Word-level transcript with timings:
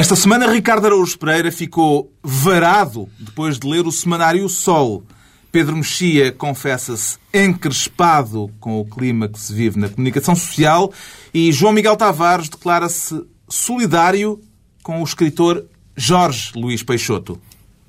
Esta 0.00 0.16
semana, 0.16 0.50
Ricardo 0.50 0.86
Araújo 0.86 1.18
Pereira 1.18 1.52
ficou 1.52 2.10
varado 2.22 3.06
depois 3.18 3.58
de 3.58 3.68
ler 3.68 3.86
o 3.86 3.92
semanário 3.92 4.48
Sol. 4.48 5.04
Pedro 5.52 5.76
Mexia 5.76 6.32
confessa-se 6.32 7.18
encrespado 7.34 8.50
com 8.58 8.80
o 8.80 8.84
clima 8.86 9.28
que 9.28 9.38
se 9.38 9.52
vive 9.52 9.78
na 9.78 9.90
comunicação 9.90 10.34
social 10.34 10.90
e 11.34 11.52
João 11.52 11.74
Miguel 11.74 11.98
Tavares 11.98 12.48
declara-se 12.48 13.22
solidário 13.46 14.40
com 14.82 15.02
o 15.02 15.04
escritor 15.04 15.66
Jorge 15.94 16.52
Luís 16.56 16.82
Peixoto. 16.82 17.38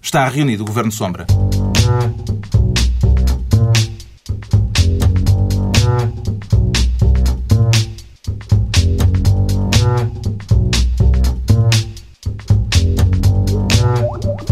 Está 0.01 0.27
reunido 0.27 0.63
o 0.63 0.67
Governo 0.67 0.91
Sombra. 0.91 1.25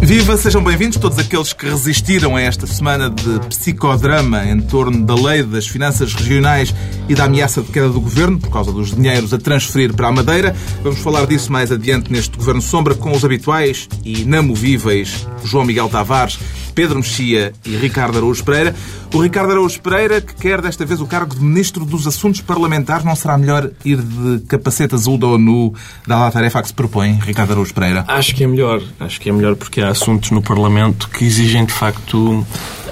Viva, 0.09 0.35
sejam 0.37 0.63
bem-vindos 0.63 0.97
todos 0.97 1.19
aqueles 1.19 1.53
que 1.53 1.69
resistiram 1.69 2.35
a 2.35 2.41
esta 2.41 2.65
semana 2.65 3.11
de 3.11 3.47
psicodrama 3.47 4.43
em 4.43 4.59
torno 4.59 5.05
da 5.05 5.13
lei 5.13 5.43
das 5.43 5.67
finanças 5.67 6.15
regionais 6.15 6.73
e 7.07 7.13
da 7.13 7.25
ameaça 7.25 7.61
de 7.61 7.71
queda 7.71 7.89
do 7.89 8.01
governo 8.01 8.39
por 8.39 8.49
causa 8.49 8.71
dos 8.71 8.89
dinheiros 8.91 9.35
a 9.35 9.37
transferir 9.37 9.93
para 9.93 10.07
a 10.07 10.11
Madeira. 10.11 10.55
Vamos 10.81 10.97
falar 11.01 11.27
disso 11.27 11.51
mais 11.51 11.71
adiante 11.71 12.11
neste 12.11 12.35
Governo 12.35 12.59
Sombra 12.59 12.95
com 12.95 13.11
os 13.11 13.23
habituais 13.23 13.87
e 14.03 14.23
inamovíveis 14.23 15.27
João 15.43 15.63
Miguel 15.63 15.87
Tavares, 15.89 16.39
Pedro 16.73 16.97
Mexia 16.97 17.53
e 17.63 17.75
Ricardo 17.75 18.17
Araújo 18.17 18.43
Pereira. 18.43 18.75
O 19.13 19.21
Ricardo 19.21 19.51
Araújo 19.51 19.81
Pereira, 19.81 20.21
que 20.21 20.33
quer 20.35 20.61
desta 20.61 20.85
vez 20.85 21.01
o 21.01 21.05
cargo 21.05 21.35
de 21.35 21.43
Ministro 21.43 21.83
dos 21.83 22.07
Assuntos 22.07 22.41
Parlamentares, 22.41 23.03
não 23.03 23.15
será 23.15 23.37
melhor 23.37 23.71
ir 23.83 23.97
de 23.97 24.45
capacete 24.47 24.95
azul 24.95 25.17
da 25.17 25.27
ONU, 25.27 25.73
dada 26.07 26.27
a 26.27 26.31
tarefa 26.31 26.61
que 26.61 26.67
se 26.67 26.73
propõe, 26.73 27.19
Ricardo 27.21 27.51
Araújo 27.51 27.73
Pereira? 27.73 28.05
Acho 28.07 28.35
que 28.35 28.43
é 28.43 28.47
melhor. 28.47 28.81
Acho 28.99 29.19
que 29.19 29.29
é 29.29 29.33
melhor 29.33 29.55
porque 29.55 29.81
há 29.81 29.93
assuntos 30.01 30.31
no 30.31 30.41
Parlamento 30.41 31.09
que 31.09 31.25
exigem, 31.25 31.65
de 31.65 31.73
facto, 31.73 32.45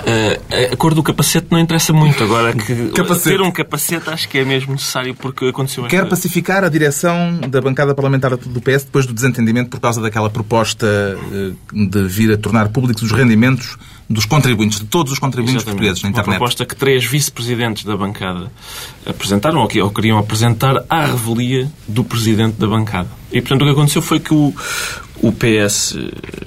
Uh, 0.08 0.72
a 0.72 0.77
cor 0.77 0.94
do 0.94 1.03
capacete 1.03 1.47
não 1.52 1.59
interessa 1.59 1.91
muito. 1.91 2.23
Agora, 2.23 2.53
que 2.53 2.91
capacete. 2.95 3.36
ter 3.36 3.41
um 3.41 3.52
capacete 3.52 4.09
acho 4.09 4.30
que 4.30 4.38
é 4.38 4.45
mesmo 4.45 4.72
necessário 4.72 5.14
porque 5.14 5.47
aconteceu 5.49 5.83
Quer 5.83 5.97
coisa. 5.97 6.09
pacificar 6.09 6.64
a 6.64 6.69
direção 6.69 7.41
da 7.49 7.59
bancada 7.59 7.94
parlamentar 7.94 8.38
do 8.38 8.61
PS 8.61 8.86
depois 8.86 9.05
do 9.05 9.14
desentendimento 9.14 9.69
por 9.69 9.81
causa 9.81 10.02
daquela 10.02 10.30
proposta 10.30 10.88
uh, 10.88 11.89
de 11.89 12.08
vir 12.08 12.31
a 12.31 12.38
tornar 12.38 12.69
públicos 12.69 13.03
os 13.03 13.11
rendimentos 13.11 13.77
dos 14.09 14.25
contribuintes, 14.25 14.80
de 14.80 14.86
todos 14.86 15.11
os 15.11 15.19
contribuintes 15.19 15.64
Exatamente. 15.64 15.75
portugueses 15.75 16.03
na 16.03 16.09
internet. 16.09 16.30
Uma 16.30 16.38
proposta 16.38 16.66
que 16.66 16.75
três 16.75 17.03
vice-presidentes 17.03 17.83
da 17.83 17.97
bancada 17.97 18.49
apresentaram, 19.05 19.59
ou, 19.59 19.67
que, 19.67 19.81
ou 19.81 19.89
queriam 19.89 20.17
apresentar, 20.17 20.86
à 20.89 21.05
revelia 21.05 21.69
do 21.86 22.03
presidente 22.05 22.58
da 22.58 22.67
bancada. 22.67 23.09
E, 23.31 23.42
portanto, 23.42 23.61
o 23.61 23.66
que 23.66 23.72
aconteceu 23.72 24.02
foi 24.02 24.20
que 24.20 24.33
o, 24.33 24.53
o 25.22 25.31
PS 25.31 25.95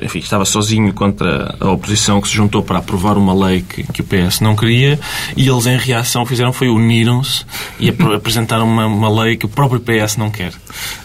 enfim, 0.03 0.19
estava 0.19 0.45
sozinho 0.45 0.93
contra 0.93 1.55
a 1.61 1.71
oposição 1.71 2.21
que 2.21 2.29
se 2.29 2.35
juntou 2.35 2.63
para 2.63 2.79
aprovar 2.79 3.19
uma 3.19 3.35
lei 3.35 3.63
que, 3.63 3.83
que 3.85 4.01
o 4.01 4.05
PS 4.05 4.41
não 4.41 4.57
queria 4.57 4.99
e 5.37 5.49
eles, 5.49 5.67
em 5.67 5.77
reação, 5.77 6.25
fizeram 6.25 6.53
foi 6.53 6.69
uniram-se 6.69 7.45
e 7.79 7.89
apresentaram 7.89 8.65
uma, 8.65 8.87
uma 8.87 9.23
lei 9.23 9.37
que 9.37 9.47
o 9.47 9.49
próprio 9.49 9.81
PS 9.81 10.17
não 10.17 10.31
quer. 10.31 10.53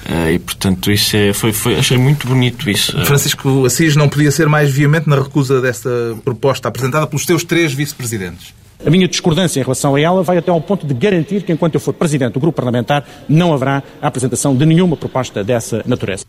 Uh, 0.05 0.31
e, 0.33 0.39
portanto, 0.39 0.91
isso 0.91 1.15
é, 1.15 1.33
foi, 1.33 1.51
foi, 1.51 1.75
achei 1.75 1.97
muito 1.97 2.27
bonito 2.27 2.69
isso. 2.69 2.97
Francisco 3.05 3.65
Assis 3.65 3.95
não 3.95 4.07
podia 4.07 4.31
ser 4.31 4.47
mais 4.47 4.71
veemente 4.71 5.09
na 5.09 5.15
recusa 5.17 5.61
desta 5.61 5.89
proposta 6.23 6.67
apresentada 6.67 7.07
pelos 7.07 7.25
teus 7.25 7.43
três 7.43 7.73
vice-presidentes. 7.73 8.53
A 8.83 8.89
minha 8.89 9.07
discordância 9.07 9.59
em 9.59 9.63
relação 9.63 9.95
a 9.95 10.01
ela 10.01 10.23
vai 10.23 10.37
até 10.37 10.51
ao 10.51 10.59
ponto 10.61 10.85
de 10.85 10.93
garantir 10.93 11.43
que, 11.43 11.51
enquanto 11.51 11.75
eu 11.75 11.79
for 11.79 11.93
presidente 11.93 12.33
do 12.33 12.39
grupo 12.39 12.55
parlamentar, 12.55 13.05
não 13.29 13.53
haverá 13.53 13.83
a 14.01 14.07
apresentação 14.07 14.55
de 14.55 14.65
nenhuma 14.65 14.97
proposta 14.97 15.43
dessa 15.43 15.83
natureza 15.85 16.25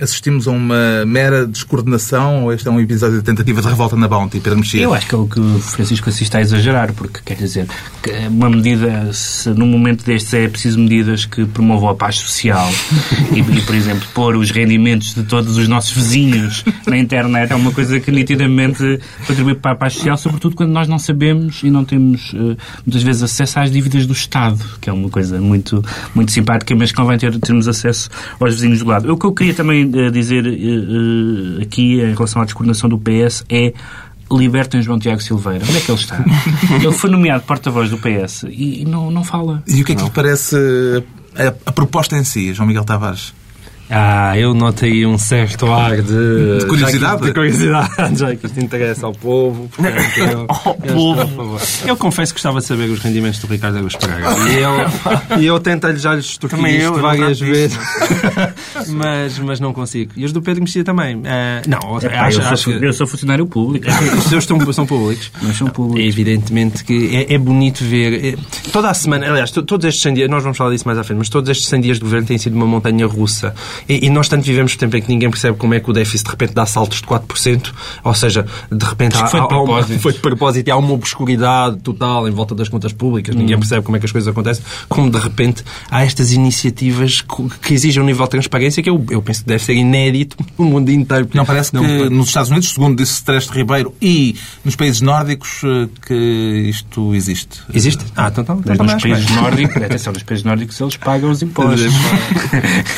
assistimos 0.00 0.46
a 0.46 0.52
uma 0.52 1.04
mera 1.04 1.46
descoordenação 1.46 2.44
ou 2.44 2.52
este 2.52 2.68
é 2.68 2.70
um 2.70 2.80
episódio 2.80 3.18
de 3.18 3.24
tentativa 3.24 3.60
de 3.60 3.66
revolta 3.66 3.96
na 3.96 4.06
Bounty, 4.06 4.38
Pedro 4.38 4.60
Mexia? 4.60 4.82
Eu 4.82 4.94
acho 4.94 5.08
que 5.08 5.14
é 5.14 5.18
o 5.18 5.26
que 5.26 5.40
o 5.40 5.58
Francisco 5.58 6.08
assiste 6.08 6.36
a 6.36 6.40
exagerar, 6.40 6.92
porque 6.92 7.20
quer 7.24 7.34
dizer, 7.34 7.66
que 8.02 8.10
uma 8.28 8.48
medida, 8.48 9.12
se 9.12 9.50
num 9.50 9.66
momento 9.66 10.04
destes 10.04 10.32
é 10.34 10.48
preciso 10.48 10.78
medidas 10.78 11.24
que 11.24 11.44
promovam 11.46 11.88
a 11.88 11.94
paz 11.94 12.16
social 12.16 12.68
e, 13.34 13.40
e, 13.40 13.62
por 13.62 13.74
exemplo, 13.74 14.06
pôr 14.14 14.36
os 14.36 14.50
rendimentos 14.50 15.14
de 15.14 15.24
todos 15.24 15.56
os 15.56 15.66
nossos 15.66 15.90
vizinhos 15.90 16.64
na 16.86 16.96
internet 16.96 17.52
é 17.52 17.56
uma 17.56 17.72
coisa 17.72 17.98
que 17.98 18.10
nitidamente 18.10 19.00
contribui 19.26 19.54
para 19.54 19.72
a 19.72 19.76
paz 19.76 19.94
social, 19.94 20.16
sobretudo 20.16 20.54
quando 20.54 20.70
nós 20.70 20.86
não 20.86 20.98
sabemos 20.98 21.62
e 21.64 21.70
não 21.70 21.84
temos 21.84 22.32
eh, 22.34 22.56
muitas 22.86 23.02
vezes 23.02 23.22
acesso 23.22 23.58
às 23.58 23.70
dívidas 23.70 24.06
do 24.06 24.12
Estado, 24.12 24.64
que 24.80 24.88
é 24.88 24.92
uma 24.92 25.08
coisa 25.08 25.40
muito, 25.40 25.84
muito 26.14 26.30
simpática, 26.30 26.74
mas 26.76 26.92
convém 26.92 27.18
ter, 27.18 27.36
termos 27.40 27.66
acesso 27.66 28.08
aos 28.38 28.54
vizinhos 28.54 28.78
do 28.78 28.86
lado. 28.86 29.12
O 29.12 29.16
que 29.16 29.26
eu 29.26 29.32
queria 29.32 29.54
também 29.54 29.87
a 29.96 30.10
dizer 30.10 30.44
uh, 30.46 31.62
aqui 31.62 32.00
em 32.00 32.14
relação 32.14 32.42
à 32.42 32.44
descoordenação 32.44 32.88
do 32.88 32.98
PS 32.98 33.44
é 33.48 33.72
libertem 34.30 34.82
João 34.82 34.98
Tiago 34.98 35.22
Silveira. 35.22 35.64
Onde 35.64 35.78
é 35.78 35.80
que 35.80 35.90
ele 35.90 35.98
está? 35.98 36.22
ele 36.82 36.92
foi 36.92 37.10
nomeado 37.10 37.44
porta-voz 37.44 37.90
do 37.90 37.98
PS 37.98 38.44
e 38.48 38.84
não, 38.86 39.10
não 39.10 39.24
fala. 39.24 39.62
E 39.66 39.80
o 39.80 39.84
que 39.84 39.92
é 39.92 39.94
que 39.94 40.02
lhe 40.02 40.10
parece 40.10 40.56
a, 41.34 41.70
a 41.70 41.72
proposta 41.72 42.16
em 42.16 42.24
si, 42.24 42.52
João 42.52 42.66
Miguel 42.66 42.84
Tavares? 42.84 43.32
Ah, 43.90 44.36
eu 44.36 44.52
notei 44.52 45.06
um 45.06 45.16
certo 45.16 45.72
ar 45.72 46.02
de... 46.02 46.58
De 46.58 46.66
curiosidade? 46.66 47.22
de 47.22 47.32
curiosidade, 47.32 47.90
já 48.18 48.36
que 48.36 48.46
isto 48.46 48.60
interessa 48.60 49.06
ao 49.06 49.12
povo. 49.12 49.70
Eu, 49.78 50.46
ao 50.48 50.78
eu 50.84 51.28
povo. 51.28 51.60
Eu 51.86 51.96
confesso 51.96 52.34
que 52.34 52.38
gostava 52.38 52.60
de 52.60 52.66
saber 52.66 52.90
os 52.90 52.98
rendimentos 53.00 53.40
do 53.40 53.46
Ricardo 53.46 53.78
Agus 53.78 53.96
Pereira. 53.96 54.28
E 54.50 54.56
eu, 54.56 55.40
e 55.40 55.46
eu 55.46 55.58
tentei 55.58 55.96
já 55.96 56.14
lhes 56.14 56.26
extorquir 56.26 56.66
isto 56.66 57.00
várias 57.00 57.40
vezes. 57.40 57.78
mas, 58.88 59.38
mas 59.38 59.58
não 59.58 59.72
consigo. 59.72 60.12
E 60.16 60.24
os 60.24 60.32
do 60.32 60.42
Pedro 60.42 60.62
Mexia 60.62 60.84
também. 60.84 61.16
Uh, 61.16 61.22
não, 61.66 61.98
é, 61.98 62.18
acho, 62.18 62.40
eu, 62.40 62.42
sou, 62.42 62.52
acho 62.52 62.70
eu 62.70 62.92
sou 62.92 63.06
funcionário 63.06 63.46
público. 63.46 63.86
Os 64.18 64.24
seus 64.24 64.44
estão, 64.44 64.72
são 64.72 64.86
públicos. 64.86 65.32
Mas 65.40 65.56
são 65.56 65.68
públicos. 65.68 66.04
É 66.04 66.06
evidentemente 66.06 66.84
que 66.84 67.16
é, 67.16 67.34
é 67.34 67.38
bonito 67.38 67.82
ver... 67.82 68.34
É, 68.34 68.36
toda 68.70 68.90
a 68.90 68.94
semana, 68.94 69.30
aliás, 69.30 69.50
todos 69.50 69.86
estes 69.86 70.02
100 70.02 70.14
dias, 70.14 70.30
nós 70.30 70.42
vamos 70.42 70.58
falar 70.58 70.72
disso 70.72 70.86
mais 70.86 70.98
à 70.98 71.04
frente, 71.04 71.18
mas 71.18 71.28
todos 71.30 71.48
estes 71.48 71.66
100 71.68 71.80
dias 71.80 71.96
de 71.96 72.02
governo 72.02 72.26
têm 72.26 72.36
sido 72.36 72.54
uma 72.54 72.66
montanha 72.66 73.06
russa 73.06 73.54
e, 73.88 74.06
e, 74.06 74.10
nós 74.10 74.28
tanto 74.28 74.44
vivemos 74.44 74.74
o 74.74 74.78
tempo 74.78 74.96
em 74.96 75.02
que 75.02 75.08
ninguém 75.08 75.30
percebe 75.30 75.56
como 75.56 75.74
é 75.74 75.80
que 75.80 75.90
o 75.90 75.92
déficit 75.92 76.24
de 76.24 76.30
repente 76.30 76.54
dá 76.54 76.66
saltos 76.66 77.00
de 77.00 77.06
4%, 77.06 77.72
ou 78.04 78.14
seja, 78.14 78.46
de 78.70 78.84
repente 78.84 79.16
há, 79.16 79.26
foi, 79.26 79.40
de 79.40 79.54
há 79.54 79.60
uma, 79.60 79.82
foi 79.82 80.12
de 80.12 80.18
propósito 80.18 80.68
e 80.68 80.70
há 80.70 80.76
uma 80.76 80.92
obscuridade 80.92 81.78
total 81.78 82.28
em 82.28 82.30
volta 82.30 82.54
das 82.54 82.68
contas 82.68 82.92
públicas, 82.92 83.34
hum. 83.34 83.38
ninguém 83.38 83.58
percebe 83.58 83.82
como 83.82 83.96
é 83.96 84.00
que 84.00 84.06
as 84.06 84.12
coisas 84.12 84.28
acontecem, 84.28 84.64
como 84.88 85.10
de 85.10 85.18
repente 85.18 85.64
há 85.90 86.04
estas 86.04 86.32
iniciativas 86.32 87.24
que 87.62 87.74
exigem 87.74 88.02
um 88.02 88.06
nível 88.06 88.24
de 88.24 88.30
transparência 88.30 88.82
que 88.82 88.90
eu, 88.90 89.04
eu 89.10 89.22
penso 89.22 89.42
que 89.42 89.48
deve 89.48 89.62
ser 89.62 89.74
inédito 89.74 90.36
no 90.58 90.64
mundo 90.64 90.90
inteiro. 90.90 91.28
Não 91.34 91.44
parece 91.44 91.74
não, 91.74 91.82
que 91.82 92.08
nos 92.08 92.28
Estados 92.28 92.50
Unidos, 92.50 92.70
segundo 92.70 92.96
disse 92.96 93.22
Tereste 93.22 93.52
Ribeiro, 93.52 93.94
e 94.00 94.36
nos 94.64 94.76
países 94.76 95.00
nórdicos, 95.00 95.62
eh, 95.64 95.88
que 96.06 96.14
isto 96.68 97.14
existe? 97.14 97.60
Existe? 97.72 98.04
Ah, 98.16 98.28
então, 98.28 98.42
então, 98.42 98.62
então 98.74 98.86
nos 98.86 99.02
países 99.02 99.30
nórdicos, 99.30 99.76
atenção, 99.82 100.12
nos 100.12 100.22
países 100.22 100.44
nórdicos 100.44 100.80
eles 100.80 100.96
pagam 100.96 101.30
os 101.30 101.42
impostos. 101.42 101.92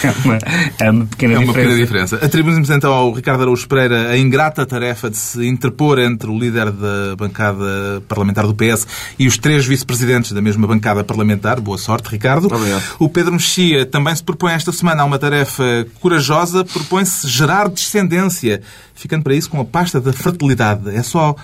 é 0.05 0.15
uma, 0.25 0.39
é 0.79 0.91
uma 0.91 1.07
pequena 1.07 1.35
é 1.35 1.39
uma 1.39 1.47
diferença. 1.47 1.69
pequena 1.69 1.85
diferença. 1.85 2.17
Atribuímos 2.17 2.71
então 2.71 2.93
ao 2.93 3.13
Ricardo 3.13 3.43
Araújo 3.43 3.67
Pereira 3.69 4.11
a 4.11 4.19
ingrata 4.19 4.65
tarefa 4.67 5.11
de 5.11 5.17
se 5.17 5.47
interpor 5.47 5.99
entre 5.99 6.31
o 6.31 6.39
líder 6.39 6.71
da 6.71 7.17
bancada 7.17 8.03
parlamentar 8.09 8.47
do 8.47 8.55
PS 8.55 8.87
e 9.19 9.27
os 9.27 9.37
três 9.37 9.67
vice-presidentes 9.67 10.33
da 10.33 10.41
mesma 10.41 10.67
bancada 10.67 11.03
parlamentar. 11.05 11.61
Boa 11.61 11.79
sorte, 11.79 12.09
Ricardo. 12.09 12.47
Obrigado. 12.47 12.83
O 12.99 13.09
Pedro 13.09 13.33
Mexia 13.33 13.87
também 13.87 14.15
se 14.15 14.23
propõe 14.23 14.53
esta 14.53 14.73
semana 14.73 15.03
a 15.03 15.05
uma 15.05 15.19
tarefa 15.19 15.87
corajosa, 16.01 16.65
propõe-se 16.65 17.29
gerar 17.29 17.69
descendência, 17.69 18.63
ficando 18.95 19.23
para 19.23 19.35
isso 19.35 19.51
com 19.51 19.61
a 19.61 19.65
pasta 19.65 20.01
da 20.01 20.13
fertilidade. 20.13 20.95
É 20.95 21.03
só 21.03 21.35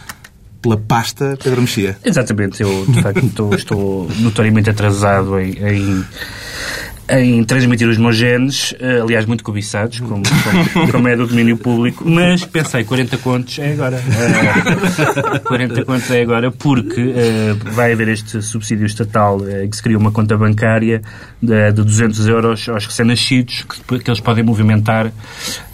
pela 0.62 0.76
pasta 0.76 1.38
Pedro 1.42 1.60
Mexia. 1.60 1.96
Exatamente. 2.04 2.62
Eu, 2.62 2.86
de 2.86 3.02
facto, 3.02 3.24
estou, 3.24 3.54
estou 3.54 4.10
notoriamente 4.18 4.68
atrasado 4.68 5.38
em, 5.38 5.52
em 5.52 6.04
em 7.08 7.44
transmitir 7.44 7.88
os 7.88 7.98
meus 7.98 8.16
genes, 8.16 8.74
eh, 8.80 9.00
aliás, 9.00 9.26
muito 9.26 9.44
cobiçados, 9.44 10.00
como, 10.00 10.22
como, 10.24 10.90
como, 10.90 11.08
é 11.08 11.16
do 11.16 11.26
domínio 11.26 11.56
público, 11.56 12.04
mas 12.08 12.44
pensei, 12.44 12.84
40 12.84 13.18
contos 13.18 13.58
é 13.58 13.72
agora. 13.72 13.96
Uh, 13.96 15.36
eh, 15.36 15.38
40 15.38 15.84
contos 15.84 16.10
é 16.10 16.22
agora 16.22 16.50
porque 16.50 17.00
uh, 17.00 17.72
vai 17.72 17.92
haver 17.92 18.08
este 18.08 18.42
subsídio 18.42 18.86
estatal 18.86 19.36
uh, 19.36 19.68
que 19.68 19.76
se 19.76 19.82
cria 19.82 19.96
uma 19.96 20.10
conta 20.10 20.36
bancária 20.36 21.00
de, 21.40 21.72
de 21.72 21.82
200 21.82 22.26
euros 22.26 22.68
aos 22.68 22.86
recém-nascidos 22.86 23.64
que, 23.86 23.98
que, 24.00 24.10
eles 24.10 24.20
podem 24.20 24.42
movimentar. 24.42 25.12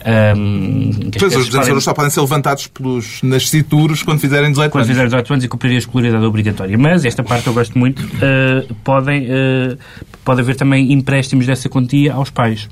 Um, 0.05 1.11
pois, 1.19 1.37
os 1.37 1.47
200 1.47 1.51
podem... 1.51 1.69
euros 1.69 1.85
só 1.85 1.95
podem 1.95 2.11
ser 2.11 2.21
levantados 2.21 2.67
pelos 2.67 3.23
nascituros 3.23 4.03
quando 4.03 4.19
fizerem 4.21 4.51
18 4.51 4.71
quando 4.71 4.83
anos. 4.83 4.87
Quando 4.87 4.87
fizerem 4.87 5.07
18 5.09 5.33
anos 5.33 5.45
e 5.45 5.49
cumprirem 5.49 5.77
a 5.77 5.79
escolaridade 5.79 6.25
obrigatória. 6.25 6.77
Mas, 6.77 7.05
esta 7.05 7.23
parte 7.23 7.47
eu 7.47 7.55
gosto 7.55 7.79
muito, 7.79 8.03
podem, 8.83 9.29
pode 10.25 10.41
haver 10.41 10.57
também 10.57 10.93
empréstimos 10.93 11.47
dessa 11.47 11.69
quantia 11.69 12.15
aos 12.15 12.31
pais. 12.31 12.69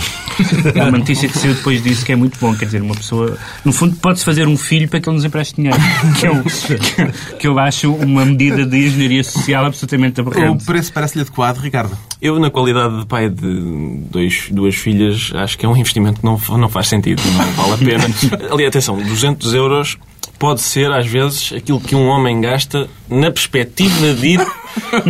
É 0.74 0.82
uma 0.84 0.98
notícia 0.98 1.28
que 1.28 1.38
saiu 1.38 1.54
depois 1.54 1.82
disso 1.82 2.04
que 2.04 2.12
é 2.12 2.16
muito 2.16 2.38
bom. 2.40 2.54
Quer 2.54 2.64
dizer, 2.64 2.80
uma 2.82 2.94
pessoa, 2.94 3.36
no 3.64 3.72
fundo, 3.72 3.96
pode-se 3.96 4.24
fazer 4.24 4.46
um 4.48 4.56
filho 4.56 4.88
para 4.88 4.98
que 5.00 5.08
ele 5.08 5.16
nos 5.16 5.24
empreste 5.24 5.56
dinheiro. 5.56 5.76
Que 6.18 6.26
eu, 6.26 7.38
que 7.38 7.46
eu 7.46 7.58
acho 7.58 7.92
uma 7.92 8.24
medida 8.24 8.64
de 8.64 8.86
engenharia 8.86 9.22
social 9.22 9.66
absolutamente 9.66 10.20
O 10.20 10.26
aberrante. 10.28 10.64
preço 10.64 10.92
parece-lhe 10.92 11.22
adequado, 11.22 11.58
Ricardo. 11.58 11.96
Eu, 12.20 12.38
na 12.38 12.50
qualidade 12.50 13.00
de 13.00 13.06
pai 13.06 13.28
de 13.28 14.00
dois, 14.10 14.46
duas 14.50 14.74
filhas, 14.74 15.30
acho 15.34 15.58
que 15.58 15.64
é 15.66 15.68
um 15.68 15.76
investimento 15.76 16.20
que 16.20 16.24
não, 16.26 16.40
não 16.58 16.68
faz 16.68 16.88
sentido, 16.88 17.22
não 17.36 17.44
vale 17.52 17.74
a 17.74 17.78
pena. 17.78 18.14
Ali, 18.52 18.66
atenção, 18.66 18.96
200 18.96 19.54
euros 19.54 19.98
pode 20.38 20.62
ser, 20.62 20.90
às 20.90 21.06
vezes, 21.06 21.52
aquilo 21.54 21.80
que 21.80 21.94
um 21.94 22.06
homem 22.06 22.40
gasta 22.40 22.88
na 23.10 23.30
perspectiva 23.30 24.14
de 24.14 24.26
ir 24.26 24.46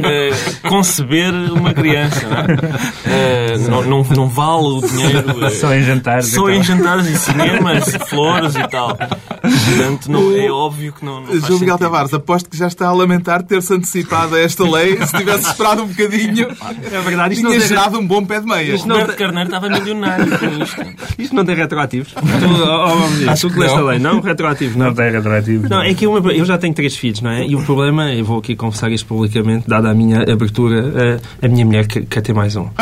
eh, 0.05 0.31
conceber 0.69 1.33
uma 1.53 1.73
criança. 1.73 2.27
Não, 2.27 3.13
é? 3.13 3.53
Eh, 3.53 3.59
não, 3.69 3.83
não, 3.83 4.03
não 4.05 4.29
vale 4.29 4.65
o 4.67 4.81
dinheiro. 4.81 5.45
eh, 5.45 5.51
Só 5.61 5.75
em 5.75 5.83
jantares 5.83 6.29
e 6.29 6.31
Só 6.35 6.49
em 6.51 6.63
jantares 6.63 7.07
e 7.07 7.17
cinemas, 7.19 7.85
flores 8.09 8.55
e 8.57 8.67
tal. 8.69 8.97
Portanto, 8.97 10.11
não, 10.11 10.37
é 10.37 10.51
óbvio 10.51 10.93
que 10.93 11.05
não, 11.05 11.21
não 11.21 11.27
faz 11.29 11.41
João 11.47 11.59
Miguel 11.61 11.75
sentido. 11.77 11.91
Tavares, 11.91 12.15
aposto 12.15 12.51
que 12.51 12.57
já 12.57 12.67
está 12.67 12.89
a 12.89 12.93
lamentar 12.93 13.43
ter-se 13.43 13.73
antecipado 13.75 14.35
a 14.35 14.41
esta 14.41 14.65
lei. 14.69 14.97
Se 15.07 15.17
tivesse 15.17 15.49
esperado 15.49 15.83
um 15.83 15.87
bocadinho, 15.87 16.49
É 16.93 17.01
verdade, 17.01 17.35
isto 17.35 17.43
não, 17.43 17.51
tinha 17.51 17.61
tem, 17.61 17.69
gerado 17.69 17.99
um 17.99 18.07
bom 18.07 18.25
pé 18.25 18.41
de 18.41 18.47
meia. 18.47 18.75
Isto 18.75 18.87
não- 18.89 19.01
Roberto 19.01 19.19
Carneiro 19.19 19.49
estava 19.49 19.69
milionário 19.69 20.39
com 20.39 20.47
isto. 20.63 20.87
isto 21.19 21.35
não 21.35 21.45
tem 21.45 21.55
retroativos. 21.57 22.13
Tu, 22.13 22.21
oh, 22.23 23.27
oh, 23.27 23.31
Acho 23.31 23.49
tu 23.49 23.55
que 23.55 23.61
leste 23.61 23.75
a 23.77 23.81
não. 23.81 23.87
lei, 23.87 23.99
não? 23.99 24.21
Retroativos, 24.21 24.77
não. 24.77 24.87
Não 24.87 24.95
tem 24.95 25.11
retroativo. 25.11 25.69
Não, 25.69 25.81
é 25.83 25.95
que 25.95 26.05
eu, 26.07 26.31
eu 26.31 26.45
já 26.45 26.59
tenho 26.59 26.75
três 26.75 26.97
filhos, 26.97 27.21
não 27.21 27.31
é? 27.31 27.47
E 27.47 27.55
o 27.57 27.63
problema, 27.65 28.13
eu 28.13 28.25
vou 28.25 28.39
aqui 28.39 28.55
confessar 28.55 28.91
isto 28.93 29.07
publicamente, 29.07 29.50
dada 29.67 29.91
a 29.91 29.95
minha 29.95 30.23
abertura, 30.23 31.21
a, 31.43 31.47
a 31.47 31.49
minha 31.49 31.65
mulher 31.65 31.87
quer, 31.87 32.05
quer 32.07 32.21
ter 32.21 32.33
mais 32.33 32.57
um. 32.57 32.69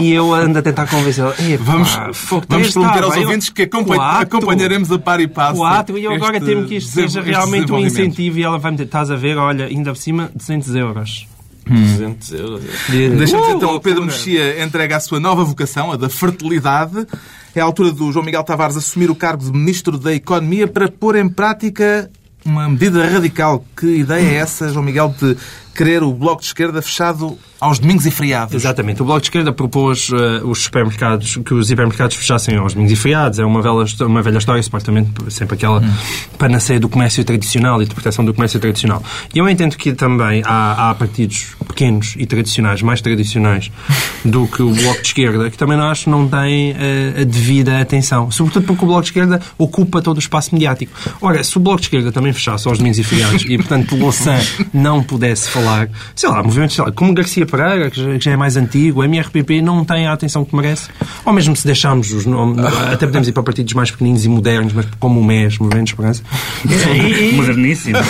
E 0.00 0.12
eu 0.12 0.32
ando 0.32 0.58
a 0.58 0.62
tentar 0.62 0.86
convencê-la. 0.86 1.34
"Epá, 1.40 1.64
Vamos, 1.64 1.90
fogo, 2.14 2.44
vamos 2.48 2.70
prometer 2.72 3.02
aos 3.02 3.14
bem, 3.14 3.24
ouvintes 3.24 3.50
que 3.50 3.62
acompanha- 3.62 3.96
quatro. 4.00 4.38
acompanharemos 4.38 4.90
a 4.92 4.98
par 4.98 5.20
e 5.20 5.26
passo. 5.28 5.58
Quatro, 5.58 5.98
e 5.98 6.04
eu 6.04 6.12
agora 6.12 6.40
temo 6.40 6.64
que 6.66 6.76
isto 6.76 6.90
seja 6.92 7.20
realmente 7.20 7.70
um 7.72 7.78
incentivo 7.78 8.38
e 8.38 8.42
ela 8.44 8.58
vai 8.58 8.70
me 8.70 8.76
dizer, 8.76 8.86
estás 8.86 9.10
a 9.10 9.16
ver, 9.16 9.36
olha, 9.36 9.66
ainda 9.66 9.90
por 9.92 9.98
cima, 9.98 10.30
200 10.34 10.74
euros. 10.76 11.26
200 11.66 12.32
euros. 12.32 12.60
Deixa-me 12.88 13.14
Uh, 13.14 13.16
dizer 13.46 13.56
então, 13.56 13.74
o 13.76 13.80
Pedro. 13.80 14.04
Mexia 14.04 14.62
entrega 14.64 14.96
a 14.96 15.00
sua 15.00 15.20
nova 15.20 15.44
vocação, 15.44 15.92
a 15.92 15.96
da 15.96 16.08
fertilidade. 16.08 17.06
É 17.54 17.60
a 17.60 17.64
altura 17.64 17.92
do 17.92 18.10
João 18.12 18.24
Miguel 18.24 18.42
Tavares 18.44 18.76
assumir 18.76 19.10
o 19.10 19.14
cargo 19.14 19.44
de 19.44 19.52
Ministro 19.52 19.98
da 19.98 20.12
Economia 20.14 20.66
para 20.66 20.88
pôr 20.90 21.16
em 21.16 21.28
prática 21.28 22.10
uma 22.44 22.68
medida 22.68 23.06
radical. 23.06 23.64
Que 23.76 23.86
ideia 23.86 24.26
é 24.26 24.34
essa, 24.36 24.68
João 24.70 24.84
Miguel, 24.84 25.14
de 25.20 25.36
querer 25.74 26.02
o 26.02 26.12
Bloco 26.12 26.40
de 26.40 26.48
Esquerda 26.48 26.82
fechado 26.82 27.38
aos 27.60 27.78
domingos 27.78 28.04
e 28.06 28.10
feriados? 28.10 28.54
Exatamente. 28.54 29.02
O 29.02 29.04
Bloco 29.04 29.20
de 29.20 29.26
Esquerda 29.26 29.52
propôs 29.52 30.10
eh, 30.12 30.40
os 30.44 30.64
supermercados, 30.64 31.36
que 31.36 31.54
os 31.54 31.70
hipermercados 31.70 32.16
fechassem 32.16 32.56
aos 32.56 32.74
domingos 32.74 32.92
e 32.92 32.96
feriados. 32.96 33.38
É 33.38 33.44
uma 33.44 33.62
velha, 33.62 34.06
uma 34.06 34.20
velha 34.20 34.38
história, 34.38 34.62
supostamente 34.62 35.12
sempre 35.28 35.54
aquela 35.54 35.82
panaceia 36.36 36.80
do 36.80 36.88
comércio 36.88 37.24
tradicional 37.24 37.80
e 37.80 37.86
de 37.86 37.94
proteção 37.94 38.24
do 38.24 38.34
comércio 38.34 38.58
tradicional. 38.58 39.02
E 39.32 39.38
eu 39.38 39.48
entendo 39.48 39.76
que 39.76 39.92
também 39.92 40.42
há, 40.44 40.90
há 40.90 40.94
partidos 40.94 41.54
pequenos 41.68 42.14
e 42.18 42.26
tradicionais, 42.26 42.82
mais 42.82 43.00
tradicionais 43.00 43.70
do 44.24 44.46
que 44.48 44.62
o 44.62 44.72
Bloco 44.72 45.00
de 45.00 45.06
Esquerda, 45.06 45.50
que 45.50 45.56
também 45.56 45.78
acho 45.78 46.04
que 46.04 46.10
não 46.10 46.28
têm 46.28 46.72
eh, 46.72 47.20
a 47.20 47.24
devida 47.24 47.80
atenção. 47.80 48.30
Sobretudo 48.30 48.66
porque 48.66 48.84
o 48.84 48.88
Bloco 48.88 49.02
de 49.02 49.08
Esquerda 49.08 49.40
ocupa 49.56 50.02
todo 50.02 50.16
o 50.16 50.20
espaço 50.20 50.52
mediático. 50.52 50.92
Ora, 51.20 51.42
se 51.44 51.56
o 51.56 51.60
Bloco 51.60 51.80
de 51.80 51.86
Esquerda 51.86 52.10
também 52.10 52.32
fechasse 52.32 52.66
aos 52.66 52.78
domingos 52.78 52.98
e 52.98 53.04
feriados 53.04 53.44
e, 53.44 53.56
portanto, 53.56 53.94
o 53.94 53.98
Louçã 53.98 54.36
não 54.72 55.02
pudesse 55.02 55.48
falar, 55.48 55.61
sei 56.14 56.28
lá, 56.28 56.42
movimentos 56.42 56.74
sei 56.76 56.84
lá, 56.84 56.92
como 56.92 57.14
Garcia 57.14 57.46
Pereira, 57.46 57.90
que 57.90 58.18
já, 58.20 58.30
é 58.32 58.36
mais 58.36 58.56
antigo, 58.56 59.02
a 59.02 59.04
MRPP 59.04 59.62
não 59.62 59.84
tem 59.84 60.06
a 60.06 60.12
atenção 60.12 60.44
que 60.44 60.54
merece. 60.54 60.88
Ou 61.24 61.32
mesmo 61.32 61.54
se 61.56 61.66
deixarmos 61.66 62.12
os 62.12 62.26
nomes, 62.26 62.58
até 62.64 63.06
podemos 63.06 63.28
ir 63.28 63.32
para 63.32 63.42
partidos 63.42 63.72
mais 63.74 63.90
pequeninos 63.90 64.24
e 64.24 64.28
modernos, 64.28 64.72
mas 64.72 64.86
como 64.98 65.20
o 65.20 65.24
MES, 65.24 65.58
Movimento 65.58 65.84
de 65.86 65.90
Esperança. 65.92 66.22
E- 66.94 67.30
e- 67.30 67.32
Moderníssimo. 67.36 67.98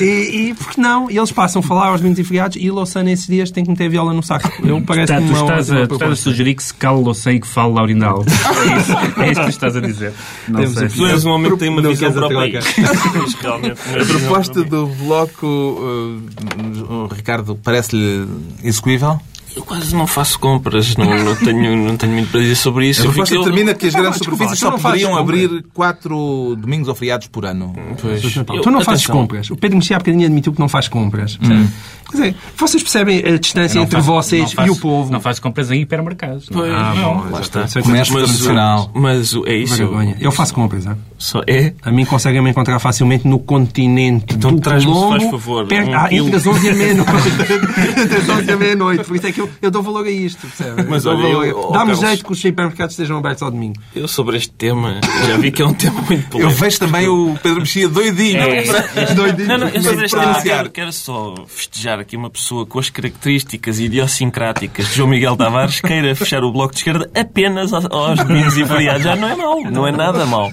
e, 0.00 0.50
e 0.50 0.54
porque 0.54 0.80
não? 0.80 1.10
Eles 1.10 1.32
passam 1.32 1.60
a 1.60 1.62
falar 1.62 1.88
aos 1.88 2.00
domingos 2.00 2.18
e 2.18 2.24
feriados 2.24 2.56
e 2.60 2.70
Louçã 2.70 3.02
nesses 3.02 3.26
dias 3.26 3.50
tem 3.50 3.64
que 3.64 3.70
meter 3.70 3.88
viola 3.88 4.12
no 4.12 4.22
saco. 4.22 4.50
Eu 4.64 4.80
parece 4.82 5.12
Tá, 5.12 5.18
que 5.18 5.24
uma 5.24 5.40
estás 5.40 5.70
a, 5.70 5.82
estás 5.82 6.12
a 6.12 6.16
sugerir 6.16 6.54
que 6.54 6.62
se 6.62 6.72
cala 6.74 6.98
Louçã 6.98 7.32
e 7.32 7.40
que 7.40 7.46
fale 7.46 7.72
Laurindal. 7.74 8.24
É 8.62 8.78
isso, 8.78 8.92
é 9.20 9.30
isso 9.32 9.40
que 9.40 9.46
tu 9.46 9.50
estás 9.50 9.76
a 9.76 9.80
dizer. 9.80 10.12
Não 10.48 10.60
Temos 10.60 10.74
sei. 10.78 10.88
Tu 10.88 11.06
és 11.06 11.24
um 11.24 11.30
homem 11.30 11.50
que 11.52 11.58
tem 11.58 11.68
uma 11.68 11.82
visão 11.82 12.08
a 12.08 12.12
própria. 12.12 12.60
realmente, 13.40 13.80
A 14.00 14.04
proposta 14.04 14.62
do 14.64 14.86
Bloco, 14.86 15.41
uh, 15.46 16.92
o 16.92 17.06
Ricardo, 17.14 17.56
parece-lhe 17.62 18.26
execuível? 18.62 19.18
Eu 19.54 19.62
quase 19.64 19.94
não 19.94 20.06
faço 20.06 20.38
compras, 20.38 20.96
não, 20.96 21.04
não, 21.24 21.36
tenho, 21.36 21.76
não 21.76 21.94
tenho 21.94 22.12
muito 22.14 22.30
para 22.30 22.40
dizer 22.40 22.54
sobre 22.54 22.88
isso. 22.88 23.02
A 23.02 23.04
Eu 23.04 23.10
proposta 23.12 23.34
fico- 23.34 23.44
determina 23.44 23.74
que 23.74 23.86
as 23.86 23.92
grandes 23.94 24.18
desculpa, 24.18 24.44
superfícies 24.44 24.58
só 24.60 24.70
poderiam 24.78 25.14
abrir 25.14 25.62
quatro 25.74 26.56
domingos 26.58 26.88
ou 26.88 26.94
feriados 26.94 27.26
por 27.26 27.44
ano. 27.44 27.74
Pois. 28.00 28.22
Tu 28.22 28.28
Eu- 28.50 28.72
não 28.72 28.80
fazes 28.80 29.06
compras. 29.06 29.50
O 29.50 29.56
Pedro 29.56 29.76
Mexia 29.76 29.96
há 29.96 29.98
bocadinho 29.98 30.24
admitiu 30.24 30.54
que 30.54 30.58
não 30.58 30.70
faz 30.70 30.88
compras. 30.88 31.36
percebe? 31.36 31.68
Quer 32.12 32.16
dizer, 32.18 32.36
vocês 32.56 32.82
percebem 32.82 33.18
a 33.24 33.38
distância 33.38 33.78
entre 33.80 33.96
faço- 33.96 34.06
vocês 34.06 34.52
faço- 34.52 34.68
e 34.68 34.70
o 34.70 34.76
povo? 34.76 35.10
Não 35.10 35.20
faz 35.20 35.38
compras 35.40 35.70
em 35.70 35.80
hipermercados. 35.80 36.48
não. 36.50 36.58
Pois, 36.60 36.72
Ah, 36.72 36.94
não, 36.94 37.14
bom, 37.16 37.30
lá 37.30 37.40
está. 37.40 37.66
Comércio 37.82 38.14
Mas, 38.14 38.24
tradicional. 38.24 38.90
mas 38.94 39.34
é 39.46 39.54
isso. 39.56 39.76
Vergonha. 39.76 40.16
Eu 40.20 40.30
faço 40.30 40.52
compras, 40.54 40.86
hein? 40.86 40.92
Só 41.18 41.40
é. 41.46 41.72
A 41.82 41.90
mim 41.90 42.04
conseguem-me 42.04 42.50
encontrar 42.50 42.78
facilmente 42.80 43.26
no 43.26 43.38
continente 43.38 44.34
Então 44.34 44.54
do 44.54 44.60
Colombo, 44.62 45.10
faz 45.18 45.30
favor, 45.30 45.66
perto- 45.66 45.90
um 45.90 45.94
ah, 45.94 46.08
quilo. 46.08 46.26
entre 46.26 46.36
as 46.36 46.46
11 46.46 46.66
e 46.66 46.70
a 46.70 46.74
meia-noite. 46.74 47.12
entre 48.02 48.16
as 48.18 48.28
11 48.28 48.44
e 48.48 48.52
a 48.52 48.56
meia-noite. 48.56 49.04
Por 49.04 49.16
isso 49.16 49.26
é 49.28 49.32
que 49.32 49.40
eu, 49.40 49.50
eu 49.62 49.70
dou 49.70 49.82
valor 49.82 50.04
a 50.06 50.10
isto, 50.10 50.46
percebe? 50.46 50.82
Mas 50.88 51.04
Eu 51.04 51.12
olha, 51.12 51.46
eu- 51.48 51.70
Dá-me 51.72 51.94
jeito 51.94 52.24
que 52.24 52.32
os 52.32 52.44
hipermercados 52.44 52.92
estejam 52.94 53.16
abertos 53.18 53.42
ao 53.42 53.50
domingo. 53.50 53.74
Eu 53.94 54.06
sobre 54.08 54.36
este 54.36 54.50
tema 54.50 55.00
já 55.26 55.36
vi 55.36 55.50
que 55.52 55.62
é 55.62 55.66
um 55.66 55.72
tema 55.74 56.00
muito 56.02 56.24
Eu 56.24 56.28
polêmico. 56.30 56.58
vejo 56.60 56.78
também 56.78 57.08
o 57.08 57.38
Pedro 57.42 57.60
Mexia 57.60 57.88
doidinho. 57.88 58.38
É, 58.38 58.64
doidinho 59.14 59.48
Não, 59.48 59.58
não, 59.58 59.68
eu 59.68 59.82
sobre 59.82 60.04
este 60.06 60.16
tema 60.18 60.68
quero 60.68 60.92
só 60.92 61.34
festejar 61.46 62.00
aqui 62.02 62.16
uma 62.16 62.28
pessoa 62.28 62.66
com 62.66 62.78
as 62.78 62.90
características 62.90 63.80
idiosincráticas 63.80 64.88
de 64.88 64.96
João 64.96 65.08
Miguel 65.08 65.36
Tavares 65.36 65.80
queira 65.80 66.14
fechar 66.14 66.44
o 66.44 66.52
Bloco 66.52 66.72
de 66.72 66.80
Esquerda 66.80 67.10
apenas 67.14 67.72
aos, 67.72 68.18
domingos 68.18 68.56
e 68.56 68.66
feriados. 68.66 69.02
Já 69.02 69.16
não 69.16 69.28
é 69.28 69.36
mau, 69.36 69.60
não 69.70 69.86
é 69.86 69.92
nada 69.92 70.26
mau. 70.26 70.52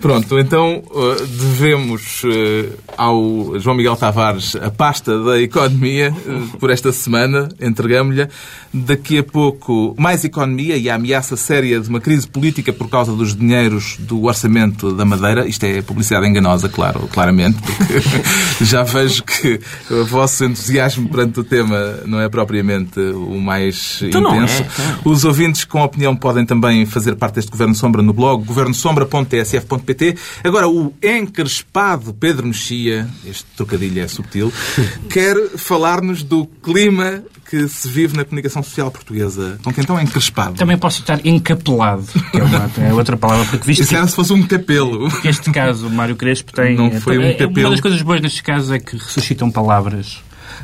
Pronto, 0.00 0.38
então 0.38 0.82
uh, 0.90 1.26
devemos 1.26 2.22
uh, 2.24 2.78
ao 2.96 3.58
João 3.58 3.76
Miguel 3.76 3.96
Tavares 3.96 4.56
a 4.56 4.70
pasta 4.70 5.22
da 5.22 5.40
economia 5.40 6.12
uh, 6.12 6.58
por 6.58 6.70
esta 6.70 6.92
semana, 6.92 7.48
entregamos-lhe. 7.60 8.28
Daqui 8.74 9.18
a 9.18 9.22
pouco, 9.22 9.94
mais 9.98 10.24
economia 10.24 10.76
e 10.76 10.88
a 10.88 10.94
ameaça 10.94 11.36
séria 11.36 11.78
de 11.78 11.88
uma 11.88 12.00
crise 12.00 12.26
política 12.26 12.72
por 12.72 12.88
causa 12.88 13.12
dos 13.12 13.36
dinheiros 13.36 13.96
do 13.98 14.24
orçamento 14.24 14.94
da 14.94 15.04
Madeira. 15.04 15.46
Isto 15.46 15.64
é 15.64 15.82
publicidade 15.82 16.26
enganosa, 16.26 16.68
claro, 16.68 17.08
claramente, 17.12 17.60
porque 17.60 17.92
já 18.64 18.82
vejo 18.82 19.22
que 19.24 19.60
o 19.94 20.04
vosso 20.04 20.44
entusiasmo 20.44 21.08
perante 21.08 21.40
o 21.40 21.44
tema 21.44 22.00
não 22.06 22.20
é 22.20 22.28
propriamente 22.28 22.98
o 23.00 23.40
mais 23.40 24.00
Então 24.02 24.20
não 24.20 24.34
é, 24.34 24.44
intenso. 24.44 24.62
então. 24.62 25.12
Os 25.12 25.24
ouvintes 25.24 25.64
com 25.64 25.82
opinião 25.82 26.14
podem 26.16 26.44
também 26.46 26.86
fazer 26.86 27.16
parte 27.16 27.36
deste 27.36 27.50
Governo 27.50 27.74
Sombra 27.74 28.02
no 28.02 28.12
blog 28.12 28.44
governosombra.tsf.pt. 28.44 30.16
Agora, 30.44 30.68
o 30.68 30.92
encrespado 31.02 32.14
Pedro 32.14 32.46
Mexia, 32.46 33.08
este 33.26 33.44
trocadilho 33.56 34.02
é 34.02 34.08
subtil, 34.08 34.52
quer 35.10 35.36
falar-nos 35.56 36.22
do 36.22 36.46
clima 36.46 37.22
que 37.52 37.68
se 37.68 37.86
vive 37.86 38.16
na 38.16 38.24
comunicação 38.24 38.62
social 38.62 38.90
portuguesa. 38.90 39.58
Com 39.62 39.70
quem 39.74 39.84
então 39.84 39.98
é 39.98 40.02
encrespado? 40.02 40.54
Também 40.54 40.78
posso 40.78 41.00
estar 41.00 41.20
encapelado, 41.26 42.06
que 42.30 42.38
é, 42.38 42.42
uma, 42.42 42.70
é 42.88 42.94
outra 42.94 43.14
palavra, 43.14 43.44
porque 43.44 43.66
visto 43.66 43.82
Isso 43.82 43.94
era 43.94 44.06
se 44.06 44.16
fosse 44.16 44.32
um 44.32 44.42
capelo. 44.42 45.06
Este 45.22 45.50
caso, 45.50 45.90
Mário 45.90 46.16
Crespo 46.16 46.50
tem. 46.50 46.74
Não 46.74 46.90
foi 46.90 47.18
um 47.18 47.36
capelo. 47.36 47.66
Uma 47.66 47.70
das 47.72 47.80
coisas 47.82 48.00
boas 48.00 48.22
nestes 48.22 48.40
casos 48.40 48.70
é 48.70 48.78
que 48.78 48.96
ressuscitam 48.96 49.50
palavras. 49.50 50.22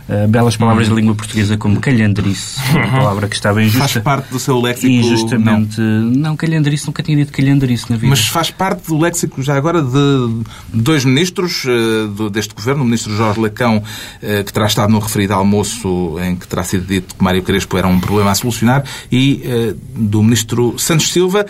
Eh, 0.08 0.26
belas 0.26 0.56
palavras 0.56 0.88
da 0.88 0.94
língua 0.94 1.14
portuguesa 1.14 1.56
como 1.56 1.80
calhandrice, 1.80 2.58
uma 2.72 2.88
palavra 2.88 3.28
que 3.28 3.34
estava 3.34 3.56
Faz 3.60 3.74
injusta. 3.74 4.00
parte 4.00 4.30
do 4.30 4.38
seu 4.38 4.60
léxico. 4.60 4.86
E 4.86 5.00
Não. 5.00 5.06
injustamente. 5.06 5.80
Não, 5.80 6.36
calhandrice, 6.36 6.86
nunca 6.86 7.02
tinha 7.02 7.16
dito 7.16 7.32
calhandrice 7.32 7.90
na 7.90 7.96
vida. 7.96 8.08
Mas 8.08 8.26
faz 8.26 8.50
parte 8.50 8.86
do 8.88 8.98
léxico 8.98 9.42
já 9.42 9.56
agora 9.56 9.82
de 9.82 10.42
dois 10.72 11.04
ministros 11.04 11.64
eh, 11.66 12.28
deste 12.30 12.54
governo, 12.54 12.82
o 12.82 12.84
ministro 12.84 13.14
Jorge 13.16 13.40
Lacão, 13.40 13.82
eh, 14.22 14.42
que 14.42 14.52
terá 14.52 14.66
estado 14.66 14.90
no 14.92 14.98
referido 14.98 15.34
almoço 15.34 16.16
em 16.20 16.36
que 16.36 16.46
terá 16.46 16.62
sido 16.62 16.86
dito 16.86 17.14
que 17.14 17.22
Mário 17.24 17.42
Crespo 17.42 17.76
era 17.76 17.86
um 17.86 18.00
problema 18.00 18.30
a 18.30 18.34
solucionar, 18.34 18.84
e 19.10 19.74
do 19.94 20.22
ministro 20.22 20.78
Santos 20.78 21.12
Silva, 21.12 21.46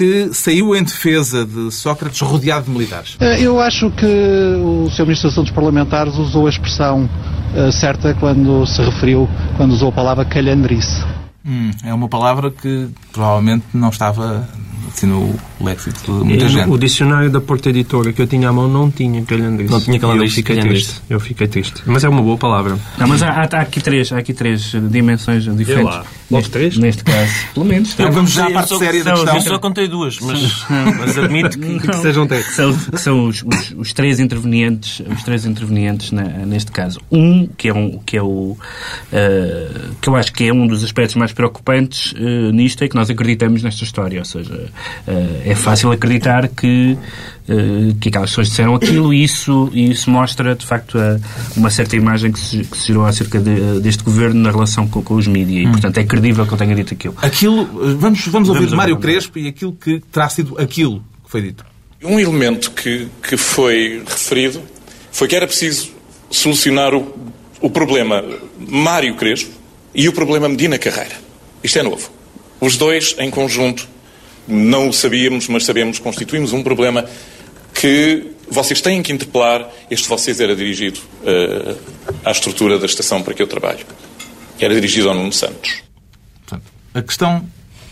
que 0.00 0.32
saiu 0.32 0.74
em 0.74 0.82
defesa 0.82 1.44
de 1.44 1.70
Sócrates 1.70 2.18
rodeado 2.22 2.64
de 2.64 2.70
militares. 2.70 3.18
Eh, 3.20 3.42
Eu 3.42 3.60
acho 3.60 3.90
que 3.90 4.06
o 4.06 4.88
Sr. 4.88 5.02
Ministro 5.02 5.28
dos 5.28 5.34
Assuntos 5.34 5.50
Parlamentares 5.52 6.16
usou 6.16 6.46
a 6.46 6.48
expressão 6.48 7.06
eh, 7.54 7.70
certa 7.70 8.14
quando 8.14 8.64
se 8.64 8.80
referiu, 8.80 9.28
quando 9.58 9.72
usou 9.72 9.90
a 9.90 9.92
palavra 9.92 10.24
calhandrice. 10.24 11.04
Hum, 11.44 11.70
é 11.84 11.92
uma 11.92 12.08
palavra 12.08 12.50
que 12.50 12.88
provavelmente 13.12 13.66
não 13.74 13.90
estava 13.90 14.48
assim 14.94 15.06
no 15.06 15.34
léxico 15.60 15.98
de 16.02 16.10
muita 16.24 16.48
gente. 16.48 16.68
O 16.70 16.78
dicionário 16.78 17.30
da 17.30 17.40
Porta 17.40 17.70
Editora 17.70 18.12
que 18.12 18.20
eu 18.22 18.26
tinha 18.26 18.48
à 18.48 18.52
mão 18.52 18.68
não 18.68 18.90
tinha 18.90 19.22
calhandrice. 19.24 19.70
Não 19.72 19.80
tinha 19.80 19.98
calhandrice, 19.98 20.32
Eu 20.34 20.36
fiquei 20.36 20.56
calhandrice. 20.56 20.84
triste. 20.86 21.02
Eu 21.10 21.20
fiquei 21.20 21.48
triste. 21.48 21.82
Mas 21.86 22.04
é 22.04 22.08
uma 22.08 22.22
boa 22.22 22.36
palavra. 22.38 22.78
Não, 22.98 23.06
mas 23.08 23.22
há, 23.22 23.30
há- 23.30 23.60
aqui 23.60 23.80
três, 23.80 24.12
há 24.12 24.18
aqui 24.18 24.32
três 24.34 24.72
dimensões 24.90 25.44
diferentes. 25.56 25.94
Logo 25.94 26.06
Neste, 26.30 26.50
três? 26.50 26.76
neste 26.78 27.04
caso, 27.04 27.32
pelo 27.54 27.66
menos. 27.66 27.92
Então, 27.92 28.12
vamos 28.12 28.30
já 28.30 28.46
à 28.46 28.50
parte 28.50 28.70
Eu 28.72 28.78
só- 28.78 28.84
séria 28.84 29.04
da 29.04 29.12
questão. 29.14 29.34
Eu 29.34 29.40
só 29.42 29.58
contei 29.58 29.88
duas, 29.88 30.18
mas, 30.20 30.64
mas 30.98 31.18
admito 31.18 31.58
que... 31.58 31.80
Que 31.80 31.96
sejam 31.96 32.26
três. 32.26 32.46
São, 32.54 32.72
são 32.94 33.26
os, 33.26 33.42
os- 33.42 33.74
os 33.76 33.92
três 33.92 34.20
intervenientes, 34.20 35.00
os 35.08 35.22
três 35.22 35.44
intervenientes 35.44 36.12
na- 36.12 36.22
neste 36.24 36.70
caso. 36.72 37.00
Um 37.10 37.46
que 37.46 37.68
é 37.68 37.74
um 37.74 37.98
que 37.98 38.16
é 38.16 38.22
o 38.22 38.56
eh, 39.12 39.68
que 40.00 40.08
eu 40.08 40.16
acho 40.16 40.32
que 40.32 40.44
é 40.48 40.52
um 40.52 40.66
dos 40.66 40.82
aspectos 40.84 41.16
mais 41.16 41.32
preocupantes 41.32 42.14
eh, 42.16 42.52
nisto 42.52 42.82
é 42.82 42.88
que 42.88 42.94
nós 42.94 43.10
acreditamos 43.10 43.62
nesta 43.62 43.84
história, 43.84 44.18
ou 44.18 44.24
seja, 44.24 44.68
é 45.44 45.54
fácil 45.54 45.90
acreditar 45.92 46.48
que 46.48 46.96
eh, 47.48 47.94
que 48.00 48.08
aquelas 48.08 48.30
pessoas 48.30 48.48
disseram 48.48 48.74
aquilo 48.74 49.12
e 49.12 49.24
isso 49.24 49.70
e 49.72 49.90
isso 49.90 50.10
mostra 50.10 50.54
de 50.54 50.64
facto 50.64 50.98
uma 51.56 51.70
certa 51.70 51.96
imagem 51.96 52.30
que 52.32 52.38
se, 52.38 52.58
que 52.64 52.76
se 52.78 52.86
gerou 52.88 53.04
acerca 53.04 53.38
de- 53.40 53.80
deste 53.80 54.02
governo 54.04 54.40
na 54.40 54.50
relação 54.50 54.86
com, 54.86 55.02
com 55.02 55.14
os 55.14 55.26
mídias 55.26 55.68
e 55.68 55.70
portanto 55.70 55.98
é 55.98 56.04
credível 56.04 56.44
que 56.46 56.52
ele 56.52 56.58
tenha 56.58 56.74
dito 56.74 56.94
aquilo. 56.94 57.14
Aquilo, 57.20 57.96
vamos, 57.96 58.26
vamos 58.28 58.48
ouvir 58.48 58.62
ouvir, 58.64 58.76
Mário 58.76 58.94
vamos. 58.94 59.06
Crespo 59.10 59.38
e 59.38 59.48
aquilo 59.48 59.72
que 59.72 60.00
terá 60.12 60.28
sido 60.28 60.56
aquilo 60.60 61.00
que 61.24 61.30
foi 61.30 61.42
dito. 61.42 61.64
Um 62.02 62.18
elemento 62.18 62.70
que, 62.70 63.08
que 63.22 63.36
foi 63.36 64.02
referido 64.06 64.62
foi 65.12 65.26
que 65.28 65.36
era 65.36 65.46
preciso 65.46 65.90
solucionar 66.30 66.94
o, 66.94 67.12
o 67.60 67.68
problema 67.68 68.22
Mário 68.58 69.14
Crespo 69.16 69.50
e 69.94 70.08
o 70.08 70.12
problema 70.12 70.48
Medina 70.48 70.78
Carreira. 70.78 71.16
Isto 71.64 71.78
é 71.78 71.82
novo. 71.82 72.08
Os 72.60 72.76
dois, 72.76 73.16
em 73.18 73.28
conjunto, 73.30 73.88
não 74.46 74.88
o 74.88 74.92
sabíamos, 74.92 75.48
mas 75.48 75.64
sabemos, 75.64 75.98
constituímos 75.98 76.52
um 76.52 76.62
problema 76.62 77.04
que 77.74 78.26
vocês 78.50 78.80
têm 78.80 79.02
que 79.02 79.12
interpelar. 79.12 79.68
Este 79.90 80.08
vocês 80.08 80.40
era 80.40 80.54
dirigido 80.54 81.00
eh, 81.24 81.76
à 82.24 82.30
estrutura 82.30 82.78
da 82.78 82.86
estação 82.86 83.22
para 83.22 83.32
que 83.32 83.42
eu 83.42 83.46
trabalho. 83.46 83.86
Era 84.58 84.74
dirigido 84.74 85.08
ao 85.08 85.14
Nuno 85.14 85.32
Santos. 85.32 85.82
Portanto, 86.44 86.70
a 86.92 87.02
questão 87.02 87.46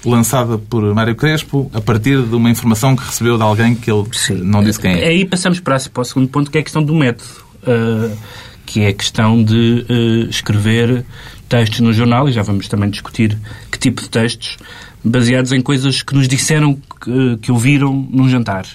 lançada 0.05 0.59
por 0.59 0.83
Mário 0.95 1.15
Crespo 1.15 1.71
a 1.73 1.81
partir 1.81 2.23
de 2.23 2.35
uma 2.35 2.51
informação 2.51 2.95
que 2.95 3.05
recebeu 3.05 3.37
de 3.37 3.43
alguém 3.43 3.75
que 3.75 3.91
ele 3.91 4.07
não 4.43 4.63
disse 4.63 4.81
quem 4.81 4.93
é. 4.93 5.09
Aí 5.09 5.25
passamos 5.25 5.61
para, 5.61 5.79
para 5.81 6.01
o 6.01 6.05
segundo 6.05 6.29
ponto, 6.29 6.51
que 6.51 6.59
é 6.59 6.61
a 6.61 6.65
questão 6.65 6.83
do 6.83 6.95
método, 6.95 7.31
uh, 7.63 8.17
que 8.67 8.81
é 8.81 8.89
a 8.89 8.93
questão 8.93 9.43
de 9.43 9.87
uh, 9.89 10.29
escrever 10.29 11.05
textos 11.49 11.81
no 11.81 11.93
jornal, 11.93 12.29
e 12.29 12.33
já 12.33 12.43
vamos 12.43 12.69
também 12.69 12.91
discutir 12.91 13.37
que 13.73 13.79
tipo 13.79 14.03
de 14.03 14.11
textos, 14.11 14.59
baseados 15.05 15.53
em 15.53 15.61
coisas 15.61 16.03
que 16.03 16.15
nos 16.15 16.29
disseram 16.29 16.75
que, 16.75 17.37
que 17.43 17.53
ouviram 17.53 18.07
num 18.11 18.29
jantar. 18.29 18.67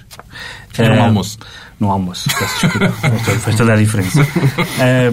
Era 0.77 0.96
um 0.96 0.98
Uh, 0.98 1.03
almoço. 1.03 1.38
Num 1.80 1.92
almoço, 1.92 2.30
peço 2.38 2.62
desculpa. 2.62 2.89
faz, 3.39 3.56
toda, 3.56 3.74
a 3.74 3.75
diferença. 3.75 4.25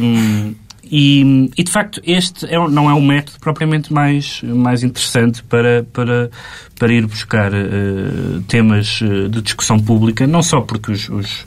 Um, 0.00 0.55
e, 0.90 1.50
e, 1.57 1.62
de 1.62 1.71
facto, 1.71 2.00
este 2.05 2.47
é, 2.47 2.59
não 2.69 2.90
é 2.90 2.95
um 2.95 3.00
método 3.00 3.38
propriamente 3.38 3.93
mais, 3.93 4.43
mais 4.43 4.83
interessante 4.83 5.40
para, 5.45 5.87
para, 5.93 6.31
para 6.76 6.93
ir 6.93 7.07
buscar 7.07 7.52
eh, 7.55 8.40
temas 8.49 8.99
eh, 9.00 9.29
de 9.29 9.40
discussão 9.40 9.79
pública, 9.79 10.26
não 10.26 10.43
só 10.43 10.61
porque 10.61 10.90
os, 10.90 11.09
os, 11.09 11.47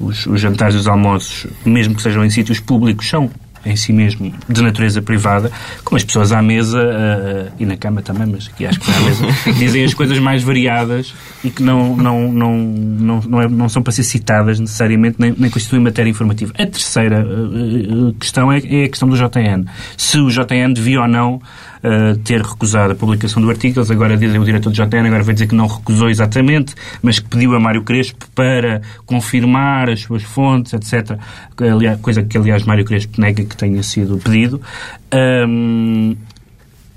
os, 0.00 0.26
os 0.26 0.40
jantares 0.40 0.74
e 0.74 0.78
os 0.78 0.88
almoços, 0.88 1.46
mesmo 1.64 1.94
que 1.94 2.02
sejam 2.02 2.24
em 2.24 2.30
sítios 2.30 2.58
públicos, 2.58 3.08
são 3.08 3.30
em 3.64 3.76
si 3.76 3.92
mesmo 3.92 4.32
de 4.48 4.62
natureza 4.62 5.02
privada, 5.02 5.50
como 5.84 5.96
as 5.96 6.04
pessoas 6.04 6.32
à 6.32 6.40
mesa 6.40 6.80
eh, 6.82 7.46
e 7.60 7.66
na 7.66 7.76
cama 7.76 8.00
também, 8.02 8.26
mas 8.26 8.48
aqui 8.48 8.66
acho 8.66 8.80
que 8.80 8.86
foi 8.86 8.94
à 8.94 9.00
mesa, 9.00 9.26
dizem 9.58 9.84
as 9.84 9.94
coisas 9.94 10.18
mais 10.18 10.42
variadas 10.42 11.14
e 11.44 11.50
que 11.50 11.62
não, 11.62 11.96
não, 11.96 12.32
não, 12.32 12.56
não, 12.58 13.20
não, 13.20 13.42
é- 13.42 13.48
não 13.48 13.68
são 13.68 13.82
para 13.82 13.92
ser 13.92 14.02
citadas 14.02 14.58
necessariamente, 14.58 15.16
nem, 15.18 15.34
nem 15.36 15.50
constituem 15.50 15.82
matéria 15.82 16.10
informativa. 16.10 16.52
A 16.54 16.66
terceira 16.66 17.18
eh, 17.26 18.14
questão 18.18 18.50
é, 18.50 18.58
é 18.58 18.84
a 18.84 18.88
questão 18.88 19.08
do 19.08 19.16
JN. 19.16 19.64
Se 19.96 20.18
o 20.18 20.28
JN 20.30 20.72
devia 20.74 21.02
ou 21.02 21.08
não 21.08 21.40
eh, 21.82 22.14
ter 22.24 22.42
recusado 22.42 22.92
a 22.92 22.94
publicação 22.94 23.40
do 23.42 23.48
artigo, 23.50 23.78
eles 23.78 23.90
agora 23.90 24.16
dizem 24.16 24.38
o 24.40 24.44
diretor 24.44 24.70
do 24.70 24.74
JN, 24.76 25.06
agora 25.06 25.22
vai 25.22 25.34
dizer 25.34 25.46
que 25.46 25.54
não 25.54 25.66
recusou 25.66 26.08
exatamente, 26.10 26.74
mas 27.02 27.18
que 27.18 27.28
pediu 27.28 27.54
a 27.54 27.60
Mário 27.60 27.82
Crespo 27.82 28.26
para 28.34 28.82
confirmar 29.06 29.88
as 29.90 30.00
suas 30.00 30.22
fontes, 30.22 30.72
etc. 30.72 31.18
Aliás- 31.58 32.00
Coisa 32.00 32.22
que, 32.22 32.36
aliás, 32.38 32.64
Mário 32.64 32.84
Crespo 32.84 33.20
nega 33.20 33.44
que 33.44 33.56
tenha 33.56 33.82
sido 33.82 34.18
pedido. 34.18 34.60
Ahm, 35.10 36.14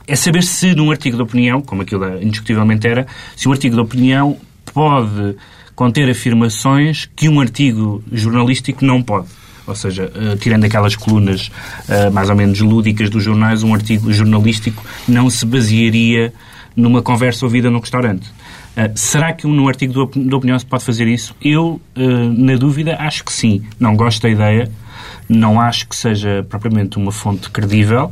é 0.07 0.15
saber 0.15 0.43
se 0.43 0.75
num 0.75 0.91
artigo 0.91 1.15
de 1.17 1.23
opinião, 1.23 1.61
como 1.61 1.81
aquilo 1.81 2.21
indiscutivelmente 2.21 2.87
era, 2.87 3.07
se 3.35 3.47
um 3.47 3.51
artigo 3.51 3.75
de 3.75 3.81
opinião 3.81 4.37
pode 4.73 5.35
conter 5.75 6.09
afirmações 6.09 7.09
que 7.15 7.27
um 7.29 7.39
artigo 7.39 8.03
jornalístico 8.11 8.85
não 8.85 9.01
pode. 9.01 9.27
Ou 9.65 9.75
seja, 9.75 10.11
eh, 10.13 10.35
tirando 10.35 10.65
aquelas 10.65 10.95
colunas 10.95 11.49
eh, 11.87 12.09
mais 12.09 12.29
ou 12.29 12.35
menos 12.35 12.59
lúdicas 12.59 13.09
dos 13.09 13.23
jornais, 13.23 13.63
um 13.63 13.73
artigo 13.73 14.11
jornalístico 14.11 14.83
não 15.07 15.29
se 15.29 15.45
basearia 15.45 16.33
numa 16.75 17.01
conversa 17.01 17.45
ouvida 17.45 17.69
num 17.69 17.79
restaurante. 17.79 18.29
Eh, 18.75 18.91
será 18.95 19.31
que 19.31 19.47
um, 19.47 19.53
num 19.53 19.67
artigo 19.69 19.93
de 19.93 19.99
op- 19.99 20.19
de 20.19 20.35
opinião 20.35 20.59
se 20.59 20.65
pode 20.65 20.83
fazer 20.83 21.07
isso? 21.07 21.33
Eu, 21.41 21.79
na 21.95 22.55
dúvida, 22.55 22.97
acho 22.99 23.23
que 23.23 23.31
sim. 23.31 23.63
Não 23.79 23.95
gosto 23.95 24.21
da 24.23 24.29
ideia, 24.29 24.69
não 25.29 25.61
acho 25.61 25.87
que 25.87 25.95
seja 25.95 26.45
propriamente 26.49 26.97
uma 26.97 27.11
fonte 27.11 27.49
credível, 27.49 28.11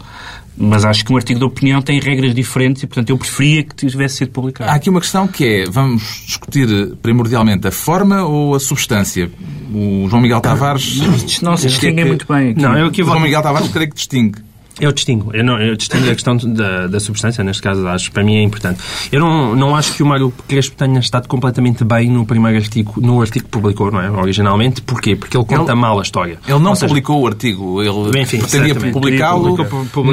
mas 0.61 0.85
acho 0.85 1.03
que 1.03 1.11
um 1.11 1.17
artigo 1.17 1.39
de 1.39 1.45
opinião 1.45 1.81
tem 1.81 1.99
regras 1.99 2.35
diferentes 2.35 2.83
e, 2.83 2.87
portanto, 2.87 3.09
eu 3.09 3.17
preferia 3.17 3.63
que 3.63 3.75
tivesse 3.75 4.17
sido 4.17 4.31
publicado. 4.31 4.69
Há 4.69 4.75
aqui 4.75 4.89
uma 4.89 5.01
questão 5.01 5.27
que 5.27 5.43
é, 5.43 5.65
vamos 5.69 6.23
discutir 6.25 6.69
eh, 6.69 6.95
primordialmente 7.01 7.67
a 7.67 7.71
forma 7.71 8.23
ou 8.23 8.53
a 8.53 8.59
substância? 8.59 9.31
O 9.73 10.07
João 10.07 10.21
Miguel 10.21 10.39
Tavares... 10.39 10.97
Não 11.41 11.57
se 11.57 11.67
distingue 11.67 12.05
muito 12.05 12.27
bem 12.31 12.51
aqui. 12.51 12.61
Não, 12.61 12.77
eu 12.77 12.87
aqui 12.87 13.01
O 13.01 13.05
vou... 13.05 13.15
João 13.15 13.25
Miguel 13.25 13.41
Tavares 13.41 13.69
creio 13.69 13.89
que 13.89 13.95
distingue. 13.95 14.39
Eu 14.81 14.91
distingo. 14.91 15.29
Eu, 15.33 15.43
não, 15.43 15.61
eu 15.61 15.75
distingo 15.75 16.05
a 16.09 16.13
questão 16.13 16.35
da, 16.35 16.87
da 16.87 16.99
substância, 16.99 17.43
neste 17.43 17.61
caso, 17.61 17.87
acho 17.87 18.05
que 18.09 18.11
para 18.13 18.23
mim 18.23 18.35
é 18.37 18.43
importante. 18.43 18.79
Eu 19.11 19.19
não, 19.19 19.55
não 19.55 19.75
acho 19.75 19.93
que 19.93 20.01
o 20.01 20.05
Mário 20.05 20.33
Crespo 20.47 20.75
tenha 20.75 20.99
estado 20.99 21.27
completamente 21.27 21.83
bem 21.83 22.09
no 22.09 22.25
primeiro 22.25 22.57
artigo, 22.57 22.93
no 22.99 23.21
artigo 23.21 23.45
que 23.45 23.51
publicou, 23.51 23.91
não 23.91 24.01
é? 24.01 24.09
Originalmente. 24.09 24.81
Porquê? 24.81 25.15
Porque 25.15 25.37
ele 25.37 25.45
conta 25.45 25.71
Ele- 25.73 25.79
mal 25.81 25.99
a 25.99 26.01
história. 26.01 26.39
Ele 26.47 26.59
não 26.59 26.73
seja, 26.75 26.87
publicou 26.87 27.21
o 27.21 27.27
artigo, 27.27 27.81
ele 27.81 28.19
Enfim, 28.21 28.39
pretendia 28.39 28.75
publicá-lo, 28.91 29.55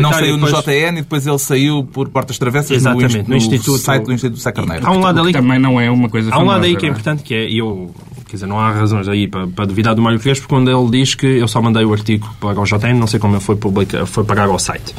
não 0.01 0.11
e 0.11 0.15
saiu 0.15 0.37
no 0.37 0.47
depois- 0.47 0.65
JN 0.65 0.89
e 0.99 1.03
depois 1.03 1.27
ele 1.27 1.39
saiu 1.39 1.85
por 1.85 2.09
portas 2.11 2.39
travessas 2.39 2.71
Exatamente, 2.73 3.17
no, 3.19 3.23
no 3.25 3.29
no 3.31 3.37
Instituto- 3.37 3.79
site 3.79 4.05
do 4.05 4.13
Instituto 4.13 4.41
Sá 4.41 4.53
Carneiro. 4.53 4.87
Há 4.87 4.91
um 4.93 5.01
lado 5.01 5.21
ali 5.21 5.33
que 5.33 5.39
também 5.41 5.59
não 5.59 5.81
é 5.81 5.91
uma 5.91 6.09
coisa 6.09 6.33
Há 6.33 6.39
um 6.39 6.45
lado 6.45 6.65
aí 6.65 6.77
que 6.77 6.85
é 6.85 6.89
não 6.89 6.93
importante, 6.95 7.23
que 7.23 7.35
é, 7.35 7.49
e 7.49 7.59
eu, 7.59 7.91
quer 8.27 8.35
dizer, 8.37 8.47
não 8.47 8.59
há 8.61 8.71
razões 8.71 9.09
aí 9.09 9.27
para, 9.27 9.47
para 9.47 9.65
duvidar 9.65 9.95
do 9.95 10.03
Mário 10.03 10.19
Crespo 10.21 10.47
quando 10.49 10.71
ele 10.71 10.91
diz 10.91 11.15
que 11.15 11.27
eu 11.27 11.49
só 11.49 11.63
mandei 11.63 11.85
o 11.85 11.93
artigo 11.93 12.29
para 12.41 12.61
o 12.61 12.65
JN, 12.65 12.95
não 12.99 13.07
sei 13.07 13.19
como 13.19 13.35
ele 13.35 13.43
foi, 13.43 13.57
publica, 13.57 14.05
foi 14.07 14.25
parar 14.25 14.47
ao 14.49 14.58
site. 14.59 14.95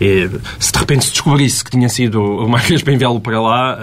E, 0.00 0.28
se 0.58 0.72
de 0.72 0.78
repente 0.78 1.04
se 1.04 1.10
descobrisse 1.12 1.64
que 1.64 1.70
tinha 1.70 1.88
sido 1.88 2.20
o 2.20 2.48
Mário 2.48 2.66
Crespo 2.66 2.90
enviá-lo 2.90 3.20
para 3.20 3.40
lá, 3.40 3.78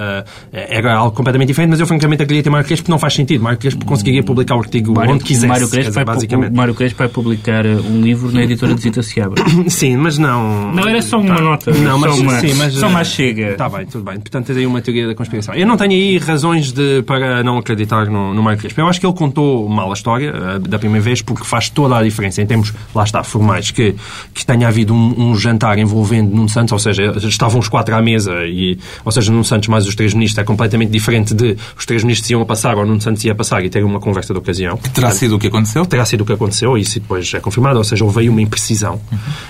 eh, 0.51 0.67
era 0.77 0.95
algo 0.95 1.15
completamente 1.15 1.47
diferente, 1.47 1.71
mas 1.71 1.79
eu 1.79 1.87
francamente 1.87 2.23
acredito 2.23 2.47
em 2.47 2.49
Mário 2.49 2.67
Crespo 2.67 2.91
não 2.91 2.99
faz 2.99 3.13
sentido. 3.13 3.41
Mário 3.43 3.57
Crespo 3.57 3.85
conseguiria 3.85 4.23
publicar 4.23 4.55
o 4.55 4.59
artigo 4.59 4.93
Mário, 4.93 5.13
onde 5.13 5.23
quisesse, 5.23 5.47
Mário 5.47 5.69
Crespo 5.69 5.89
dizer, 5.89 6.05
vai, 6.05 6.15
basicamente. 6.15 6.53
o 6.53 6.57
Mário 6.57 6.73
Crespo 6.75 6.99
vai 6.99 7.07
publicar 7.07 7.65
uh, 7.65 7.69
um 7.87 8.01
livro 8.01 8.31
na 8.31 8.43
editora 8.43 8.73
de 8.73 8.81
Zita 8.81 9.01
Seabra. 9.01 9.41
Sim, 9.69 9.97
mas 9.97 10.17
não... 10.17 10.71
Não, 10.73 10.87
era 10.87 11.01
só 11.01 11.19
uma 11.19 11.35
Tá. 11.35 11.41
nota. 11.41 11.71
Não, 11.71 11.97
mas, 11.97 12.15
só 12.15 12.21
uma, 12.21 12.39
sim, 12.39 12.53
mas, 12.55 12.73
só 12.73 12.85
eh, 12.85 12.89
uma 12.89 13.03
chega. 13.03 13.51
Está 13.51 13.69
bem, 13.69 13.85
tudo 13.85 14.03
bem. 14.03 14.19
Portanto, 14.19 14.47
tens 14.47 14.57
aí 14.57 14.65
uma 14.65 14.81
teoria 14.81 15.07
da 15.07 15.15
conspiração. 15.15 15.55
Eu 15.55 15.65
não 15.65 15.77
tenho 15.77 15.91
aí 15.91 16.17
razões 16.17 16.71
de, 16.71 17.01
para 17.03 17.43
não 17.43 17.57
acreditar 17.57 18.07
no, 18.07 18.33
no 18.33 18.43
Mário 18.43 18.59
Crespo. 18.59 18.81
Eu 18.81 18.87
acho 18.87 18.99
que 18.99 19.05
ele 19.05 19.15
contou 19.15 19.67
mal 19.69 19.89
a 19.89 19.93
história 19.93 20.33
eh, 20.35 20.59
da 20.59 20.77
primeira 20.77 21.03
vez 21.03 21.21
porque 21.21 21.43
faz 21.45 21.69
toda 21.69 21.97
a 21.97 22.03
diferença 22.03 22.41
em 22.41 22.45
termos, 22.45 22.73
lá 22.93 23.03
está, 23.03 23.23
formais, 23.23 23.71
que, 23.71 23.95
que 24.33 24.45
tenha 24.45 24.67
havido 24.67 24.93
um, 24.93 25.10
um 25.17 25.35
jantar 25.35 25.77
envolvendo 25.77 26.33
Nuno 26.33 26.49
Santos, 26.49 26.71
ou 26.71 26.79
seja, 26.79 27.13
estavam 27.17 27.59
os 27.59 27.67
quatro 27.67 27.95
à 27.95 28.01
mesa, 28.01 28.45
e, 28.45 28.77
ou 29.03 29.11
seja, 29.11 29.31
Nuno 29.31 29.45
Santos 29.45 29.67
mais 29.67 29.87
os 29.87 29.95
três 29.95 30.13
ministros, 30.13 30.39
é 30.39 30.43
completamente 30.43 30.89
diferente 30.89 31.33
de 31.33 31.57
os 31.77 31.85
três 31.85 32.03
ministros 32.03 32.29
iam 32.29 32.41
a 32.41 32.45
passar 32.45 32.77
ou 32.77 32.85
Nuno 32.85 33.01
Santos 33.01 33.23
ia 33.23 33.31
a 33.31 33.35
passar 33.35 33.63
e 33.63 33.69
ter 33.69 33.83
uma 33.83 33.99
conversa 33.99 34.33
de 34.33 34.39
ocasião. 34.39 34.77
Terá 34.77 35.11
sido 35.11 35.35
o 35.35 35.39
que 35.39 35.47
aconteceu? 35.47 35.85
terá 35.85 36.05
sido 36.05 36.21
o 36.21 36.25
que 36.25 36.33
aconteceu, 36.33 36.77
e 36.77 36.81
isso 36.81 36.99
depois 36.99 37.33
é 37.33 37.39
confirmado, 37.39 37.77
ou 37.77 37.83
seja, 37.83 38.03
houve 38.03 38.21
aí 38.21 38.29
uma 38.29 38.41
imprecisão. 38.41 38.99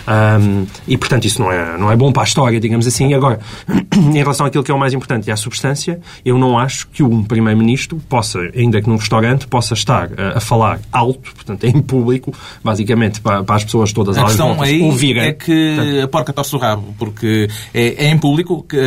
Um, 0.08 0.65
e, 0.88 0.98
portanto, 0.98 1.25
isso 1.25 1.41
não 1.41 1.51
é, 1.51 1.77
não 1.77 1.91
é 1.91 1.96
bom 1.96 2.12
para 2.12 2.24
a 2.24 2.25
história, 2.25 2.60
digamos 2.60 2.88
assim. 2.88 3.13
Agora, 3.13 3.39
em 3.96 4.13
relação 4.13 4.46
àquilo 4.46 4.63
que 4.63 4.72
é 4.72 4.74
o 4.74 4.80
mais 4.80 4.94
importante 4.94 5.27
e 5.27 5.32
à 5.32 5.36
substância, 5.36 6.00
eu 6.25 6.38
não 6.38 6.58
acho 6.58 6.88
que 6.88 7.03
um 7.03 7.24
Primeiro-Ministro 7.24 8.00
possa, 8.10 8.39
ainda 8.56 8.82
que 8.82 8.89
num 8.89 8.98
restaurante, 8.98 9.48
possa 9.48 9.74
estar 9.74 10.08
uh, 10.08 10.36
a 10.36 10.39
falar 10.39 10.80
alto, 10.91 11.34
portanto, 11.34 11.63
em 11.65 11.82
público, 11.82 12.34
basicamente 12.63 13.22
para, 13.22 13.44
para 13.44 13.56
as 13.56 13.63
pessoas 13.63 13.94
todas 13.94 14.18
A 14.18 14.25
questão 14.25 14.62
aí 14.62 14.82
ouvirem. 14.82 15.24
é 15.24 15.34
que 15.43 16.01
a 16.01 16.07
porca 16.07 16.31
torce 16.31 16.55
o 16.55 16.60
rabo, 16.60 16.93
porque 16.98 17.48
é, 17.74 18.05
é 18.05 18.10
em 18.10 18.17
público 18.17 18.63
que, 18.67 18.77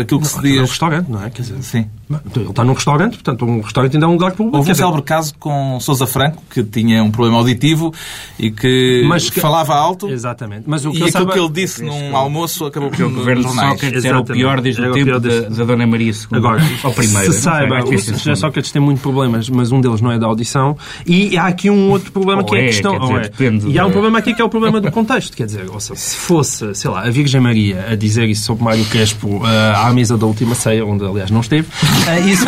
aquilo 0.00 0.20
que 0.20 0.28
se 0.28 0.38
Aquilo 0.38 0.54
é 0.54 0.58
um 0.58 0.62
diz... 0.62 0.70
restaurante, 0.70 1.10
não 1.10 1.22
é? 1.22 1.30
Quer 1.30 1.42
dizer, 1.42 1.62
Sim. 1.62 1.86
Ele 2.34 2.50
está 2.50 2.64
num 2.64 2.72
restaurante, 2.72 3.14
portanto, 3.14 3.44
um 3.44 3.60
restaurante 3.60 3.94
ainda 3.94 4.06
é 4.06 4.08
um 4.08 4.12
lugar 4.12 4.32
público. 4.32 4.56
Houve 4.56 4.72
um 4.72 4.74
célebre 4.74 5.02
caso 5.02 5.34
com 5.38 5.78
Sousa 5.80 6.06
Franco, 6.06 6.42
que 6.50 6.62
tinha 6.62 7.02
um 7.02 7.10
problema 7.10 7.38
auditivo 7.38 7.92
e 8.38 8.50
que, 8.50 9.04
Mas 9.06 9.30
que- 9.30 9.40
falava 9.40 9.74
alto. 9.74 10.08
Exatamente. 10.08 10.64
Mas 10.66 10.84
o 10.84 10.90
que 10.90 10.98
E 10.98 11.04
aquilo 11.04 11.26
que 11.28 11.38
ele 11.38 11.48
disse 11.50 11.82
num 11.84 12.16
almoço 12.16 12.66
acabou 12.66 12.90
por 12.90 13.02
O 13.04 13.10
governo 13.10 13.42
de 13.42 13.48
jornais. 13.48 13.70
Sócrates 13.72 14.04
era 14.04 14.18
o 14.20 14.24
pior 14.24 14.60
desde 14.60 14.80
Era 14.80 14.90
o 14.90 14.92
o 14.92 14.96
tempo 14.96 15.20
da, 15.20 15.40
da 15.40 15.64
Dona 15.64 15.86
Maria 15.86 16.12
II. 16.12 16.26
Agora, 16.32 16.62
ou 16.82 16.92
primeira. 16.92 17.32
se 17.32 17.40
saiba, 17.40 17.82
o 17.84 17.98
Sr. 17.98 18.18
sido 18.18 18.36
Sócrates 18.36 18.72
tem 18.72 18.80
muitos 18.80 19.02
problemas, 19.02 19.48
mas 19.48 19.70
um 19.72 19.80
deles 19.80 20.00
não 20.00 20.10
é 20.12 20.18
da 20.18 20.26
audição. 20.26 20.76
E 21.06 21.36
há 21.36 21.46
aqui 21.46 21.70
um 21.70 21.90
outro 21.90 22.12
problema 22.12 22.42
Ou 22.42 22.48
que 22.48 22.54
é 22.56 22.58
a 22.58 22.62
é, 22.62 22.66
questão. 22.66 22.92
quer 22.92 23.00
dizer, 23.00 23.14
é. 23.16 23.20
depende 23.22 23.68
E 23.70 23.78
há 23.78 23.86
um 23.86 23.90
problema 23.90 24.18
aqui 24.18 24.34
que 24.34 24.40
é 24.42 24.44
o 24.44 24.48
problema 24.48 24.80
do 24.80 24.90
contexto. 24.90 25.36
Quer 25.36 25.46
dizer, 25.46 25.66
ou 25.70 25.80
seja, 25.80 25.98
se 26.00 26.16
fosse, 26.16 26.74
sei 26.74 26.90
lá, 26.90 27.02
a 27.06 27.10
Virgem 27.10 27.40
Maria 27.40 27.86
a 27.90 27.94
dizer 27.96 28.28
isso 28.28 28.44
sobre 28.44 28.64
Mário 28.64 28.84
Crespo 28.86 29.42
ah, 29.44 29.88
à 29.88 29.92
mesa 29.92 30.16
da 30.16 30.26
última 30.26 30.54
ceia, 30.54 30.84
onde 30.84 31.04
aliás 31.04 31.30
não 31.30 31.40
esteve, 31.40 31.66
ah, 32.06 32.18
isso 32.20 32.44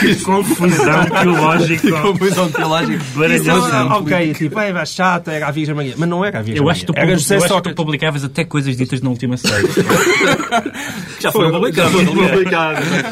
Que 0.00 0.14
confusão 0.24 1.04
teológica. 1.06 2.00
confusão 2.02 2.50
teológica. 2.50 3.04
É, 3.24 3.82
ok, 3.94 4.34
tipo, 4.34 4.58
é, 4.60 4.72
vai 4.72 4.86
chata, 4.86 5.32
era 5.32 5.48
a 5.48 5.50
Virgem 5.50 5.74
Maria. 5.74 5.94
Mas 5.96 6.08
não 6.08 6.24
era 6.24 6.38
a 6.38 6.42
Virgem 6.42 6.58
Eu 6.58 6.64
Maria. 6.64 6.72
acho 6.72 6.86
que 6.86 6.92
tu, 6.92 6.98
era 6.98 7.12
José 7.16 7.36
eu 7.36 7.44
acho 7.44 7.54
que 7.62 7.68
tu 7.70 7.74
publicavas 7.74 8.24
até 8.24 8.44
coisas 8.44 8.76
ditas 8.76 9.00
na 9.00 9.10
última 9.10 9.36
ceia. 9.36 9.54
Já 11.20 11.32
foram 11.32 11.50
publicadas. 11.52 11.92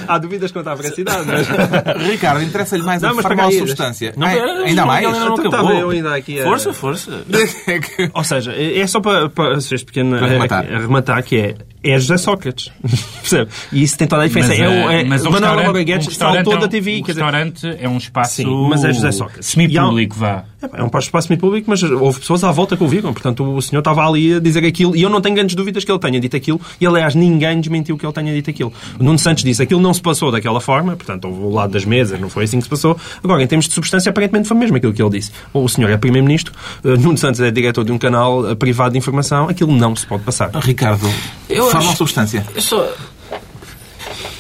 Há 0.09 0.19
dúvidas 0.19 0.52
quanto 0.52 0.69
à 0.69 0.75
veracidade, 0.75 1.26
mas... 1.26 1.47
Ricardo, 2.09 2.43
interessa-lhe 2.43 2.83
mais 2.83 3.00
Não, 3.02 3.11
a 3.11 3.14
mas 3.14 3.23
forma 3.23 3.37
para 3.37 3.47
ou 3.47 3.55
a 3.55 3.59
substância? 3.59 4.12
Não, 4.17 4.26
pera, 4.29 4.52
ainda 4.64 4.87
mais? 4.87 5.02
não 5.05 5.35
acabou. 5.35 5.45
estava 5.47 5.73
eu 5.75 5.91
ainda 5.91 6.14
aqui 6.14 6.41
a- 6.41 6.45
Força, 6.45 6.73
força. 6.73 7.23
É 7.67 8.11
Ou 8.14 8.25
seja, 8.25 8.52
é 8.52 8.87
só 8.87 9.00
para, 9.00 9.29
para 9.29 9.61
ser 9.61 9.76
este 9.76 9.87
pequeno 9.87 10.19
Para 10.19 10.26
rematar. 10.26 10.64
a, 10.64 10.79
rematar 10.79 11.23
que 11.23 11.37
é 11.37 11.55
é 11.83 11.99
José 11.99 12.17
Sócrates. 12.17 12.71
Percebe? 13.23 13.51
E 13.73 13.83
isso 13.83 13.97
tem 13.99 14.07
toda 14.09 14.23
a 14.23 14.27
diferença. 14.27 14.51
Mas, 14.51 14.61
é, 14.61 14.69
o- 14.69 14.91
eh, 14.91 15.01
é, 15.01 15.05
mas 15.05 15.23
o 15.25 15.31
Manuel 15.31 15.55
restaurante- 15.57 15.81
um 15.81 15.85
Guedes 15.85 16.07
restaurante 16.09 16.35
saltou 16.37 16.53
é 16.55 16.57
um- 16.57 16.61
da 16.61 16.69
TV. 16.69 16.91
Um 16.99 17.03
quer 17.03 17.12
dizer, 17.12 17.23
restaurante 17.25 17.77
é 17.81 17.89
um 17.89 17.97
espaço 17.97 18.35
Sim, 18.37 18.69
mas 18.69 18.85
é 18.85 18.93
José 18.93 19.12
Sócrates. 19.12 19.47
semi-público, 19.49 20.17
vá. 20.17 20.45
É 20.75 20.83
um 20.83 20.87
espaço 20.87 21.27
semi-público, 21.29 21.69
mas 21.69 21.83
houve 21.83 22.21
pessoas 22.21 22.45
à 22.45 22.53
volta 22.53 22.77
que 22.77 22.85
o 22.85 22.89
viram. 22.89 23.12
Portanto, 23.12 23.43
o 23.45 23.61
senhor 23.61 23.81
estava 23.81 24.07
ali 24.07 24.35
a 24.35 24.39
dizer 24.41 24.65
aquilo 24.65 24.95
e 24.97 25.03
eu 25.03 25.11
não 25.11 25.21
tenho 25.21 25.35
grandes 25.35 25.55
dúvidas 25.57 25.83
que 25.85 25.91
ele 25.91 25.99
tenha 25.99 26.21
dito 26.21 26.37
aquilo. 26.37 26.61
E, 26.81 26.87
aliás, 26.87 27.15
ninguém 27.17 27.61
desmentiu 27.61 27.99
que 27.99 28.07
ele 28.07 28.12
tenha 28.12 28.33
dito 28.33 28.49
aquilo. 28.51 28.73
O 28.99 29.03
Nuno 29.03 29.19
Santos 29.19 29.43
disse 29.43 29.61
aquilo 29.62 29.81
não 29.81 29.93
se 29.93 30.01
passou 30.01 30.31
daquela 30.31 30.61
forma. 30.61 30.95
Portanto, 30.95 31.25
houve 31.27 31.41
o 31.41 31.51
lado 31.51 31.73
das 31.73 31.85
mesas, 31.85 32.21
não 32.21 32.29
foi 32.29 32.45
assim 32.45 32.59
que 32.59 32.65
se 32.65 32.71
passou. 32.71 32.97
Agora, 33.25 33.43
em 33.43 33.47
termos 33.47 33.67
de 33.67 33.75
substância, 33.75 34.11
aparentemente 34.11 34.47
foi 34.47 34.57
mesmo 34.57 34.77
aquilo 34.77 34.93
que 34.93 35.03
ele 35.03 35.11
disse. 35.11 35.33
Ou 35.53 35.65
o 35.65 35.69
senhor 35.69 35.91
é 35.91 35.97
primeiro-ministro, 35.97 36.53
eh, 36.85 36.97
Nuno 36.97 37.19
Santos 37.19 37.41
é 37.41 37.51
diretor 37.51 37.85
de 37.85 37.91
um 37.91 37.99
canal 37.99 38.49
eh, 38.51 38.55
privado 38.55 38.93
de 38.93 38.99
informação. 38.99 39.49
Aquilo 39.49 39.73
não 39.75 39.97
se 39.97 40.07
pode 40.07 40.23
passar. 40.23 40.51
Ricardo, 40.61 41.09
Eu 41.49 41.72
ou 41.79 41.88
acho- 41.88 41.97
substância? 41.99 42.47
Eu 42.55 42.62
só. 42.62 42.93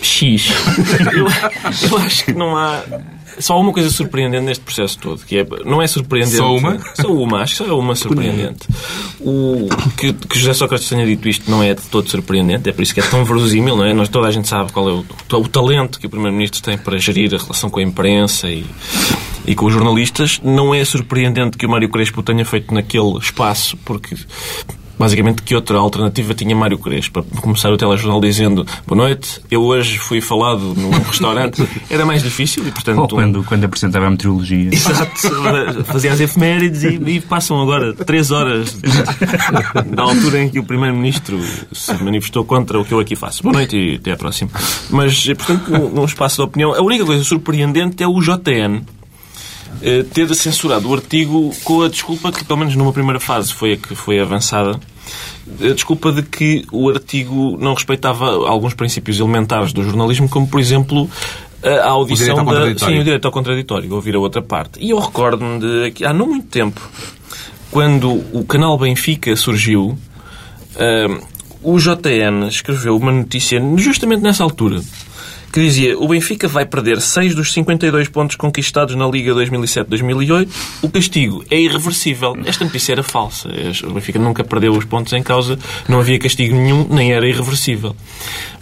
X. 0.02 0.48
Eu, 1.14 1.26
eu 1.90 1.98
acho 1.98 2.24
que 2.24 2.32
não 2.32 2.56
há. 2.56 2.82
Só 3.38 3.58
uma 3.58 3.72
coisa 3.72 3.88
surpreendente 3.88 4.44
neste 4.44 4.62
processo 4.62 4.98
todo, 4.98 5.24
que 5.24 5.38
é, 5.38 5.46
não 5.64 5.80
é 5.80 5.86
surpreendente. 5.86 6.36
Só 6.36 6.54
uma? 6.54 6.78
Só 6.94 7.08
uma, 7.12 7.40
acho 7.40 7.52
que 7.52 7.58
só 7.58 7.66
é 7.66 7.72
uma 7.72 7.94
surpreendente. 7.94 8.68
O, 9.20 9.68
que, 9.96 10.12
que 10.12 10.38
José 10.38 10.52
Sócrates 10.52 10.86
tenha 10.88 11.06
dito 11.06 11.26
isto 11.28 11.50
não 11.50 11.62
é 11.62 11.72
de 11.72 11.80
todo 11.82 12.10
surpreendente, 12.10 12.68
é 12.68 12.72
por 12.72 12.82
isso 12.82 12.92
que 12.92 13.00
é 13.00 13.02
tão 13.02 13.24
verosímil, 13.24 13.74
não 13.74 13.84
é? 13.86 13.94
Nós, 13.94 14.08
toda 14.10 14.28
a 14.28 14.30
gente 14.30 14.46
sabe 14.48 14.70
qual 14.70 14.86
é 14.88 14.92
o, 14.92 15.04
o 15.38 15.48
talento 15.48 15.98
que 15.98 16.06
o 16.06 16.10
Primeiro-Ministro 16.10 16.62
tem 16.62 16.76
para 16.76 16.98
gerir 16.98 17.32
a 17.34 17.38
relação 17.38 17.70
com 17.70 17.80
a 17.80 17.82
imprensa 17.82 18.48
e, 18.48 18.66
e 19.46 19.54
com 19.54 19.64
os 19.64 19.72
jornalistas. 19.72 20.38
Não 20.44 20.74
é 20.74 20.84
surpreendente 20.84 21.56
que 21.56 21.64
o 21.64 21.70
Mário 21.70 21.88
Crespo 21.88 22.22
tenha 22.22 22.44
feito 22.44 22.74
naquele 22.74 23.16
espaço, 23.16 23.78
porque 23.78 24.14
Basicamente, 24.98 25.42
que 25.42 25.54
outra 25.54 25.78
alternativa 25.78 26.34
tinha 26.34 26.54
Mário 26.54 26.78
Crespo? 26.78 27.22
Para 27.22 27.40
começar 27.40 27.70
o 27.72 27.76
telejornal 27.76 28.20
dizendo 28.20 28.66
Boa 28.86 28.96
noite, 28.96 29.40
eu 29.50 29.62
hoje 29.62 29.98
fui 29.98 30.20
falado 30.20 30.74
num 30.74 30.90
restaurante. 31.02 31.66
Era 31.90 32.04
mais 32.04 32.22
difícil 32.22 32.66
e, 32.66 32.70
portanto... 32.70 32.98
Ou 32.98 33.08
quando, 33.08 33.44
quando 33.44 33.64
apresentava 33.64 34.06
a 34.06 34.10
meteorologia. 34.10 34.70
Exato. 34.72 35.84
Fazia 35.84 36.12
as 36.12 36.20
efemérides 36.20 36.84
e, 36.84 36.94
e 36.94 37.20
passam 37.20 37.60
agora 37.60 37.92
três 37.92 38.30
horas 38.30 38.76
da 39.94 40.02
altura 40.02 40.42
em 40.42 40.48
que 40.48 40.58
o 40.58 40.64
Primeiro-Ministro 40.64 41.40
se 41.72 41.92
manifestou 42.02 42.44
contra 42.44 42.78
o 42.78 42.84
que 42.84 42.92
eu 42.92 43.00
aqui 43.00 43.16
faço. 43.16 43.42
Boa 43.42 43.54
noite 43.54 43.76
e 43.76 43.96
até 43.96 44.12
à 44.12 44.16
próxima. 44.16 44.50
Mas, 44.90 45.24
portanto, 45.24 45.70
num 45.70 46.04
espaço 46.04 46.36
de 46.36 46.42
opinião, 46.42 46.74
a 46.74 46.82
única 46.82 47.04
coisa 47.04 47.24
surpreendente 47.24 48.02
é 48.02 48.06
o 48.06 48.20
JN 48.20 48.82
ter 50.12 50.32
censurado 50.34 50.88
o 50.88 50.94
artigo 50.94 51.52
com 51.64 51.82
a 51.82 51.88
desculpa 51.88 52.30
que, 52.30 52.44
pelo 52.44 52.58
menos 52.58 52.76
numa 52.76 52.92
primeira 52.92 53.18
fase, 53.18 53.52
foi 53.52 53.72
a 53.72 53.76
que 53.76 53.94
foi 53.94 54.20
avançada. 54.20 54.78
A 55.60 55.72
desculpa 55.74 56.12
de 56.12 56.22
que 56.22 56.64
o 56.70 56.88
artigo 56.88 57.56
não 57.60 57.74
respeitava 57.74 58.48
alguns 58.48 58.74
princípios 58.74 59.18
elementares 59.18 59.72
do 59.72 59.82
jornalismo, 59.82 60.28
como, 60.28 60.46
por 60.46 60.60
exemplo, 60.60 61.10
a 61.62 61.88
audição 61.88 62.38
ao 62.38 62.44
da... 62.44 62.78
Sim, 62.78 62.98
o 62.98 63.04
direito 63.04 63.24
ao 63.24 63.32
contraditório, 63.32 63.92
ouvir 63.92 64.14
a 64.14 64.20
outra 64.20 64.42
parte. 64.42 64.78
E 64.80 64.90
eu 64.90 64.98
recordo-me 64.98 65.58
de, 65.58 65.90
que 65.92 66.04
há 66.04 66.12
não 66.12 66.26
muito 66.26 66.46
tempo, 66.46 66.80
quando 67.70 68.22
o 68.32 68.44
canal 68.44 68.78
Benfica 68.78 69.34
surgiu, 69.34 69.98
ah, 70.76 71.20
o 71.62 71.78
JN 71.78 72.48
escreveu 72.48 72.96
uma 72.96 73.12
notícia 73.12 73.60
justamente 73.76 74.22
nessa 74.22 74.42
altura 74.42 74.80
que 75.52 75.60
dizia 75.60 75.98
o 75.98 76.08
Benfica 76.08 76.48
vai 76.48 76.64
perder 76.64 77.00
6 77.00 77.34
dos 77.34 77.52
52 77.52 78.08
pontos 78.08 78.36
conquistados 78.36 78.94
na 78.94 79.06
Liga 79.06 79.32
2007-2008. 79.34 80.48
O 80.80 80.88
castigo 80.88 81.44
é 81.50 81.60
irreversível. 81.60 82.34
Esta 82.46 82.64
notícia 82.64 82.92
era 82.92 83.02
falsa. 83.02 83.50
O 83.84 83.92
Benfica 83.92 84.18
nunca 84.18 84.42
perdeu 84.42 84.72
os 84.72 84.84
pontos 84.86 85.12
em 85.12 85.22
causa, 85.22 85.58
não 85.86 86.00
havia 86.00 86.18
castigo 86.18 86.56
nenhum, 86.56 86.86
nem 86.88 87.12
era 87.12 87.28
irreversível. 87.28 87.94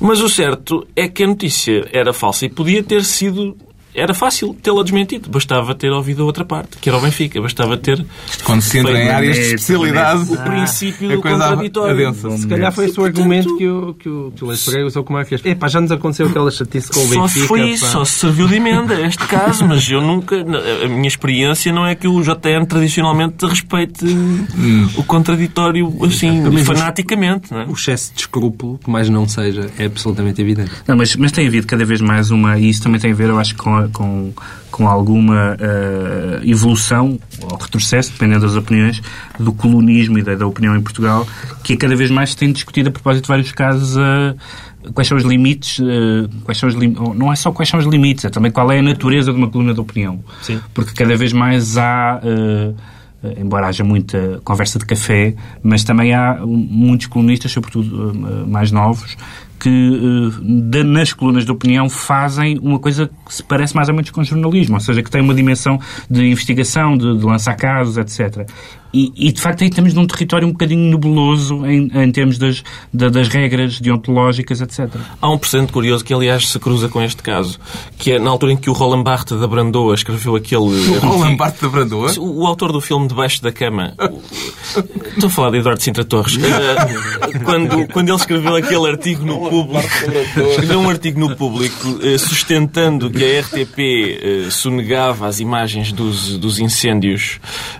Mas 0.01 0.21
o 0.21 0.29
certo 0.29 0.87
é 0.97 1.07
que 1.07 1.23
a 1.23 1.27
notícia 1.29 1.88
era 1.93 2.12
falsa 2.12 2.47
e 2.47 2.49
podia 2.49 2.83
ter 2.83 3.05
sido... 3.05 3.57
Era 3.94 4.14
fácil 4.14 4.55
tê-la 4.62 4.83
desmentido. 4.83 5.29
Bastava 5.29 5.74
ter 5.74 5.90
ouvido 5.90 6.22
a 6.22 6.26
outra 6.26 6.44
parte, 6.44 6.79
que 6.79 6.88
era 6.88 6.98
o 6.98 7.00
Benfica. 7.00 7.40
Bastava 7.40 7.76
ter 7.76 8.05
Quando 8.44 8.62
se 8.62 8.79
entra 8.79 8.98
em 8.98 9.09
áreas 9.09 9.37
de 9.37 9.42
especialidade, 9.42 10.33
o 10.33 10.37
princípio 10.37 11.11
a 11.11 11.14
do 11.14 11.20
coisa 11.22 11.38
contraditório. 11.38 12.14
Se 12.14 12.46
calhar 12.46 12.72
foi 12.72 12.87
esse 12.87 13.00
o 13.00 13.05
argumento 13.05 13.57
que 13.57 13.68
o, 13.68 13.94
que 13.94 14.09
o, 14.09 14.33
que 14.35 14.44
o 14.44 14.48
Leite 14.48 14.64
Pereira 14.64 14.87
usou 14.87 15.05
como 15.05 15.18
é 15.18 15.24
que 15.24 15.31
fez. 15.31 15.44
Epá, 15.44 15.68
já 15.68 15.81
nos 15.81 15.90
aconteceu 15.90 16.26
aquela 16.26 16.50
chatice 16.50 16.90
com 16.90 17.00
o 17.00 17.09
Só 17.09 17.22
Benfica. 17.22 17.46
foi 17.46 17.70
isso, 17.70 17.87
só 17.87 18.05
se 18.05 18.12
serviu 18.12 18.46
de 18.46 18.57
emenda 18.57 19.00
este 19.00 19.26
caso, 19.26 19.66
mas 19.66 19.88
eu 19.90 20.00
nunca. 20.00 20.37
A 20.85 20.88
minha 20.88 21.09
experiência 21.09 21.72
não 21.72 21.87
é 21.87 21.94
que 21.94 22.07
o 22.07 22.22
JN 22.22 22.64
tradicionalmente 22.68 23.44
respeite 23.46 24.05
o 24.96 25.03
contraditório 25.05 25.92
assim, 26.05 26.64
fanaticamente, 26.64 27.53
não 27.53 27.61
é? 27.61 27.66
O 27.66 27.72
excesso 27.72 28.12
de 28.14 28.20
escrúpulo, 28.20 28.79
que 28.79 28.90
mais 28.90 29.09
não 29.09 29.29
seja, 29.29 29.70
é 29.79 29.87
absolutamente 29.87 30.40
evidente. 30.40 30.70
Não, 30.87 30.96
mas, 30.96 31.16
mas 31.16 31.33
tem 31.33 31.46
havido 31.46 31.66
cada 31.66 31.85
vez 31.85 32.00
mais 32.00 32.31
uma, 32.31 32.59
e 32.59 32.68
isso 32.68 32.83
também 32.83 33.00
tem 33.00 33.12
a 33.12 33.14
ver, 33.14 33.29
eu 33.29 33.38
acho, 33.38 33.57
com, 33.57 33.80
com, 33.88 34.33
com 34.71 34.88
alguma 34.88 35.57
eh, 35.59 36.40
evolução, 36.45 37.19
ou 37.43 37.57
retrocesso, 37.57 38.12
dependendo 38.12 38.47
das 38.47 38.57
opiniões, 38.57 39.01
do 39.38 39.53
colonismo 39.53 40.19
e 40.19 40.23
da, 40.23 40.35
da 40.35 40.47
opinião 40.47 40.77
em 40.77 40.81
Portugal, 40.83 41.27
que 41.64 41.77
cada 41.77 41.97
vez 41.97 42.11
mais 42.11 42.31
se 42.31 42.37
tem 42.37 42.53
discutido 42.53 42.88
a 42.88 42.93
propósito 42.93 43.23
de 43.25 43.29
vários 43.29 43.53
casos. 43.53 43.97
eh, 43.97 44.35
Quais 44.95 45.07
são 45.07 45.19
os 45.19 45.25
limites? 45.25 45.79
eh, 45.81 46.27
quais 46.45 46.57
são 46.59 46.66
os 46.69 46.75
lim- 46.75 46.97
Não 47.14 47.31
é 47.31 47.37
só 47.37 47.53
quais 47.53 47.69
são 47.69 47.79
os 47.79 47.85
limites, 47.87 48.25
é 48.25 48.31
também 48.31 48.51
qual 48.51 48.73
é 48.73 48.79
a 48.79 48.83
natureza 48.83 49.31
de 49.31 49.37
uma 49.38 49.49
coluna 49.49 49.75
de 49.75 49.81
opinião. 49.81 50.21
Sim. 50.43 50.59
Porque 50.73 50.93
cada 50.95 51.14
vez 51.16 51.33
mais 51.35 51.77
há 51.77 52.19
embora 53.37 53.66
haja 53.66 53.85
muita 53.85 54.40
conversa 54.43 54.79
de 54.79 54.87
café, 54.87 55.35
mas 55.62 55.85
também 55.85 56.14
há 56.14 56.38
muitos 56.47 57.07
colunistas, 57.09 57.53
sobretudo 57.53 58.14
mais 58.49 58.73
novos, 58.73 59.14
que 59.61 60.31
eh, 60.75 60.83
nas 60.83 61.12
colunas 61.12 61.44
de 61.44 61.53
opinião 61.53 61.88
fazem 61.88 62.59
uma 62.62 62.79
coisa 62.79 63.11
que 63.27 63.35
se 63.35 63.42
parece 63.42 63.77
mais 63.77 63.88
ou 63.88 63.94
menos 63.94 64.11
com 64.11 64.25
jornalismo, 64.25 64.75
ou 64.77 64.81
seja, 64.81 65.03
que 65.03 65.11
tem 65.11 65.20
uma 65.20 65.35
dimensão 65.35 65.79
de 66.11 66.25
investigação, 66.27 66.96
de, 66.96 67.18
de 67.18 67.25
lançar 67.25 67.55
casos, 67.57 67.96
etc. 67.99 68.49
E, 68.92 69.12
e, 69.14 69.31
de 69.31 69.40
facto 69.40 69.62
aí 69.62 69.68
estamos 69.68 69.94
num 69.94 70.05
território 70.05 70.49
um 70.49 70.51
bocadinho 70.51 70.90
nebuloso 70.90 71.64
em, 71.64 71.88
em 71.94 72.11
termos 72.11 72.38
das, 72.38 72.64
da- 72.92 73.09
das 73.09 73.29
regras 73.29 73.81
deontológicas, 73.81 74.61
etc. 74.61 74.88
Há 75.23 75.31
um 75.31 75.38
precedente 75.38 75.70
curioso 75.73 76.05
que, 76.05 76.12
aliás, 76.12 76.49
se 76.49 76.59
cruza 76.59 76.88
com 76.88 77.01
este 77.01 77.23
caso, 77.23 77.61
que 77.96 78.11
é 78.11 78.18
na 78.18 78.29
altura 78.31 78.51
em 78.53 78.57
que 78.57 78.68
o 78.68 78.73
Roland 78.73 79.05
Barthes 79.05 79.38
da 79.38 79.46
Brandoa 79.46 79.94
escreveu 79.94 80.35
aquele. 80.35 80.61
O 81.05 81.07
Roland 81.07 81.37
Barthes 81.37 81.61
da 81.61 81.68
Brandoa. 81.68 82.11
O, 82.18 82.42
o 82.42 82.46
autor 82.49 82.73
do 82.73 82.81
filme 82.81 83.07
Debaixo 83.07 83.40
da 83.40 83.53
Cama. 83.53 83.94
Estou 85.14 85.29
a 85.29 85.31
falar 85.31 85.51
de 85.51 85.59
Eduardo 85.59 85.81
Sintra 85.83 86.05
Torres. 86.05 86.37
Eh, 86.42 87.38
quando, 87.44 87.87
quando 87.92 88.09
ele 88.09 88.16
escreveu 88.18 88.57
aquele 88.57 88.88
artigo 88.88 89.25
no 89.25 89.38
público, 89.51 89.89
escreveu 90.51 90.81
um 90.81 90.89
artigo 90.89 91.21
no 91.21 91.37
público 91.37 91.99
eh, 92.03 92.17
sustentando 92.17 93.11
que 93.11 93.23
a 93.25 93.41
RTP 93.41 93.79
eh, 93.79 94.51
sonegava 94.51 95.27
as 95.27 95.41
imagens 95.41 95.93
dos, 95.93 96.39
dos 96.39 96.59
incêndios 96.59 97.39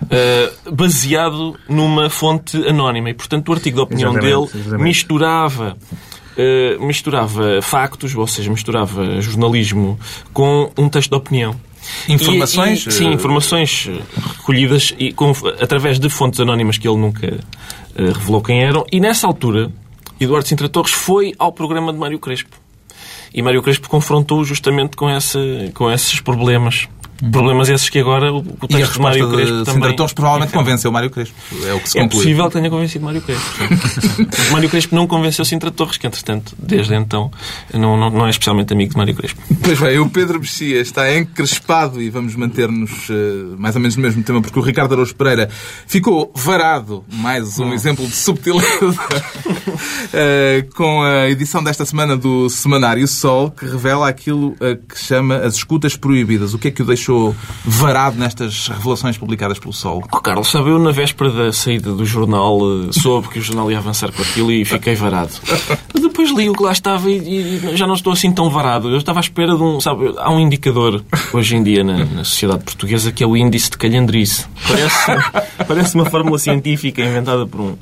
eh, 0.09 0.51
baseado 0.71 1.55
numa 1.67 2.09
fonte 2.09 2.57
anónima. 2.67 3.09
E, 3.09 3.13
portanto, 3.13 3.49
o 3.49 3.53
artigo 3.53 3.77
de 3.77 3.81
opinião 3.81 4.11
Exatamente, 4.11 4.51
dele 4.51 4.61
exatamente. 4.61 4.83
misturava. 4.83 5.77
eh, 6.37 6.77
misturava 6.79 7.61
factos, 7.61 8.15
ou 8.15 8.27
seja, 8.27 8.49
misturava 8.51 9.19
jornalismo 9.21 9.99
com 10.33 10.71
um 10.77 10.87
texto 10.89 11.09
de 11.09 11.15
opinião. 11.17 11.55
Informações? 12.07 12.85
E- 12.85 12.89
e- 12.89 12.91
sim, 12.91 13.11
informações 13.11 13.89
recolhidas 14.37 14.93
e 14.99 15.11
com- 15.11 15.33
através 15.59 15.99
de 15.99 16.09
fontes 16.09 16.39
anónimas 16.39 16.77
que 16.77 16.87
ele 16.87 16.97
nunca 16.97 17.27
eh, 17.27 18.03
revelou 18.13 18.41
quem 18.41 18.61
eram. 18.63 18.85
E 18.91 18.99
nessa 18.99 19.25
altura, 19.27 19.71
Eduardo 20.23 20.47
Sintra 20.47 20.69
Torres 20.69 20.91
foi 20.91 21.33
ao 21.39 21.51
programa 21.51 21.91
de 21.91 21.97
Mário 21.97 22.19
Crespo. 22.19 22.55
E 23.33 23.41
Mário 23.41 23.61
Crespo 23.63 23.89
confrontou 23.89 24.43
justamente 24.43 24.95
com, 24.95 25.09
essa, 25.09 25.39
com 25.73 25.91
esses 25.91 26.19
problemas. 26.19 26.87
Problemas 27.31 27.69
esses 27.69 27.89
que 27.89 27.99
agora 27.99 28.33
o, 28.33 28.39
E 28.63 28.67
texto 28.67 28.93
de 28.93 28.99
Mário 29.01 29.27
de 29.29 29.35
Crespo 29.35 29.55
Sandra 29.57 29.73
também... 29.73 29.95
Torres 29.95 30.13
provavelmente 30.13 30.53
convenceu 30.53 30.91
Mário 30.91 31.09
Crespo. 31.09 31.35
É 31.65 31.73
o 31.73 31.79
que 31.79 31.89
se 31.89 31.99
É 31.99 32.01
conclui. 32.01 32.21
possível 32.23 32.45
que 32.47 32.53
tenha 32.53 32.69
convencido 32.69 33.05
Mário 33.05 33.21
Crespo. 33.21 33.49
sim. 34.01 34.27
Mário 34.51 34.69
Crespo 34.69 34.95
não 34.95 35.05
convenceu 35.07 35.45
Sintra 35.45 35.69
Torres, 35.71 35.97
que 35.97 36.07
entretanto, 36.07 36.55
desde 36.57 36.95
então, 36.95 37.29
não, 37.73 37.97
não, 37.97 38.09
não 38.09 38.27
é 38.27 38.29
especialmente 38.29 38.73
amigo 38.73 38.91
de 38.91 38.97
Mário 38.97 39.13
Crespo. 39.15 39.41
Pois 39.61 39.79
bem, 39.79 39.99
o 39.99 40.09
Pedro 40.09 40.39
Mexia 40.39 40.79
está 40.81 41.15
encrespado 41.15 42.01
e 42.01 42.09
vamos 42.09 42.35
manter-nos 42.35 43.09
eh, 43.09 43.55
mais 43.57 43.75
ou 43.75 43.81
menos 43.81 43.95
no 43.95 44.01
mesmo 44.01 44.23
tema, 44.23 44.41
porque 44.41 44.57
o 44.57 44.61
Ricardo 44.61 44.93
Araújo 44.93 45.13
Pereira 45.15 45.49
ficou 45.85 46.31
varado, 46.35 47.03
mais 47.11 47.59
um 47.59 47.73
exemplo 47.73 48.05
de 48.05 48.15
subtileza, 48.15 48.67
eh, 50.13 50.65
com 50.75 51.01
a 51.03 51.29
edição 51.29 51.63
desta 51.63 51.85
semana 51.85 52.15
do 52.17 52.49
Semanário 52.49 53.07
Sol, 53.07 53.51
que 53.51 53.65
revela 53.65 54.07
aquilo 54.07 54.55
eh, 54.59 54.77
que 54.87 54.97
chama 54.99 55.37
as 55.37 55.55
escutas 55.55 55.95
proibidas. 55.95 56.53
O 56.53 56.57
que 56.59 56.67
é 56.69 56.71
que 56.71 56.81
o 56.81 56.85
deixou 56.85 57.10
varado 57.65 58.17
nestas 58.17 58.67
revelações 58.67 59.17
publicadas 59.17 59.59
pelo 59.59 59.73
Sol? 59.73 60.03
Oh, 60.11 60.21
Carlos, 60.21 60.49
sabe, 60.49 60.69
eu 60.69 60.79
na 60.79 60.91
véspera 60.91 61.29
da 61.29 61.53
saída 61.53 61.91
do 61.91 62.05
jornal 62.05 62.59
eh, 62.61 62.91
soube 62.91 63.27
que 63.29 63.39
o 63.39 63.41
jornal 63.41 63.71
ia 63.71 63.77
avançar 63.77 64.11
com 64.11 64.21
aquilo 64.21 64.51
e 64.51 64.65
fiquei 64.65 64.95
varado. 64.95 65.31
Depois 65.93 66.31
li 66.31 66.49
o 66.49 66.53
que 66.53 66.63
lá 66.63 66.71
estava 66.71 67.09
e, 67.09 67.17
e 67.17 67.77
já 67.77 67.87
não 67.87 67.93
estou 67.93 68.13
assim 68.13 68.31
tão 68.31 68.49
varado. 68.49 68.89
Eu 68.89 68.97
estava 68.97 69.19
à 69.19 69.21
espera 69.21 69.55
de 69.55 69.61
um, 69.61 69.79
sabe, 69.79 70.13
há 70.17 70.31
um 70.31 70.39
indicador 70.39 71.03
hoje 71.33 71.55
em 71.55 71.63
dia 71.63 71.83
na, 71.83 72.05
na 72.05 72.23
sociedade 72.23 72.63
portuguesa 72.63 73.11
que 73.11 73.23
é 73.23 73.27
o 73.27 73.37
índice 73.37 73.69
de 73.69 73.77
calhandrice. 73.77 74.45
Parece, 74.67 75.11
parece 75.67 75.95
uma 75.95 76.05
fórmula 76.05 76.37
científica 76.37 77.01
inventada 77.01 77.45
por 77.45 77.61
um 77.61 77.77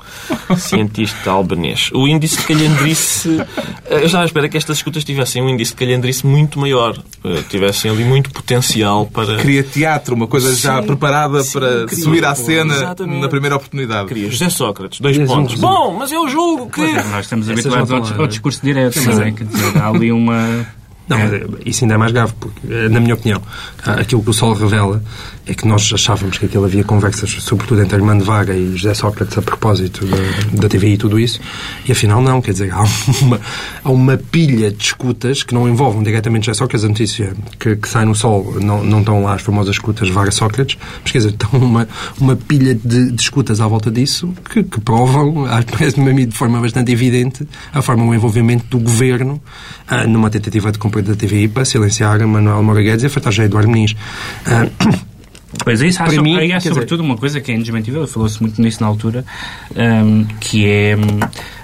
cientista 0.56 1.30
albanês. 1.30 1.90
O 1.92 2.06
índice 2.06 2.38
de 2.38 2.44
calhandrice, 2.44 3.40
eh, 3.86 4.00
eu 4.00 4.06
estava 4.06 4.24
à 4.24 4.26
espera 4.26 4.48
que 4.48 4.56
estas 4.56 4.78
escutas 4.78 5.04
tivessem 5.04 5.42
um 5.42 5.48
índice 5.48 5.72
de 5.72 5.76
calhandrice 5.76 6.26
muito 6.26 6.58
maior, 6.58 6.96
eh, 7.24 7.42
tivessem 7.48 7.90
ali 7.90 8.04
muito 8.04 8.30
potencial 8.30 9.06
para... 9.06 9.19
Queria 9.40 9.62
teatro, 9.62 10.14
uma 10.14 10.26
coisa 10.26 10.54
já 10.54 10.80
Sim, 10.80 10.86
preparada 10.86 11.42
sim, 11.42 11.52
para 11.52 11.86
queria, 11.86 12.04
subir 12.04 12.24
à 12.24 12.34
cena 12.34 12.74
exatamente. 12.74 13.20
na 13.20 13.28
primeira 13.28 13.56
oportunidade. 13.56 14.08
Queria. 14.08 14.30
José 14.30 14.48
Sócrates, 14.48 15.00
dois 15.00 15.16
um 15.18 15.26
pontos. 15.26 15.54
resumo. 15.54 15.72
Bom, 15.72 15.96
mas 15.98 16.12
eu 16.12 16.28
julgo 16.28 16.66
que... 16.68 16.80
Pois 16.80 16.96
é, 16.96 17.02
nós 17.04 17.24
estamos 17.26 17.48
Essas 17.48 17.66
habituados 17.66 18.12
ao, 18.12 18.18
ao 18.18 18.24
é? 18.24 18.28
discurso 18.28 18.60
direto, 18.62 19.00
não 19.02 19.22
é? 19.22 19.30
Dizer, 19.30 19.78
há 19.78 19.88
ali 19.88 20.12
uma... 20.12 20.66
Não, 21.08 21.18
mas 21.18 21.32
eh, 21.32 21.44
isso 21.66 21.82
ainda 21.82 21.94
é 21.94 21.98
mais 21.98 22.12
grave, 22.12 22.32
porque, 22.38 22.60
eh, 22.70 22.88
na 22.88 23.00
minha 23.00 23.14
opinião, 23.14 23.42
aquilo 23.84 24.22
que 24.22 24.30
o 24.30 24.32
Sol 24.32 24.54
revela 24.54 25.02
é 25.50 25.54
que 25.54 25.66
nós 25.66 25.90
achávamos 25.92 26.38
que 26.38 26.46
aquilo 26.46 26.64
havia 26.64 26.84
conversas, 26.84 27.28
sobretudo 27.40 27.82
entre 27.82 27.96
Armando 27.96 28.24
Vaga 28.24 28.54
e 28.54 28.76
José 28.76 28.94
Sócrates, 28.94 29.36
a 29.36 29.42
propósito 29.42 30.06
da, 30.06 30.60
da 30.60 30.68
TVI 30.68 30.92
e 30.92 30.96
tudo 30.96 31.18
isso, 31.18 31.40
e 31.84 31.90
afinal 31.90 32.22
não, 32.22 32.40
quer 32.40 32.52
dizer, 32.52 32.72
há 32.72 32.84
uma, 33.20 33.40
há 33.82 33.90
uma 33.90 34.16
pilha 34.16 34.70
de 34.70 34.80
escutas 34.80 35.42
que 35.42 35.52
não 35.52 35.68
envolvem 35.68 36.04
diretamente 36.04 36.46
José 36.46 36.56
Sócrates, 36.56 36.84
a 36.84 36.88
notícia 36.88 37.34
que, 37.58 37.74
que 37.74 37.88
sai 37.88 38.04
no 38.04 38.14
Sol, 38.14 38.58
não, 38.60 38.84
não 38.84 39.00
estão 39.00 39.24
lá 39.24 39.34
as 39.34 39.42
famosas 39.42 39.74
escutas 39.74 40.08
Vaga-Sócrates, 40.08 40.78
mas 41.02 41.10
quer 41.10 41.18
dizer, 41.18 41.30
estão 41.30 41.50
uma, 41.58 41.88
uma 42.20 42.36
pilha 42.36 42.72
de, 42.72 43.10
de 43.10 43.20
escutas 43.20 43.60
à 43.60 43.66
volta 43.66 43.90
disso 43.90 44.32
que, 44.48 44.62
que 44.62 44.80
provam, 44.80 45.46
parece-me 45.68 46.10
a 46.10 46.14
mim 46.14 46.28
de 46.28 46.36
forma 46.36 46.60
bastante 46.60 46.92
evidente, 46.92 47.44
a 47.74 47.82
forma 47.82 48.04
o 48.04 48.14
envolvimento 48.14 48.66
do 48.68 48.78
governo 48.78 49.42
ah, 49.88 50.06
numa 50.06 50.30
tentativa 50.30 50.70
de 50.70 50.78
compra 50.78 51.02
da 51.02 51.16
TVI 51.16 51.48
para 51.48 51.64
silenciar 51.64 52.24
Manuel 52.24 52.62
Moura 52.62 52.82
Guedes 52.82 53.02
e 53.02 53.06
afastar 53.06 53.32
já 53.32 53.44
Eduardo 53.44 53.68
Muniz. 53.68 53.96
Ah, 54.46 54.68
Pois 55.64 55.82
é, 55.82 55.86
isso 55.88 56.02
há, 56.02 56.06
Para 56.06 56.14
so- 56.14 56.22
mim, 56.22 56.36
aí 56.36 56.52
há 56.52 56.60
quer 56.60 56.68
sobretudo 56.68 57.00
uma 57.02 57.16
coisa 57.16 57.40
que 57.40 57.52
é 57.52 57.54
indesmentível, 57.54 58.06
falou-se 58.06 58.40
muito 58.40 58.60
nisso 58.62 58.80
na 58.80 58.86
altura, 58.86 59.24
hum, 59.76 60.24
que 60.40 60.66
é 60.66 60.96
hum, 60.96 61.20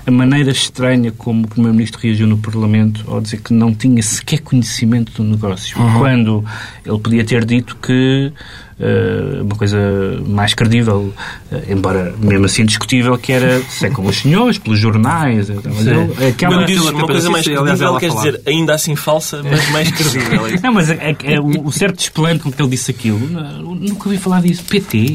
a 0.06 0.10
maneira 0.10 0.50
estranha 0.50 1.12
como 1.16 1.44
o 1.44 1.48
Primeiro-Ministro 1.48 2.00
reagiu 2.00 2.26
no 2.26 2.38
Parlamento 2.38 3.04
ao 3.08 3.20
dizer 3.20 3.40
que 3.40 3.52
não 3.52 3.74
tinha 3.74 4.02
sequer 4.02 4.40
conhecimento 4.40 5.12
do 5.22 5.24
negócio, 5.28 5.76
quando 5.98 6.44
ele 6.84 6.98
podia 6.98 7.24
ter 7.24 7.44
dito 7.44 7.76
que 7.76 8.32
uma 9.42 9.56
coisa 9.56 9.78
mais 10.26 10.52
credível, 10.52 11.12
eh, 11.50 11.64
embora 11.70 12.14
mesmo 12.18 12.44
assim 12.44 12.64
discutível, 12.64 13.16
que 13.16 13.32
era 13.32 13.60
se 13.62 13.86
é 13.86 13.90
como 13.90 14.08
os 14.10 14.16
senhores, 14.18 14.58
pelos 14.58 14.78
jornais, 14.78 15.48
eh, 15.48 15.54
mas 15.64 15.86
ele- 15.86 16.26
aquela... 16.28 16.54
Quando 16.56 16.66
dizes 16.66 16.82
aquela 16.86 16.98
uma 17.02 17.06
coisa 17.06 17.30
mais 17.30 17.46
aliás, 17.46 17.64
credível, 17.64 17.88
ela 17.88 18.00
quer 18.00 18.10
dizer 18.10 18.40
ainda 18.46 18.74
assim 18.74 18.94
falsa, 18.94 19.42
mas 19.42 19.68
mais 19.72 19.90
credível. 19.90 20.46
é? 20.46 20.60
Não, 20.62 20.74
mas 20.74 20.90
é, 20.90 21.16
é- 21.24 21.40
o, 21.40 21.66
o 21.66 21.72
certo 21.72 21.96
desplante 21.96 22.42
com 22.42 22.52
que 22.52 22.60
ele 22.60 22.68
disse 22.70 22.90
aquilo, 22.90 23.18
não- 23.30 23.74
nunca 23.74 24.08
ouvi 24.08 24.18
falar 24.18 24.42
disso. 24.42 24.62
PT, 24.64 25.14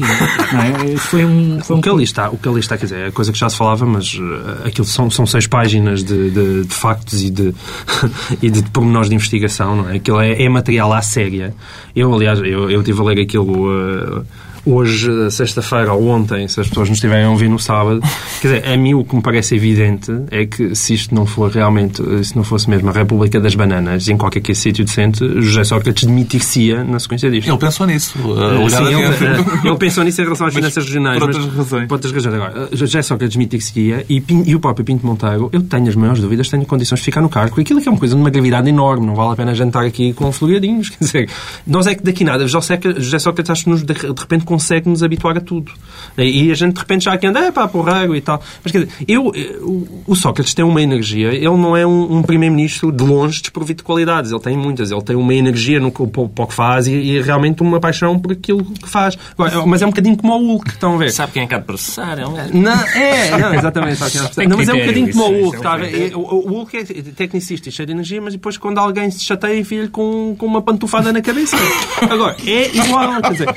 não 0.52 0.60
é? 0.92 0.96
Foi 0.96 1.24
um... 1.24 1.60
Foi 1.60 1.76
um 1.76 1.78
O 1.78 1.82
que 1.82 1.88
ali 1.88 2.02
está, 2.04 2.30
o 2.30 2.36
que 2.36 2.48
ali 2.48 2.58
está, 2.60 2.76
quer 2.76 2.86
dizer, 2.86 3.08
é 3.08 3.10
coisa 3.12 3.30
que 3.32 3.38
já 3.38 3.48
se 3.48 3.56
falava, 3.56 3.86
mas 3.86 4.18
aquilo 4.64 4.86
são, 4.86 5.08
são 5.10 5.24
seis 5.26 5.46
páginas 5.46 6.02
de, 6.02 6.30
de- 6.30 6.64
de 6.64 6.74
factos 6.74 7.22
e 7.22 7.30
de, 7.30 7.54
e 8.42 8.50
de 8.50 8.62
pormenores 8.70 9.08
de 9.08 9.14
investigação, 9.14 9.76
não 9.76 9.90
é? 9.90 9.96
Aquilo 9.96 10.20
é, 10.20 10.42
é 10.42 10.48
material 10.48 10.92
à 10.92 11.00
séria. 11.02 11.54
Eu, 11.94 12.12
aliás, 12.12 12.38
eu, 12.40 12.70
eu 12.70 12.80
estive 12.80 13.00
a 13.00 13.04
ler 13.04 13.20
aquilo 13.20 13.51
uh, 13.54 14.24
hoje, 14.64 15.10
uh, 15.10 15.30
sexta-feira 15.30 15.92
ou 15.92 16.08
ontem, 16.08 16.46
se 16.48 16.60
as 16.60 16.68
pessoas 16.68 16.88
nos 16.88 16.98
estiverem 16.98 17.24
a 17.26 17.30
ouvir 17.30 17.48
no 17.48 17.58
sábado. 17.58 18.00
Quer 18.40 18.60
dizer, 18.60 18.68
a 18.72 18.76
mim 18.76 18.94
o 18.94 19.04
que 19.04 19.14
me 19.16 19.22
parece 19.22 19.54
evidente 19.56 20.10
é 20.30 20.46
que 20.46 20.74
se 20.74 20.94
isto 20.94 21.14
não 21.14 21.26
for 21.26 21.50
realmente, 21.50 22.00
uh, 22.02 22.22
se 22.22 22.36
não 22.36 22.44
fosse 22.44 22.68
mesmo 22.70 22.88
a 22.88 22.92
República 22.92 23.40
das 23.40 23.54
Bananas, 23.54 24.08
em 24.08 24.16
qualquer 24.16 24.40
que 24.40 24.54
sítio 24.54 24.84
decente, 24.84 25.18
José 25.40 25.64
Sócrates 25.64 26.04
demitir-se-ia 26.04 26.84
na 26.84 26.98
sequência 26.98 27.30
disto. 27.30 27.48
Ele 27.48 27.58
pensou 27.58 27.86
nisso. 27.86 28.16
uh, 28.18 28.70
Sim, 28.70 28.76
alegadamente. 28.76 29.24
ele, 29.24 29.44
ele 29.68 29.76
pensou 29.76 30.04
nisso 30.04 30.20
em 30.20 30.24
relação 30.24 30.46
às 30.46 30.54
Mas 30.54 30.60
finanças 30.60 30.84
regionais. 30.84 31.18
por 31.18 31.26
mas- 31.28 31.36
outras 31.36 31.54
razões. 31.56 31.86
Por 31.88 31.94
outras 31.94 32.12
razões. 32.12 32.34
Agora, 32.34 32.68
eh, 32.72 32.76
José 32.76 33.02
Sócrates 33.02 33.34
admitir-se-ia 33.36 34.06
e, 34.08 34.22
e 34.46 34.54
o 34.54 34.60
próprio 34.60 34.84
Pinto 34.84 35.06
Monteiro, 35.06 35.48
eu 35.52 35.62
tenho 35.62 35.88
as 35.88 35.94
maiores 35.96 36.20
dúvidas, 36.20 36.48
tenho 36.48 36.64
condições 36.66 36.98
de 37.00 37.04
ficar 37.04 37.20
no 37.20 37.28
cargo. 37.28 37.60
Aquilo 37.60 37.80
que 37.80 37.88
é 37.88 37.90
uma 37.90 37.98
coisa 37.98 38.14
de 38.14 38.20
uma 38.20 38.30
gravidade 38.30 38.68
enorme, 38.68 39.06
não 39.06 39.14
vale 39.14 39.32
a 39.32 39.36
pena 39.36 39.54
jantar 39.54 39.84
aqui 39.84 40.12
com 40.12 40.30
floreadinhos. 40.32 40.88
Quer 40.90 41.04
dizer, 41.04 41.30
nós 41.66 41.86
é 41.86 41.94
que 41.94 42.02
daqui 42.02 42.22
nada, 42.24 42.46
José 42.46 42.60
Sócrates, 42.74 43.04
José 43.04 43.18
Sócrates 43.18 43.50
acho 43.50 43.64
que 43.64 43.70
nos, 43.70 43.82
de, 43.82 43.92
de 43.94 44.20
repente 44.20 44.44
consegue 44.52 44.86
nos 44.86 45.02
habituar 45.02 45.38
a 45.38 45.40
tudo. 45.40 45.72
E 46.18 46.50
a 46.50 46.54
gente 46.54 46.74
de 46.74 46.80
repente 46.80 47.04
já 47.06 47.14
aqui 47.14 47.26
anda, 47.26 47.40
é 47.40 47.50
pá, 47.50 47.66
porreiro 47.66 48.14
e 48.14 48.20
tal. 48.20 48.42
Mas 48.62 48.70
quer 48.70 48.84
dizer, 48.84 48.92
eu, 49.08 49.28
o, 49.62 50.04
o 50.08 50.14
Sócrates 50.14 50.52
tem 50.52 50.62
uma 50.62 50.82
energia, 50.82 51.28
ele 51.28 51.56
não 51.56 51.74
é 51.74 51.86
um, 51.86 52.18
um 52.18 52.22
primeiro-ministro 52.22 52.92
de 52.92 53.02
longe 53.02 53.40
desprovido 53.40 53.78
de 53.78 53.82
qualidades, 53.82 54.30
ele 54.30 54.40
tem 54.40 54.54
muitas, 54.54 54.90
ele 54.90 55.00
tem 55.00 55.16
uma 55.16 55.32
energia 55.32 55.80
no 55.80 55.90
que, 55.90 56.06
para 56.06 56.22
o 56.22 56.46
que 56.46 56.52
faz 56.52 56.86
e, 56.86 56.92
e 56.92 57.22
realmente 57.22 57.62
uma 57.62 57.80
paixão 57.80 58.18
por 58.18 58.32
aquilo 58.32 58.62
que 58.62 58.88
faz. 58.88 59.16
Agora, 59.32 59.64
mas 59.64 59.80
é 59.80 59.86
um 59.86 59.88
bocadinho 59.88 60.18
como 60.18 60.34
o 60.34 60.38
Hulk, 60.38 60.68
estão 60.68 60.96
a 60.96 60.98
ver? 60.98 61.10
Sabe 61.12 61.32
quem 61.32 61.44
é 61.44 61.46
que 61.46 61.54
há 61.54 61.58
de 61.58 61.64
processar? 61.64 62.18
É 62.18 62.26
um. 62.26 62.32
Não, 62.32 62.80
é, 62.94 63.30
não, 63.38 63.54
exatamente. 63.54 63.96
sabe 63.96 64.10
quem 64.10 64.20
é? 64.20 64.24
Tem 64.26 64.48
não, 64.48 64.58
mas 64.58 64.68
é 64.68 64.74
um 64.74 64.78
bocadinho 64.80 65.12
como 65.12 65.24
o 65.24 65.32
isso, 65.32 65.44
Hulk, 65.44 65.46
isso 65.46 65.54
é 65.54 65.56
um 65.56 65.60
está 65.60 65.72
a 65.72 65.76
ver? 65.78 66.12
É, 66.12 66.16
O, 66.16 66.20
o 66.20 66.48
Hulk 66.58 66.76
é 66.76 66.84
tecnicista 67.16 67.70
e 67.70 67.72
cheio 67.72 67.86
de 67.86 67.92
energia, 67.92 68.20
mas 68.20 68.34
depois 68.34 68.58
quando 68.58 68.76
alguém 68.78 69.10
se 69.10 69.24
chateia, 69.24 69.58
enfia-lhe 69.58 69.88
com, 69.88 70.34
com 70.36 70.44
uma 70.44 70.60
pantufada 70.60 71.10
na 71.10 71.22
cabeça. 71.22 71.56
Agora, 72.02 72.36
é 72.46 72.76
igual, 72.76 73.22
quer 73.22 73.32
dizer. 73.32 73.48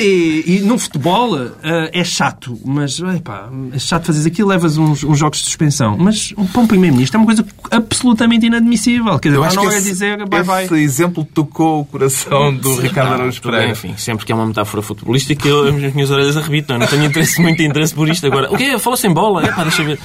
E, 0.00 0.44
e 0.46 0.60
no 0.60 0.78
futebol 0.78 1.38
eh, 1.62 1.90
é 1.92 2.04
chato, 2.04 2.58
mas 2.64 2.98
epá, 3.00 3.50
é 3.72 3.78
chato 3.78 4.06
fazer 4.06 4.28
aquilo, 4.28 4.48
levas 4.48 4.78
uns, 4.78 5.04
uns 5.04 5.18
jogos 5.18 5.38
de 5.38 5.44
suspensão. 5.44 5.96
Mas 5.98 6.32
um, 6.36 6.46
para 6.46 6.60
um 6.62 6.66
primeiro-ministro 6.66 7.16
é 7.16 7.20
uma 7.20 7.26
coisa 7.26 7.44
absolutamente 7.70 8.46
inadmissível. 8.46 9.18
Quer 9.18 9.28
dizer, 9.28 9.38
Eu 9.38 9.44
acho 9.44 9.56
não 9.56 9.68
que 9.68 9.74
é 9.74 9.78
esse, 9.78 9.88
dizer, 9.88 10.18
vai, 10.28 10.62
esse 10.62 10.70
vai. 10.70 10.80
exemplo 10.80 11.26
tocou 11.34 11.80
o 11.80 11.84
coração 11.84 12.54
do 12.54 12.80
Ricardo 12.80 13.14
Araújo 13.14 13.40
bem, 13.42 13.50
Pereira. 13.50 13.72
Enfim, 13.72 13.94
sempre 13.96 14.24
que 14.24 14.32
é 14.32 14.34
uma 14.34 14.46
metáfora 14.46 14.82
futebolística, 14.82 15.46
eu, 15.48 15.68
as 15.68 15.94
minhas 15.94 16.10
orelhas 16.10 16.36
arrebitam. 16.36 16.76
Eu 16.76 16.80
não 16.80 16.86
tenho 16.86 17.04
interesse, 17.04 17.40
muito 17.40 17.62
interesse 17.62 17.94
por 17.94 18.08
isto 18.08 18.26
agora. 18.26 18.52
O 18.52 18.56
quê? 18.56 18.78
Falou-se 18.78 19.06
em 19.06 19.12
bola? 19.12 19.44
É 19.44 19.52
pá, 19.52 19.62
deixa 19.62 19.82
ver. 19.82 19.98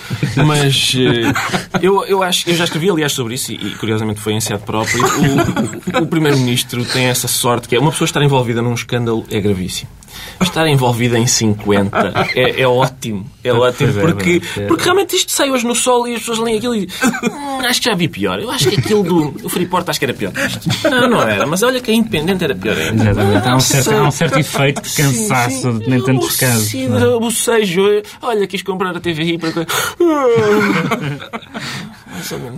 Mas 0.46 0.94
eh, 0.98 1.80
eu, 1.82 2.06
eu 2.06 2.24
acho, 2.24 2.50
eu 2.50 2.56
já 2.56 2.66
escrevi, 2.66 2.90
aliás, 2.90 3.14
sobre 3.14 3.36
isso 3.36 3.52
e, 3.52 3.56
e, 3.56 3.76
curiosamente 3.76 4.20
foi 4.20 4.34
em 4.34 4.42
sede 4.42 4.64
próprio. 4.64 5.04
O, 5.06 6.04
o 6.04 6.08
Primeiro-Ministro 6.08 6.84
tem 6.86 7.06
essa 7.06 7.28
sorte 7.28 7.68
que 7.68 7.76
é 7.76 7.80
uma 7.80 7.92
pessoa 7.92 8.06
estar 8.06 8.22
envolvida 8.22 8.62
num 8.62 8.74
escândalo 8.74 9.26
é 9.30 9.40
gravíssimo. 9.40 9.85
Estar 10.42 10.68
envolvida 10.68 11.18
em 11.18 11.26
50 11.28 12.14
é, 12.36 12.62
é 12.62 12.68
ótimo. 12.68 13.26
É 13.44 13.54
ótimo 13.54 13.90
é, 13.90 14.02
porque, 14.02 14.40
verdade, 14.40 14.60
é. 14.60 14.68
porque 14.68 14.84
realmente 14.84 15.16
isto 15.16 15.32
sai 15.32 15.50
hoje 15.52 15.66
no 15.66 15.76
sol 15.76 16.08
e 16.08 16.14
as 16.14 16.20
pessoas 16.20 16.40
leem 16.40 16.58
aquilo 16.58 16.76
e 16.76 16.86
dizem 16.86 17.10
"Hum, 17.32 17.60
acho 17.66 17.80
que 17.82 17.90
já 17.90 17.96
vi 17.96 18.08
pior. 18.08 18.40
Eu 18.40 18.52
acho 18.52 18.70
que 18.70 18.80
aquilo 18.80 19.04
do 19.04 19.46
o 19.46 19.50
Freeport 19.50 19.88
acho 19.90 20.00
que 20.00 20.06
era 20.06 20.14
pior. 20.14 20.32
Não, 20.84 21.10
não 21.10 21.22
era. 21.22 21.46
Mas 21.48 21.64
olha 21.64 21.80
que 21.80 21.90
a 21.92 21.94
Independente 21.94 22.44
era 22.44 22.56
pior 22.56 22.78
ainda. 22.78 23.10
Exatamente. 23.12 23.48
Há 23.48 23.56
um 23.56 23.60
certo, 23.60 23.92
há 23.92 24.04
um 24.08 24.12
certo 24.12 24.40
efeito 24.40 24.82
de 24.82 24.90
cansaço, 24.96 25.62
Sim, 25.62 25.80
sim. 25.80 25.90
nem 25.90 26.02
tantos 26.04 26.36
casos. 26.36 26.68
Sim, 26.70 26.88
é? 26.96 27.06
o 27.08 27.20
bocejo. 27.20 27.84
Olha, 28.22 28.46
quis 28.48 28.62
comprar 28.62 28.96
a 28.96 29.00
TVI 29.00 29.38
para... 29.38 29.52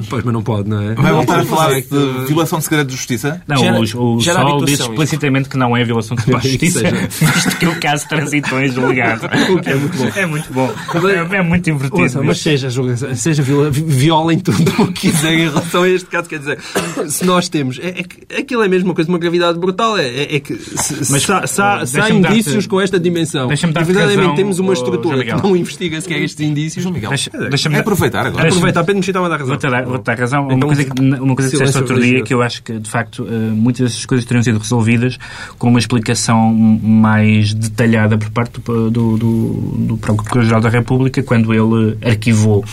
Pois, 0.09 0.23
mas 0.23 0.33
não 0.33 0.43
pode, 0.43 0.69
não 0.69 0.81
é? 0.81 0.93
Vai 0.93 1.11
voltar 1.11 1.39
a 1.39 1.45
falar 1.45 1.71
é 1.77 1.81
de 1.81 2.25
violação 2.27 2.59
de 2.59 2.65
segredo 2.65 2.87
de 2.87 2.95
justiça? 2.95 3.41
Não, 3.47 3.57
Gera- 3.57 3.79
o, 3.79 4.15
o 4.15 4.21
Sol 4.21 4.65
diz 4.65 4.79
explicitamente 4.79 5.49
que 5.49 5.57
não 5.57 5.75
é 5.75 5.83
violação 5.83 6.15
de 6.15 6.23
Que 6.37 6.49
justiça. 6.49 6.79
seja. 6.79 7.09
Mas 7.21 7.53
que 7.55 7.65
o 7.69 7.79
caso 7.79 8.07
transitou 8.07 8.59
em 8.61 8.69
julgado. 8.69 9.25
O 9.51 9.59
que 9.61 9.69
é 9.69 9.75
muito 9.75 9.97
bom. 9.97 10.11
É 10.15 10.25
muito 10.25 10.53
bom. 10.53 10.73
É, 11.33 11.37
é 11.37 11.41
muito 11.41 11.63
divertido. 11.65 12.01
Ouça, 12.01 12.21
mas 12.23 12.39
seja, 12.39 12.69
julga- 12.69 12.95
seja 13.15 13.41
viola- 13.43 13.69
vi- 13.69 13.83
violem 13.83 14.39
tudo 14.39 14.83
o 14.83 14.87
que 14.91 15.09
quiser 15.11 15.33
em 15.33 15.49
relação 15.49 15.83
a 15.83 15.89
este 15.89 16.07
caso. 16.09 16.27
Quer 16.29 16.39
dizer, 16.39 16.59
se 17.07 17.25
nós 17.25 17.47
temos. 17.49 17.79
É, 17.79 18.03
é 18.29 18.39
aquilo 18.39 18.63
é 18.63 18.67
mesmo 18.67 18.89
uma 18.89 18.95
coisa, 18.95 19.09
uma 19.09 19.19
gravidade 19.19 19.57
brutal. 19.59 19.97
É, 19.97 20.07
é, 20.07 20.35
é 20.35 20.39
que 20.39 20.55
se, 20.55 21.11
Mas, 21.11 21.23
se 21.23 21.31
há- 21.31 21.47
se 21.47 21.61
há, 21.61 21.85
se 21.85 21.97
há 21.97 22.01
dar-te- 22.01 22.13
indícios 22.15 22.67
com 22.67 22.79
esta 22.81 22.99
dimensão, 22.99 23.47
deixa-me 23.47 23.73
dar-te 23.73 23.91
verdadeiramente 23.91 24.35
temos 24.35 24.59
uma 24.59 24.69
oh, 24.69 24.73
estrutura 24.73 25.23
que 25.23 25.33
não 25.33 25.55
investiga 25.55 25.99
sequer 26.01 26.21
estes 26.21 26.45
indícios. 26.45 26.83
João 26.83 26.93
Miguel. 26.93 27.09
Deixa- 27.09 27.31
deixa-me 27.49 27.75
É 27.75 27.77
dar- 27.77 27.81
aproveitar 27.81 28.25
agora. 28.27 28.47
Aproveitar, 28.47 28.81
Pedro 28.83 28.95
Mexia 28.97 29.11
estava 29.11 29.25
a 29.25 29.29
dar 29.29 29.35
razão. 29.37 29.47
Vou-te 29.47 29.69
dar, 29.69 29.85
vou 29.85 29.97
dar 29.97 30.19
razão. 30.19 30.43
Uma 30.45 30.53
Então, 30.53 30.67
coisa 30.69 30.83
que, 30.83 31.01
uma 31.01 31.35
coisa 31.35 31.49
que 31.51 31.57
disseste 31.57 31.77
outro 31.77 31.99
dia 32.01 32.21
que 32.23 32.33
eu 32.33 32.41
acho 32.41 32.63
que, 32.63 32.79
de 32.79 32.89
facto, 32.89 33.27
eh, 33.29 33.31
muitas 33.53 33.89
dessas 33.91 34.05
coisas 34.05 34.25
teriam 34.25 34.43
sido 34.43 34.57
resolvidas 34.59 35.17
com 35.57 35.69
uma 35.69 35.79
explicação 35.79 36.53
mais 36.53 37.53
detalhada 37.57 38.17
por 38.17 38.29
parte 38.31 38.59
do, 38.61 38.89
do, 38.91 39.17
do, 39.17 39.53
do 39.87 39.97
Procurador-Geral 39.97 40.61
da 40.61 40.69
República 40.69 41.21
quando 41.23 41.53
ele 41.53 41.97
arquivou. 42.07 42.63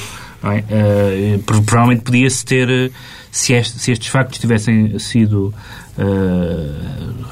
é? 0.42 1.38
Pro- 1.46 1.62
provavelmente 1.62 2.02
podia-se 2.02 2.44
ter, 2.44 2.68
eh, 2.68 2.90
se, 3.30 3.52
este- 3.54 3.78
se 3.78 3.92
estes 3.92 4.08
factos 4.08 4.38
tivessem 4.38 4.98
sido 4.98 5.52
eh, 5.98 6.70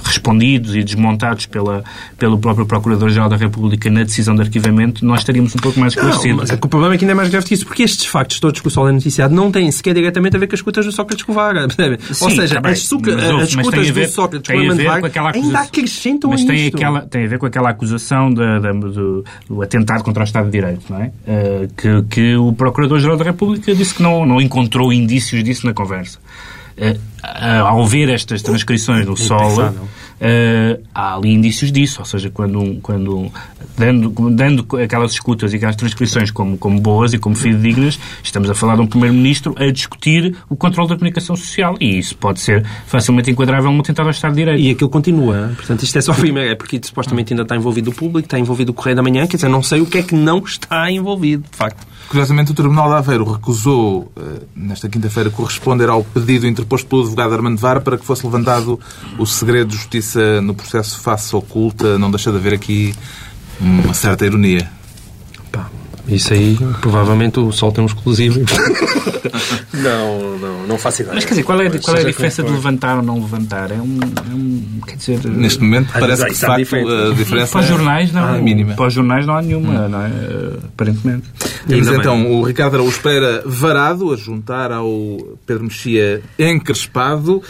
respondidos 0.05 0.75
e 0.77 0.83
desmontados 0.83 1.47
pela, 1.47 1.83
pelo 2.19 2.39
próprio 2.39 2.67
Procurador-Geral 2.67 3.29
da 3.29 3.37
República 3.37 3.91
na 3.91 4.03
decisão 4.03 4.35
de 4.35 4.43
arquivamento, 4.43 5.05
nós 5.05 5.21
estaríamos 5.21 5.55
um 5.55 5.59
pouco 5.59 5.79
mais 5.81 5.95
esclarecidos. 5.95 6.37
mas 6.37 6.51
é 6.51 6.57
que 6.57 6.67
o 6.67 6.69
problema 6.69 6.95
é 6.95 6.99
que 6.99 7.05
ainda 7.05 7.13
é 7.13 7.15
mais 7.15 7.29
grave 7.29 7.47
que 7.47 7.55
isso, 7.55 7.65
porque 7.67 7.83
estes 7.83 8.07
factos 8.07 8.39
todos 8.41 8.61
que 8.61 8.67
o 8.69 8.71
Sol 8.71 8.89
é 8.89 8.93
noticiado 8.93 9.35
não 9.35 9.51
têm 9.51 9.71
sequer 9.71 9.95
diretamente 9.95 10.37
a 10.37 10.39
ver 10.39 10.47
com 10.47 10.55
as 10.55 10.59
escutas 10.61 10.85
do 10.85 10.93
Sócrates 10.93 11.25
Covara? 11.25 11.67
Ou 12.21 12.31
seja, 12.31 12.57
tá 12.57 12.61
bem. 12.61 12.73
as, 12.73 12.81
suca- 12.81 13.17
Mas 13.17 13.25
as 13.43 13.49
escutas 13.51 13.91
do 13.91 14.07
Sócrates 14.09 14.47
tem 14.49 14.57
com 14.57 14.63
a 14.63 14.65
a 14.65 14.69
ver 14.69 14.69
Mandevar 14.69 15.01
com 15.01 15.07
aquela 15.07 15.31
ainda 15.33 15.61
acrescentam 15.61 16.31
Mas 16.31 16.45
tem, 16.45 16.67
aquela, 16.67 17.01
tem 17.03 17.25
a 17.25 17.29
ver 17.29 17.39
com 17.39 17.47
aquela 17.47 17.71
acusação 17.71 18.31
do, 18.33 19.25
do 19.49 19.63
atentado 19.63 20.03
contra 20.05 20.23
o 20.23 20.25
Estado 20.25 20.47
de 20.47 20.53
Direito, 20.53 20.83
não 20.91 20.99
é? 21.01 21.13
Eh, 21.27 21.69
que, 21.77 22.03
que 22.11 22.37
o 22.37 22.53
Procurador-Geral 22.53 23.17
da 23.17 23.25
República 23.25 23.75
disse 23.75 23.95
que 23.95 24.03
não, 24.03 24.27
não 24.27 24.41
encontrou 24.41 24.93
indícios 24.93 25.43
disso 25.43 25.67
na 25.67 25.73
conversa. 25.73 26.19
Eh, 26.77 26.97
ah, 27.23 27.61
ao 27.61 27.87
ver 27.87 28.09
estas 28.09 28.43
transcrições 28.43 29.07
no 29.07 29.17
solo, 29.17 29.57
eh, 30.21 30.81
há 30.95 31.15
ali 31.17 31.33
indícios 31.33 31.71
disso, 31.71 32.01
ou 32.01 32.05
seja, 32.07 32.31
quando, 32.31 32.59
um- 32.61 32.81
quando 32.81 33.19
um- 33.19 33.31
dando, 33.77 34.11
dando 34.31 34.67
aquelas 34.79 35.13
escutas 35.13 35.53
e 35.53 35.57
aquelas 35.57 35.77
transcrições 35.77 36.31
como, 36.31 36.57
como 36.57 36.81
boas 36.81 37.13
e 37.13 37.19
como 37.19 37.35
fidedignas, 37.35 37.99
estamos 38.23 38.49
a 38.51 38.55
falar 38.55 38.77
de 38.77 38.83
um 38.83 38.87
Primeiro-Ministro 38.87 39.55
a 39.59 39.71
discutir 39.71 40.35
o 40.49 40.57
controle 40.57 40.89
da 40.89 40.95
comunicação 40.97 41.37
social 41.37 41.77
e 41.81 41.99
isso 41.99 42.17
pode 42.17 42.41
ser 42.41 42.65
facilmente 42.87 43.31
enquadrável 43.31 43.71
num 43.73 43.81
atentado 43.81 44.07
ao 44.07 44.11
Estado 44.13 44.33
de 44.33 44.39
Direito. 44.39 44.61
E 44.61 44.71
aquilo 44.71 44.91
continua. 44.91 45.53
Portanto, 45.57 45.83
isto 45.83 45.99
é 45.99 46.01
só 46.01 46.13
a 46.13 46.15
primeira. 46.15 46.53
É 46.53 46.55
porque 46.55 46.81
supostamente 46.83 47.33
ainda 47.33 47.43
está 47.43 47.57
envolvido 47.57 47.91
o 47.91 47.95
público, 47.95 48.27
está 48.27 48.39
envolvido 48.39 48.71
o 48.73 48.75
Correio 48.75 48.97
da 48.97 49.03
Manhã. 49.03 49.27
Quer 49.27 49.37
dizer, 49.37 49.49
não 49.49 49.63
sei 49.63 49.81
o 49.81 49.87
que 49.87 49.99
é 49.99 50.03
que 50.03 50.15
não 50.15 50.39
está 50.39 50.91
envolvido, 50.91 51.45
de 51.51 51.57
facto. 51.57 51.87
Curiosamente, 52.09 52.53
o 52.53 52.55
Tribunal 52.55 52.89
de 52.89 52.97
Aveiro 52.97 53.31
recusou, 53.31 54.13
eh, 54.17 54.43
nesta 54.55 54.89
quinta-feira, 54.89 55.31
corresponder 55.31 55.89
ao 55.89 56.05
pedido 56.05 56.47
interposto 56.47 56.87
pelo 56.87 57.03
advogado 57.03 57.35
Armando 57.35 57.59
Vara 57.59 57.81
para 57.81 57.97
que 57.97 58.05
fosse 58.05 58.25
levantado 58.27 58.79
o 59.19 59.27
segredo 59.27 59.69
de 59.69 59.77
justiça 59.77 60.41
no 60.43 60.55
processo 60.55 61.01
face 61.01 61.35
oculta. 61.35 61.99
Não 61.99 62.11
deixa 62.11 62.31
de 62.31 62.37
haver 62.37 62.55
aqui 62.55 62.95
uma 63.61 63.95
certa 63.95 64.27
ironia. 64.27 64.71
Isso 66.09 66.33
aí, 66.33 66.59
provavelmente 66.81 67.39
o 67.39 67.53
Sol 67.53 67.71
tem 67.73 67.83
um 67.83 67.87
exclusivo. 67.87 68.41
não, 69.73 70.39
não, 70.39 70.67
não 70.67 70.79
faço 70.79 71.03
ideia. 71.03 71.15
Mas 71.15 71.25
quer 71.25 71.31
dizer, 71.31 71.43
qual 71.45 71.61
é, 71.61 71.69
Mas 71.69 71.81
qual 71.81 71.97
é 71.97 72.01
a 72.01 72.05
diferença 72.05 72.43
de 72.43 72.51
levantar 72.51 72.97
ou 72.97 73.03
não 73.03 73.21
levantar? 73.21 73.71
É 73.71 73.75
um. 73.75 73.99
é 74.03 74.35
um- 74.35 74.81
quer 74.87 74.97
dizer. 74.97 75.25
Neste 75.27 75.61
momento, 75.63 75.93
parece 75.93 76.25
que, 76.27 76.33
de 76.33 76.39
facto, 76.39 76.77
a 76.89 77.15
diferença 77.15 77.53
Para 77.53 77.61
os 77.61 77.67
jornais 77.67 78.13
não. 78.13 78.35
é 78.35 78.41
mínima. 78.41 78.75
Para 78.75 78.87
os 78.89 78.95
jornais 78.95 79.27
não 79.27 79.37
há 79.37 79.43
nenhuma, 79.43 79.89
não 79.89 80.03
é? 80.03 80.09
Eh, 80.09 80.57
Aparentemente. 80.75 81.29
Temos 81.67 81.87
então 81.89 82.33
o 82.33 82.43
Ricardo 82.43 82.75
Araújo 82.75 83.01
Pereira 83.01 83.43
varado 83.47 84.13
a 84.13 84.17
juntar 84.17 84.73
ao 84.73 84.89
Pedro 85.47 85.65
Mexia 85.65 86.21
encrespado 86.39 87.41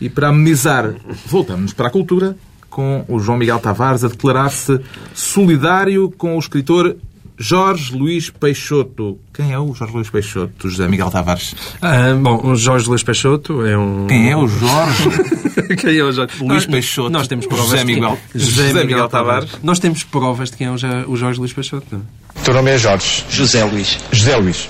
e 0.00 0.10
para 0.10 0.28
amenizar, 0.28 0.94
voltamos 1.26 1.72
para 1.72 1.88
a 1.88 1.90
cultura 1.90 2.36
com 2.68 3.04
o 3.08 3.18
João 3.20 3.38
Miguel 3.38 3.58
Tavares 3.60 4.04
a 4.04 4.08
declarar-se 4.08 4.78
solidário 5.14 6.12
com 6.18 6.36
o 6.36 6.38
escritor 6.38 6.96
Jorge 7.36 7.92
Luís 7.96 8.30
Peixoto. 8.30 9.18
Quem 9.32 9.52
é 9.52 9.58
o 9.58 9.74
Jorge 9.74 9.94
Luís 9.94 10.08
Peixoto, 10.10 10.68
José 10.70 10.86
Miguel 10.86 11.10
Tavares? 11.10 11.54
Ah, 11.82 12.14
bom, 12.20 12.40
o 12.46 12.54
Jorge 12.54 12.88
Luís 12.88 13.02
Peixoto 13.02 13.66
é 13.66 13.76
um... 13.76 14.06
Quem 14.06 14.30
é 14.30 14.36
o 14.36 14.46
Jorge? 14.46 15.10
Quem 15.80 15.96
é 15.98 16.04
o 16.04 16.12
Jorge? 16.12 16.34
Luís 16.44 16.66
Peixoto, 16.66 17.10
Nós 17.10 17.26
temos 17.26 17.46
provas 17.46 17.66
José 17.66 17.78
de 17.78 17.86
quem- 17.86 17.94
Miguel- 17.96 18.18
José, 18.34 18.50
José 18.50 18.66
Miguel, 18.68 18.86
Miguel 18.86 19.08
Tavares. 19.08 19.44
Tavares. 19.46 19.64
Nós 19.64 19.78
temos 19.80 20.04
provas 20.04 20.50
de 20.50 20.56
quem 20.56 20.66
é 20.68 20.70
o 21.06 21.16
Jorge 21.16 21.38
Luís 21.40 21.52
Peixoto. 21.52 21.96
O 22.36 22.40
teu 22.44 22.54
nome 22.54 22.70
é 22.70 22.78
Jorge. 22.78 23.24
José 23.30 23.64
Luís. 23.64 23.98
José 24.12 24.36
Luís. 24.36 24.68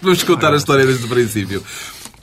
Vamos 0.00 0.22
contar 0.22 0.52
a 0.52 0.56
história 0.56 0.86
desde 0.86 1.04
o 1.04 1.08
princípio. 1.08 1.62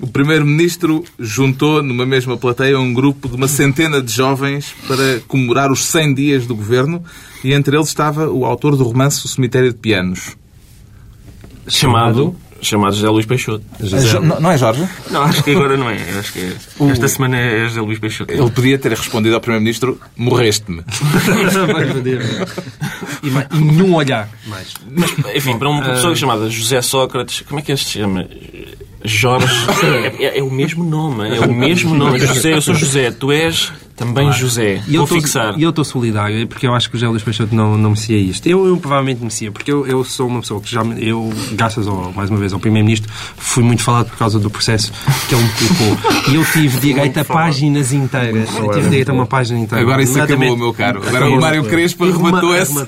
O 0.03 0.07
Primeiro-Ministro 0.07 1.05
juntou 1.17 1.81
numa 1.81 2.05
mesma 2.05 2.35
plateia 2.35 2.77
um 2.77 2.93
grupo 2.93 3.29
de 3.29 3.37
uma 3.37 3.47
centena 3.47 4.01
de 4.01 4.11
jovens 4.11 4.75
para 4.85 5.21
comemorar 5.29 5.71
os 5.71 5.85
100 5.85 6.13
dias 6.13 6.45
do 6.45 6.53
governo 6.53 7.01
e 7.41 7.53
entre 7.53 7.77
eles 7.77 7.87
estava 7.87 8.29
o 8.29 8.43
autor 8.45 8.75
do 8.75 8.83
romance 8.83 9.25
O 9.25 9.29
Cemitério 9.29 9.71
de 9.71 9.77
Pianos. 9.79 10.35
Chamado, 11.69 12.35
chamado 12.61 12.93
José 12.95 13.07
Luís 13.09 13.25
Peixoto. 13.25 13.63
Jo- 13.81 14.19
Não 14.19 14.41
não 14.41 14.51
é 14.51 14.57
Jorge? 14.57 14.85
Não, 15.09 15.21
acho 15.23 15.41
que 15.41 15.51
agora 15.51 15.77
não 15.77 15.89
é. 15.89 15.95
Acho 16.19 16.33
que 16.33 16.39
é. 16.39 16.53
Esta 16.91 17.07
semana 17.07 17.37
é 17.37 17.65
José 17.69 17.79
Luís 17.79 17.97
Peixoto. 17.99 18.33
Ele 18.33 18.51
podia 18.51 18.77
ter 18.77 18.89
respondido 18.91 19.33
ao 19.35 19.39
Primeiro-Ministro 19.39 19.97
morreste-me. 20.17 20.83
e, 23.23 23.29
mais- 23.29 23.47
e 23.53 23.57
nenhum 23.57 23.95
olhar 23.95 24.29
mais. 24.47 24.73
Mas, 24.91 25.11
enfim, 25.35 25.57
para 25.57 25.69
uma 25.69 25.81
pessoa 25.81 26.13
chamada 26.13 26.49
José 26.49 26.81
Sócrates, 26.81 27.39
como 27.47 27.61
é 27.61 27.63
que 27.63 27.71
este 27.71 27.85
se 27.85 27.99
chama? 27.99 28.27
Jorge. 29.03 29.47
É, 30.19 30.25
é- 30.25 30.39
é 30.39 30.43
o 30.43 30.49
mesmo 30.49 30.83
nome, 30.83 31.35
é 31.35 31.39
o 31.41 31.53
mesmo 31.53 31.93
nome. 31.95 32.19
José, 32.19 32.53
eu 32.53 32.61
sou 32.61 32.73
José, 32.73 33.11
tu 33.11 33.31
és 33.31 33.71
também 33.95 34.31
José. 34.33 34.81
E 34.87 34.95
eu 34.95 35.05
Vou 35.05 35.07
tô- 35.07 35.15
fixar. 35.21 35.57
E 35.57 35.63
eu 35.63 35.69
estou 35.69 35.83
solidário, 35.85 36.47
porque 36.47 36.65
eu 36.67 36.73
acho 36.73 36.89
que 36.89 36.95
o 36.95 36.99
José 36.99 37.09
Luís 37.09 37.23
Peixoto 37.23 37.55
não, 37.55 37.77
não 37.77 37.91
merecia 37.91 38.17
isto. 38.17 38.47
Eu, 38.47 38.65
eu 38.67 38.77
provavelmente 38.77 39.19
merecia, 39.19 39.51
porque 39.51 39.71
eu, 39.71 39.85
eu 39.87 40.03
sou 40.03 40.27
uma 40.27 40.39
pessoa 40.41 40.59
que 40.61 40.71
já, 40.71 40.83
eu, 40.97 41.31
graças 41.53 41.87
ao, 41.87 42.11
mais 42.13 42.29
uma 42.29 42.39
vez 42.39 42.53
ao 42.53 42.59
Primeiro-Ministro, 42.59 43.11
fui 43.37 43.63
muito 43.63 43.81
falado 43.83 44.09
por 44.09 44.17
causa 44.17 44.39
do 44.39 44.49
processo 44.49 44.91
que 45.27 45.35
ele 45.35 45.43
me 45.43 45.49
colocou. 45.49 46.31
E 46.31 46.35
eu 46.35 46.45
tive 46.45 46.79
direito 46.79 47.19
a 47.19 47.25
páginas 47.25 47.93
inteiras. 47.93 48.49
Eu 48.55 48.71
tive 48.71 48.89
direito 48.89 49.09
a 49.09 49.13
uma 49.13 49.25
página 49.25 49.59
inteira. 49.59 49.83
Agora 49.83 50.01
isso 50.03 50.19
acabou, 50.21 50.57
meu 50.57 50.73
caro. 50.73 51.01
Agora 51.05 51.29
o 51.29 51.39
Mário 51.39 51.63
Crespo 51.65 52.05
arrematou 52.05 52.53
essa, 52.55 52.85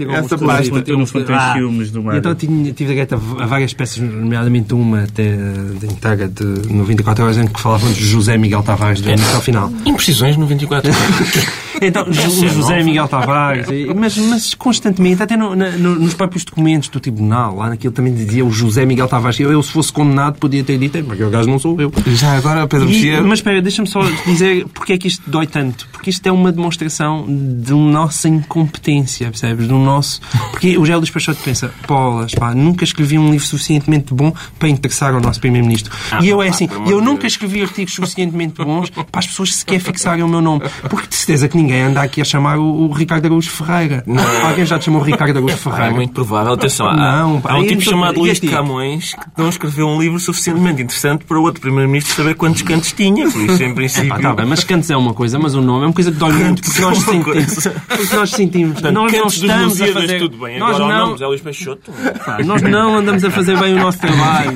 essa 0.00 0.38
página. 0.38 0.82
Tenho 0.82 0.98
Ah, 1.28 1.54
ciúmes 1.54 1.90
do 1.90 2.02
Mário. 2.02 2.18
Então 2.18 2.34
tive, 2.34 2.72
tive 2.72 2.90
direito 2.90 3.14
a, 3.14 3.42
a 3.42 3.46
várias 3.46 3.72
peças, 3.72 3.98
nomeadamente 3.98 4.72
uma 4.74 5.04
até 5.04 5.36
de 5.78 5.86
inteira 5.86 6.28
de 6.28 6.72
94 6.72 7.24
horas, 7.24 7.38
em 7.38 7.46
que 7.46 7.60
falavam 7.60 7.90
de 7.92 8.04
José 8.04 8.36
Miguel 8.36 8.62
Tavares, 8.62 9.00
do 9.00 9.08
início 9.10 9.34
ao 9.34 9.40
final. 9.42 9.72
Imprecisões 10.18 10.36
no 10.36 10.46
24 10.46 10.90
Então, 11.80 12.08
o 12.08 12.12
José 12.12 12.82
Miguel 12.82 13.06
Tavares, 13.06 13.66
mas, 13.94 14.16
mas 14.16 14.52
constantemente, 14.54 15.22
até 15.22 15.36
no- 15.36 15.54
no- 15.54 15.94
nos 15.94 16.12
próprios 16.12 16.44
documentos 16.44 16.88
do 16.88 16.98
tribunal, 16.98 17.54
lá 17.54 17.68
naquilo 17.68 17.92
também 17.92 18.12
dizia 18.12 18.44
o 18.44 18.50
José 18.50 18.84
Miguel 18.84 19.06
Tavares. 19.06 19.38
Eu, 19.38 19.52
eu, 19.52 19.62
se 19.62 19.70
fosse 19.70 19.92
condenado, 19.92 20.38
podia 20.40 20.64
ter 20.64 20.76
dito, 20.76 20.98
mas 21.06 21.20
o 21.20 21.30
gajo 21.30 21.48
não 21.48 21.56
sou 21.60 21.80
eu. 21.80 21.92
Já 22.08 22.36
agora, 22.36 22.66
Pedro 22.66 22.88
Mexia... 22.88 23.22
mas 23.22 23.38
espera, 23.38 23.62
deixa-me 23.62 23.86
só 23.86 24.00
dizer 24.26 24.66
porque 24.74 24.94
é 24.94 24.98
que 24.98 25.06
isto 25.06 25.22
dói 25.30 25.46
tanto. 25.46 25.86
Porque 25.92 26.10
isto 26.10 26.26
é 26.26 26.32
uma 26.32 26.50
demonstração 26.50 27.24
de 27.28 27.72
nossa 27.72 28.28
incompetência, 28.28 29.28
percebes? 29.28 29.68
Do 29.68 29.78
nosso... 29.78 30.20
Porque 30.50 30.76
o 30.76 30.82
Luís 30.82 31.10
Peixoto 31.10 31.40
pensa, 31.44 31.72
polas, 31.86 32.34
pá, 32.34 32.56
nunca 32.56 32.82
escrevi 32.82 33.16
um 33.18 33.30
livro 33.30 33.46
suficientemente 33.46 34.12
bom 34.12 34.34
para 34.58 34.68
interessar 34.68 35.14
ao 35.14 35.20
nosso 35.20 35.38
Primeiro-Ministro. 35.38 35.94
e 36.20 36.28
eu 36.28 36.42
é 36.42 36.48
assim, 36.48 36.68
eu 36.88 37.00
nunca 37.00 37.26
escrevi 37.28 37.62
artigos 37.62 37.94
suficientemente 37.94 38.54
bons 38.64 38.90
para 38.90 39.04
as 39.14 39.28
pessoas 39.28 39.54
sequer 39.54 39.78
fixarem 39.78 40.07
o 40.24 40.28
meu 40.28 40.40
nome. 40.40 40.62
Porque 40.88 41.06
de 41.08 41.14
certeza 41.14 41.48
que 41.48 41.56
ninguém 41.56 41.82
anda 41.82 42.00
aqui 42.02 42.20
a 42.20 42.24
chamar 42.24 42.58
o, 42.58 42.88
o 42.88 42.92
Ricardo 42.92 43.26
Araújo 43.26 43.50
Ferreira. 43.50 44.04
Alguém 44.44 44.64
já 44.66 44.78
te 44.78 44.86
chamou 44.86 45.02
Ricardo 45.02 45.32
Araújo 45.36 45.54
Ah, 45.54 45.56
é 45.56 45.58
Ferreira? 45.72 45.94
muito 45.94 46.12
provável. 46.12 46.52
Atenção, 46.54 46.86
há, 46.88 46.94
Não, 47.22 47.40
pá, 47.40 47.52
há 47.52 47.56
um 47.58 47.62
tipo 47.62 47.80
então- 47.82 47.92
chamado 47.92 48.18
Luís 48.18 48.40
de? 48.40 48.48
Camões 48.48 49.14
que 49.14 49.40
não 49.42 49.48
escreveu 49.48 49.86
um 49.88 50.00
livro 50.00 50.18
suficientemente 50.18 50.82
interessante 50.82 51.24
para 51.24 51.38
o 51.38 51.42
outro 51.42 51.60
Primeiro-Ministro 51.60 52.14
saber 52.14 52.34
quantos 52.34 52.62
cantos 52.62 52.92
tinha. 52.92 53.30
Por 53.30 53.40
isso, 53.42 53.62
em 53.62 53.74
princípio... 53.74 54.12
Ah, 54.14 54.18
tá 54.20 54.34
bem, 54.34 54.46
mas 54.46 54.64
cantos 54.64 54.90
é 54.90 54.96
uma 54.96 55.12
coisa, 55.14 55.38
mas 55.38 55.54
o 55.54 55.60
nome 55.60 55.84
é 55.84 55.86
uma 55.88 55.92
coisa 55.92 56.10
que 56.10 56.16
dói 56.18 56.32
muito, 56.32 56.62
porque 56.62 56.80
nós 56.80 56.96
é 57.06 57.10
uma 57.10 57.22
sentimos. 57.24 57.64
Porque 57.88 58.16
nós 58.16 58.30
sentimos. 58.30 58.72
Portanto, 58.74 58.94
nós 58.94 59.12
não 59.12 59.26
estamos 59.26 59.80
a 59.82 59.86
fazer. 59.88 60.18
tudo 60.18 60.38
bem. 60.38 60.58
Nós 60.58 60.76
Agora 60.76 60.98
não, 60.98 61.10
José 61.12 61.26
Luís 61.26 61.40
Peixoto... 61.40 61.90
pá, 62.24 62.38
nós 62.44 62.62
não 62.62 62.96
andamos 62.96 63.24
a 63.24 63.30
fazer 63.30 63.58
bem 63.58 63.74
o 63.74 63.78
nosso 63.80 63.98
trabalho. 63.98 64.52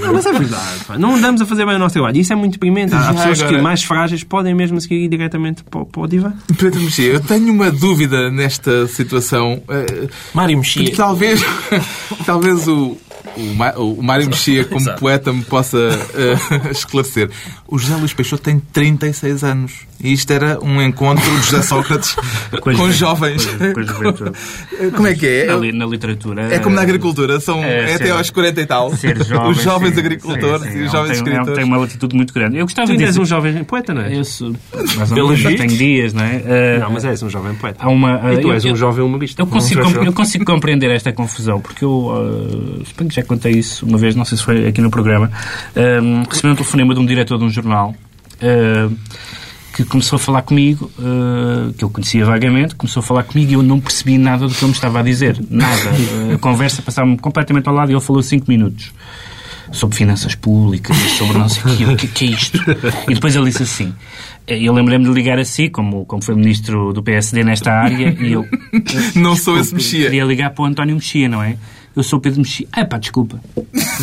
Não, 0.00 0.12
mas 0.12 0.26
é 0.26 0.32
verdade. 0.32 0.84
pá, 0.86 0.98
Não 0.98 1.14
andamos 1.14 1.40
a 1.40 1.46
fazer 1.46 1.66
bem 1.66 1.76
o 1.76 1.78
nosso 1.78 1.94
trabalho. 1.94 2.16
Isso 2.18 2.32
é 2.32 2.36
muito 2.36 2.52
deprimente. 2.54 2.94
Há 2.94 3.12
pessoas 3.14 3.40
agora- 3.40 3.56
que 3.56 3.62
mais 3.62 3.82
podem 4.26 4.54
mesmo 4.54 4.80
seguir 4.80 5.08
diretamente 5.08 5.62
para, 5.64 5.80
o- 5.80 5.86
para 5.86 6.00
o 6.02 6.06
divã. 6.06 6.32
Pedro 6.58 6.80
Mexia, 6.80 7.12
eu 7.12 7.20
tenho 7.20 7.52
uma 7.52 7.70
dúvida 7.70 8.30
nesta 8.30 8.86
situação. 8.86 9.62
Eh, 9.68 10.08
Mário 10.34 10.56
Mexia. 10.58 10.94
talvez, 10.96 11.42
talvez 12.24 12.66
o, 12.68 12.96
o, 13.36 13.54
Ma- 13.54 13.72
o 13.76 14.02
Mário 14.02 14.26
Mexia, 14.26 14.64
como 14.64 14.80
Exato. 14.80 15.00
poeta, 15.00 15.32
me 15.32 15.42
possa 15.42 15.78
eh, 16.14 16.70
esclarecer. 16.70 17.30
O 17.66 17.78
José 17.78 17.96
Luís 17.96 18.12
Peixoto 18.12 18.42
tem 18.42 18.58
36 18.58 19.44
anos. 19.44 19.72
E 20.02 20.12
isto 20.14 20.30
era 20.32 20.58
um 20.62 20.80
encontro 20.80 21.22
de 21.30 21.42
José 21.46 21.62
Sócrates 21.62 22.14
com, 22.60 22.72
juventude, 22.72 22.92
jovens. 22.96 23.44
com 23.46 23.72
com 23.74 23.82
juventude. 23.82 24.32
Como 24.96 25.06
é 25.06 25.14
que 25.14 25.26
é? 25.26 25.46
Na, 25.46 25.56
li- 25.56 25.72
na 25.72 25.86
literatura. 25.86 26.54
É 26.54 26.58
como 26.58 26.74
na 26.74 26.82
agricultura, 26.82 27.38
são, 27.38 27.62
É, 27.62 27.90
é, 27.90 27.94
até 27.96 28.06
ser- 28.06 28.12
aos 28.12 28.30
40 28.30 28.60
e 28.62 28.66
tal. 28.66 28.96
Ser 28.96 29.22
jovem, 29.24 29.50
os 29.50 29.62
jovens 29.62 29.94
sim, 29.94 30.00
agricultores 30.00 30.62
sim, 30.62 30.72
sim. 30.72 30.78
e 30.78 30.82
os 30.82 30.88
É, 30.88 30.92
jovens 30.96 31.08
tem, 31.10 31.18
é, 31.18 31.32
escritores. 31.32 31.54
tem 31.54 31.64
uma 31.64 31.76
latitude 31.76 32.16
muito 32.16 32.32
grande. 32.32 32.56
Eu 32.56 32.64
gostava 32.64 32.86
de 32.86 32.92
ainda 32.92 33.04
és 33.04 33.10
dizer... 33.10 33.20
um 33.20 33.24
jovem 33.26 33.62
poeta, 33.64 33.92
não 33.92 34.02
é? 34.02 34.16
Eu 34.16 34.24
sou, 34.24 34.52
mais 34.96 35.10
ou 35.10 35.14
Pelo 35.14 35.28
menos, 35.28 35.42
já 35.42 35.50
tenho 35.54 35.76
dias, 35.76 36.12
não 36.14 36.24
é? 36.24 36.42
Eh, 36.46 36.78
Não, 36.80 36.90
mas 36.90 37.04
és 37.04 37.22
um 37.22 37.28
jovem 37.28 37.54
poeta. 37.54 37.76
Há 37.84 37.88
uma, 37.90 38.32
E 38.32 38.38
tu 38.40 38.52
és 38.52 38.64
eu- 38.64 38.72
um 38.72 38.76
jovem 38.76 39.04
humorista. 39.04 39.42
Eu 39.42 39.46
consigo, 39.46 39.82
Não 39.82 40.04
eu 40.04 40.12
consigo 40.14 40.44
compreender 40.46 40.90
esta 40.90 41.12
confusão, 41.12 41.60
porque 41.60 41.84
eu, 41.84 41.90
uh, 42.08 42.82
suponho 42.86 43.10
que 43.10 43.16
já 43.16 43.22
contei 43.30 43.52
isso 43.52 43.86
uma 43.86 43.96
vez, 43.96 44.16
não 44.16 44.24
sei 44.24 44.36
se 44.36 44.42
foi 44.42 44.66
aqui 44.66 44.80
no 44.80 44.90
programa, 44.90 45.30
um, 46.02 46.24
recebi 46.28 46.48
um 46.48 46.54
telefonema 46.56 46.94
de 46.94 47.00
um 47.00 47.06
diretor 47.06 47.38
de 47.38 47.44
um 47.44 47.50
jornal 47.50 47.94
uh, 48.42 48.96
que 49.72 49.84
começou 49.84 50.16
a 50.16 50.18
falar 50.18 50.42
comigo, 50.42 50.90
uh, 50.98 51.72
que 51.74 51.84
eu 51.84 51.90
conhecia 51.90 52.24
vagamente, 52.24 52.74
começou 52.74 53.00
a 53.00 53.04
falar 53.04 53.22
comigo 53.22 53.52
e 53.52 53.54
eu 53.54 53.62
não 53.62 53.78
percebi 53.80 54.18
nada 54.18 54.48
do 54.48 54.52
que 54.52 54.60
ele 54.64 54.70
me 54.70 54.74
estava 54.74 54.98
a 54.98 55.02
dizer. 55.02 55.38
Nada. 55.48 55.90
A 56.34 56.38
conversa 56.38 56.82
passava-me 56.82 57.16
completamente 57.18 57.68
ao 57.68 57.74
lado 57.74 57.92
e 57.92 57.94
ele 57.94 58.00
falou 58.00 58.20
cinco 58.20 58.46
minutos. 58.48 58.92
Sobre 59.70 59.96
finanças 59.96 60.34
públicas, 60.34 60.96
sobre 61.16 61.38
não 61.38 61.48
sei 61.48 61.86
o 61.86 61.96
que, 61.96 62.08
que 62.08 62.24
é 62.24 62.28
isto? 62.30 62.58
E 63.08 63.14
depois 63.14 63.36
ele 63.36 63.44
disse 63.44 63.62
assim, 63.62 63.94
eh, 64.44 64.58
eu 64.60 64.72
lembrei-me 64.72 65.04
de 65.04 65.12
ligar 65.12 65.38
a 65.38 65.44
si, 65.44 65.68
como, 65.68 66.04
como 66.04 66.20
foi 66.20 66.34
ministro 66.34 66.92
do 66.92 67.00
PSD 67.04 67.44
nesta 67.44 67.70
área, 67.70 68.16
e 68.20 68.32
eu... 68.32 68.44
Não 69.14 69.36
sou 69.36 69.56
esse 69.60 69.72
Mexia. 69.72 70.06
Queria 70.06 70.24
ligar 70.24 70.50
para 70.50 70.62
o 70.64 70.66
António 70.66 70.96
Mexia, 70.96 71.28
não 71.28 71.40
é? 71.40 71.56
Eu 71.96 72.02
sou 72.02 72.18
o 72.18 72.22
Pedro 72.22 72.40
Mexia. 72.40 72.66
Ah, 72.72 72.84
pá, 72.84 72.98
desculpa. 72.98 73.40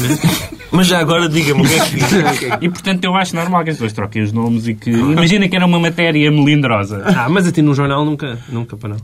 Mas 0.72 0.88
já 0.88 1.00
agora 1.00 1.30
diga-me 1.30 1.62
o 1.62 1.66
que 1.68 1.74
é 1.74 1.86
que 1.86 1.96
diz. 1.96 2.58
E, 2.62 2.70
portanto, 2.70 3.04
eu 3.04 3.16
acho 3.16 3.36
normal 3.36 3.64
que 3.64 3.70
as 3.70 3.78
pessoas 3.78 3.94
troquem 3.94 4.22
os 4.22 4.32
nomes 4.32 4.68
e 4.68 4.74
que... 4.74 4.90
Imagina 4.92 5.48
que 5.48 5.56
era 5.56 5.66
uma 5.66 5.80
matéria 5.80 6.30
melindrosa. 6.30 7.04
Ah, 7.06 7.30
mas 7.30 7.48
a 7.48 7.52
ti 7.52 7.62
no 7.62 7.74
jornal 7.74 8.04
nunca, 8.04 8.38
nunca 8.50 8.76
para 8.76 8.90
não. 8.90 8.98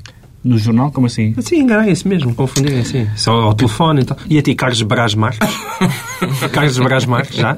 No 0.43 0.57
jornal, 0.57 0.91
como 0.91 1.07
assim? 1.07 1.33
Sim, 1.39 1.61
enganarem-se 1.61 2.05
mesmo, 2.05 2.35
confundirem 2.35 2.79
assim. 2.81 3.07
Só 3.15 3.31
ao 3.31 3.53
telefone 3.53 4.01
e 4.01 4.05
tal. 4.05 4.17
E 4.29 4.37
a 4.37 4.41
ti, 4.41 4.53
Carlos 4.53 4.81
Brás 4.81 5.15
Marques? 5.15 5.49
Carlos 6.51 6.77
Brás 6.79 7.05
Marques, 7.05 7.37
já? 7.37 7.55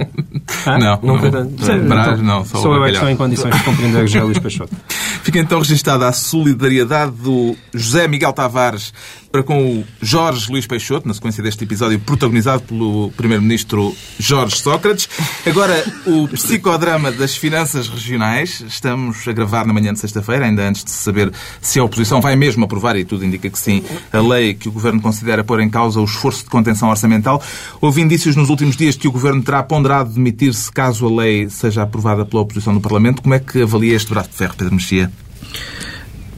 Ah? 0.67 0.77
Não, 0.77 0.99
Nunca. 1.01 1.31
não. 1.31 1.49
Sim, 1.57 1.79
Brás, 1.87 2.13
então, 2.13 2.23
não, 2.23 2.45
só 2.45 2.59
o 2.59 2.61
Sou 2.61 2.75
eu 2.75 2.83
é 2.85 2.89
que 2.89 2.93
estou 2.93 3.09
em 3.09 3.15
condições 3.15 3.55
de 3.55 3.63
compreender 3.63 4.03
o 4.03 4.07
José 4.07 4.21
Luís 4.21 4.37
Peixoto. 4.37 4.75
Fica 5.23 5.39
então 5.39 5.57
registada 5.57 6.07
a 6.07 6.11
solidariedade 6.11 7.11
do 7.13 7.55
José 7.73 8.07
Miguel 8.07 8.31
Tavares 8.33 8.93
para 9.35 9.43
com 9.43 9.79
o 9.79 9.83
Jorge 10.01 10.49
Luís 10.49 10.65
Peixoto, 10.65 11.05
na 11.05 11.13
sequência 11.13 11.43
deste 11.43 11.65
episódio 11.65 11.99
protagonizado 11.99 12.63
pelo 12.63 13.11
Primeiro-Ministro 13.17 13.93
Jorge 14.17 14.55
Sócrates. 14.55 15.09
Agora, 15.45 15.83
o 16.05 16.25
psicodrama 16.29 17.11
das 17.11 17.35
finanças 17.35 17.89
regionais. 17.89 18.63
Estamos 18.65 19.27
a 19.27 19.33
gravar 19.33 19.67
na 19.67 19.73
manhã 19.73 19.91
de 19.91 19.99
sexta-feira, 19.99 20.45
ainda 20.45 20.65
antes 20.65 20.85
de 20.85 20.91
saber 20.91 21.33
se 21.59 21.77
a 21.79 21.83
oposição 21.83 22.21
vai 22.21 22.37
mesmo 22.37 22.63
aprovar, 22.63 22.95
e 22.95 23.03
tudo 23.03 23.25
indica 23.25 23.49
que 23.49 23.59
sim, 23.59 23.83
a 24.13 24.21
lei 24.21 24.53
que 24.53 24.69
o 24.69 24.71
Governo 24.71 25.01
considera 25.01 25.43
pôr 25.43 25.59
em 25.59 25.69
causa 25.69 25.99
o 25.99 26.05
esforço 26.05 26.45
de 26.45 26.49
contenção 26.49 26.89
orçamental. 26.89 27.43
Houve 27.81 27.99
indícios 27.99 28.37
nos 28.37 28.49
últimos 28.49 28.77
dias 28.77 28.93
de 28.93 29.01
que 29.01 29.07
o 29.09 29.11
Governo 29.11 29.43
terá 29.43 29.61
ponderado 29.61 30.11
demitir-se 30.11 30.71
caso 30.71 31.05
a 31.07 31.13
lei 31.13 31.49
seja 31.49 31.83
aprovada 31.83 32.25
pela 32.25 32.41
oposição 32.41 32.71
no 32.71 32.79
Parlamento. 32.79 33.21
Como 33.21 33.33
é 33.33 33.39
que 33.39 33.63
avalia 33.63 33.97
este 33.97 34.09
braço 34.11 34.29
de 34.29 34.35
ferro, 34.37 34.55
Pedro 34.55 34.75
Mexia? 34.75 35.11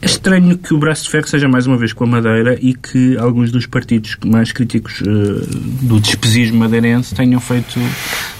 É 0.00 0.06
estranho 0.06 0.56
que 0.56 0.72
o 0.72 0.78
braço 0.78 1.04
de 1.04 1.10
ferro 1.10 1.26
seja 1.26 1.48
mais 1.48 1.66
uma 1.66 1.76
vez 1.76 1.92
com 1.92 2.04
a 2.04 2.06
Madeira 2.06 2.56
e 2.60 2.72
que 2.72 3.16
alguns 3.18 3.50
dos 3.50 3.66
partidos 3.66 4.16
mais 4.24 4.52
críticos 4.52 5.02
eh, 5.02 5.04
do 5.82 5.98
despesismo 5.98 6.58
madeirense 6.58 7.14
tenham 7.16 7.40
feito, 7.40 7.80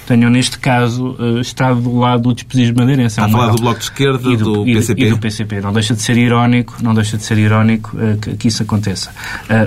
tenham 0.07 0.29
neste 0.29 0.57
caso 0.57 1.17
eh, 1.19 1.41
estado 1.41 1.81
do 1.81 1.97
lado 1.97 2.23
do 2.23 2.33
despesismo 2.33 2.77
madeirense. 2.77 3.19
Está 3.19 3.25
a 3.25 3.29
falar 3.29 3.51
do 3.51 3.61
Bloco 3.61 3.79
de 3.79 3.83
Esquerda, 3.83 4.29
e 4.29 4.37
do, 4.37 4.65
e 4.65 4.73
PCP. 4.73 5.03
E 5.03 5.09
do 5.09 5.17
PCP. 5.17 5.61
Não 5.61 5.73
deixa 5.73 5.93
de 5.93 6.01
ser 6.01 6.17
irónico, 6.17 6.77
não 6.81 6.93
deixa 6.93 7.17
de 7.17 7.23
ser 7.23 7.37
irónico 7.37 7.97
eh, 7.99 8.17
que, 8.21 8.37
que 8.37 8.47
isso 8.47 8.63
aconteça. 8.63 9.11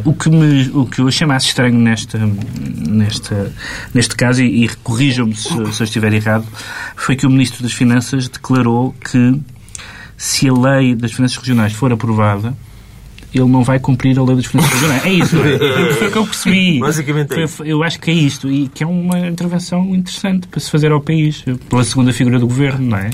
O, 0.07 0.15
que 0.15 0.31
me, 0.31 0.71
o 0.71 0.87
que 0.87 1.01
eu 1.01 1.09
achei 1.09 1.27
mais 1.27 1.43
estranho 1.43 1.79
nesta, 1.79 2.19
nesta, 2.89 3.53
neste 3.93 4.17
caso, 4.17 4.43
e, 4.43 4.65
e 4.65 4.69
corrijam-me 4.83 5.37
se, 5.37 5.49
se 5.49 5.83
eu 5.83 5.85
estiver 5.85 6.13
errado, 6.15 6.47
foi 6.97 7.17
que 7.17 7.27
o 7.27 7.31
Ministro 7.31 7.63
das 7.63 7.73
Finanças 7.73 8.29
declarou 8.29 8.95
que 9.05 9.39
se 10.23 10.49
a 10.49 10.53
lei 10.53 10.95
das 10.95 11.11
finanças 11.11 11.37
regionais 11.37 11.73
for 11.73 11.93
aprovada, 11.93 12.57
ele 13.35 13.45
não 13.47 13.65
vai 13.65 13.81
cumprir 13.81 14.17
a 14.17 14.23
lei 14.23 14.37
das 14.37 14.47
finanças 14.47 14.73
regionais. 14.73 15.05
É 15.05 15.11
isso. 15.11 15.35
Foi 15.99 16.07
o 16.07 16.13
que 16.13 16.19
eu 16.19 16.25
percebi. 16.25 16.79
Basicamente 16.79 17.35
é 17.35 17.45
isso. 17.45 17.65
Eu 17.65 17.83
acho 17.83 17.99
que 17.99 18.09
é 18.09 18.15
isto. 18.15 18.49
E 18.49 18.69
que 18.69 18.85
é 18.85 18.87
uma 18.87 19.19
intervenção 19.19 19.83
interessante 19.93 20.47
para 20.47 20.61
se 20.61 20.71
fazer 20.71 20.93
ao 20.93 21.01
país. 21.01 21.45
Pela 21.69 21.83
segunda 21.83 22.13
figura 22.13 22.39
do 22.39 22.47
governo, 22.47 22.91
não 22.91 22.99
é? 22.99 23.11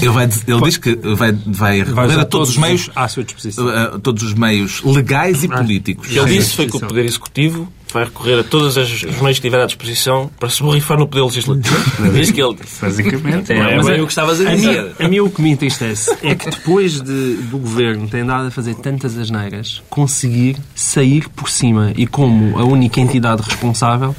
Ele, 0.00 0.08
vai 0.08 0.24
ele 0.24 0.60
diz 0.62 0.78
que 0.78 0.94
vai, 0.94 1.32
vai 1.32 1.82
recorrer 1.82 2.18
a 2.18 2.24
todos 2.24 2.48
os 2.48 2.56
meios, 2.56 2.88
à 2.96 3.06
sua 3.06 3.22
disposição. 3.22 3.68
a 3.68 3.98
todos 3.98 4.22
os 4.22 4.32
meios 4.32 4.82
legais 4.82 5.44
e 5.44 5.48
políticos. 5.48 6.08
O 6.08 6.10
que 6.10 6.18
ele 6.18 6.38
disse 6.38 6.56
foi 6.56 6.66
que 6.68 6.76
o 6.78 6.80
Poder 6.80 7.04
Executivo 7.04 7.70
vai 7.94 8.04
recorrer 8.04 8.40
a 8.40 8.44
todos 8.44 8.76
os 8.76 9.02
meios 9.20 9.38
que 9.38 9.42
tiver 9.42 9.60
à 9.60 9.66
disposição 9.66 10.30
para 10.38 10.48
se 10.50 10.62
borrifar 10.62 10.98
no 10.98 11.06
Poder 11.06 11.24
Legislativo. 11.24 11.76
É 12.14 12.20
isso 12.20 12.32
que 12.32 12.42
ele 12.42 12.54
disse. 12.54 12.80
Basicamente. 12.80 13.54
Não 13.54 13.68
é 13.68 13.76
mas 13.76 13.86
bem 13.86 14.00
o 14.00 14.06
que 14.06 14.12
estavas 14.12 14.40
a 14.40 14.44
dizer. 14.44 14.92
a 14.98 15.08
mim 15.08 15.20
o 15.20 15.30
que 15.30 15.40
me 15.40 15.50
entristece 15.50 16.14
é 16.22 16.34
que 16.34 16.50
depois 16.50 17.00
de, 17.00 17.36
do 17.36 17.58
governo 17.58 18.08
ter 18.08 18.20
andado 18.20 18.48
a 18.48 18.50
fazer 18.50 18.74
tantas 18.74 19.16
asneiras, 19.16 19.82
conseguir 19.88 20.56
sair 20.74 21.28
por 21.28 21.48
cima 21.48 21.92
e 21.96 22.06
como 22.06 22.58
a 22.58 22.64
única 22.64 23.00
entidade 23.00 23.42
responsável 23.42 24.14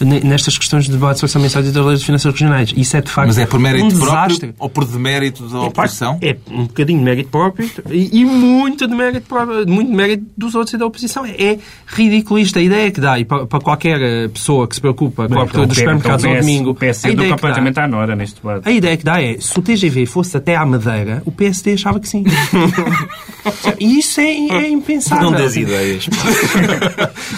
nestas 0.00 0.56
questões 0.56 0.84
de 0.86 0.92
debates 0.92 1.22
orçamentais 1.22 1.66
e 1.66 1.72
das 1.72 1.84
leis 1.84 2.00
de 2.00 2.06
finanças 2.06 2.32
regionais. 2.32 2.72
Isso 2.76 2.96
é 2.96 3.00
de 3.00 3.10
facto 3.10 3.28
Mas 3.28 3.38
é 3.38 3.46
por 3.46 3.60
mérito 3.60 3.84
um 3.86 3.98
próprio 3.98 4.26
desastre. 4.28 4.54
ou 4.58 4.68
por 4.70 4.84
demérito 4.84 5.46
da 5.48 5.60
oposição? 5.62 6.18
É 6.22 6.36
um 6.50 6.64
bocadinho 6.66 6.98
de 6.98 7.04
mérito 7.04 7.28
próprio 7.30 7.70
e, 7.90 8.20
e 8.20 8.24
muito 8.24 8.86
de 8.88 8.94
mérito 8.94 9.26
próprio, 9.26 9.68
muito 9.68 9.90
de 9.90 9.96
mérito 9.96 10.24
dos 10.36 10.54
outros 10.54 10.74
e 10.74 10.78
da 10.78 10.86
oposição. 10.86 11.24
É, 11.26 11.30
é 11.52 11.58
ridiculista 11.86 12.58
a 12.58 12.62
ideia 12.62 12.90
que 12.90 13.00
dá 13.00 13.18
e 13.18 13.24
para, 13.24 13.46
para 13.46 13.60
qualquer 13.60 14.00
eh, 14.00 14.28
pessoa 14.28 14.66
que 14.66 14.74
se 14.74 14.80
preocupa 14.80 15.28
com 15.28 15.34
a 15.38 15.42
abertura 15.42 15.66
dos 15.66 15.76
supermercados 15.76 16.24
ao 16.24 16.34
domingo. 16.36 16.70
O 16.70 16.74
PS 16.74 17.04
a 17.04 17.08
andou 17.08 17.12
ideia 17.12 17.14
que 17.14 17.28
dá- 17.28 17.28
completamente 17.36 17.80
à 17.80 17.86
nora 17.88 18.16
neste 18.16 18.36
debate. 18.40 18.68
a 18.68 18.72
ideia 18.72 18.96
que 18.96 19.04
dá 19.04 19.22
é, 19.22 19.36
se 19.38 19.58
o 19.58 19.62
TGV 19.62 20.06
fosse 20.06 20.36
até 20.36 20.56
à 20.56 20.64
Madeira, 20.64 21.22
o 21.26 21.32
PSD 21.32 21.74
achava 21.74 22.00
que 22.00 22.08
sim. 22.08 22.24
e 23.78 23.98
isso 23.98 24.20
é, 24.20 24.24
é 24.30 24.68
impensável. 24.68 25.30
Não 25.30 25.36
des 25.36 25.56
ideias. 25.56 26.08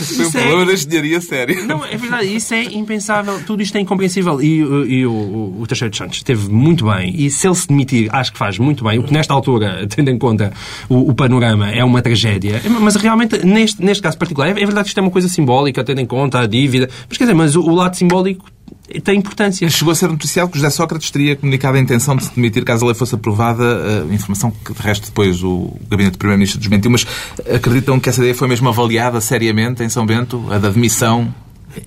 Isso 0.00 0.38
é- 0.38 0.40
problema 0.42 0.66
da 0.66 0.72
engenharia 0.74 1.20
sério. 1.20 1.66
Não, 1.66 1.84
é 1.84 1.96
verdade, 1.96 2.34
isso 2.36 2.51
é 2.54 2.64
impensável, 2.64 3.40
tudo 3.46 3.62
isto 3.62 3.76
é 3.76 3.80
incompreensível. 3.80 4.40
E, 4.40 4.62
uh, 4.62 4.86
e 4.86 5.06
o, 5.06 5.56
o, 5.60 5.66
Teixeira 5.66 5.90
de 5.90 5.96
Santos 5.96 6.16
esteve 6.18 6.48
muito 6.48 6.86
bem, 6.86 7.14
e 7.16 7.30
se 7.30 7.46
ele 7.46 7.54
se 7.54 7.68
demitir, 7.68 8.08
acho 8.14 8.32
que 8.32 8.38
faz 8.38 8.58
muito 8.58 8.84
bem, 8.84 8.98
o 8.98 9.02
que 9.02 9.12
nesta 9.12 9.34
altura, 9.34 9.86
tendo 9.88 10.10
em 10.10 10.18
conta 10.18 10.52
o, 10.88 11.10
o 11.10 11.14
panorama, 11.14 11.70
é 11.70 11.84
uma 11.84 12.02
tragédia. 12.02 12.60
Mas 12.80 12.96
realmente, 12.96 13.44
neste, 13.44 13.82
neste 13.82 14.02
caso 14.02 14.18
particular, 14.18 14.48
é, 14.48 14.50
é 14.50 14.54
verdade 14.54 14.84
que 14.84 14.88
isto 14.88 14.98
é 14.98 15.02
uma 15.02 15.10
coisa 15.10 15.28
simbólica, 15.28 15.82
tendo 15.84 16.00
em 16.00 16.06
conta 16.06 16.40
a 16.40 16.46
dívida, 16.46 16.88
mas 17.08 17.18
quer 17.18 17.24
dizer, 17.24 17.34
mas 17.34 17.56
o, 17.56 17.62
o 17.62 17.74
lado 17.74 17.96
simbólico 17.96 18.44
tem 19.00 19.18
importância. 19.18 19.68
Chegou 19.70 19.92
a 19.92 19.94
ser 19.94 20.08
noticiado 20.08 20.50
que 20.50 20.58
José 20.58 20.70
Sócrates 20.70 21.10
teria 21.10 21.36
comunicado 21.36 21.76
a 21.76 21.80
intenção 21.80 22.16
de 22.16 22.24
se 22.24 22.34
demitir 22.34 22.64
caso 22.64 22.84
a 22.84 22.88
lei 22.88 22.94
fosse 22.94 23.14
aprovada, 23.14 23.64
eh, 23.64 24.14
informação 24.14 24.50
que, 24.50 24.72
de 24.72 24.82
resto, 24.82 25.06
depois 25.06 25.42
o 25.42 25.74
Gabinete 25.88 26.14
do 26.14 26.18
Primeiro-Ministro 26.18 26.58
desmentiu, 26.58 26.90
mas 26.90 27.06
acreditam 27.52 27.98
que 27.98 28.08
essa 28.08 28.20
ideia 28.20 28.34
foi 28.34 28.48
mesmo 28.48 28.68
avaliada 28.68 29.20
seriamente 29.20 29.82
em 29.82 29.88
São 29.88 30.04
Bento, 30.04 30.44
a 30.50 30.58
da 30.58 30.70
demissão? 30.70 31.32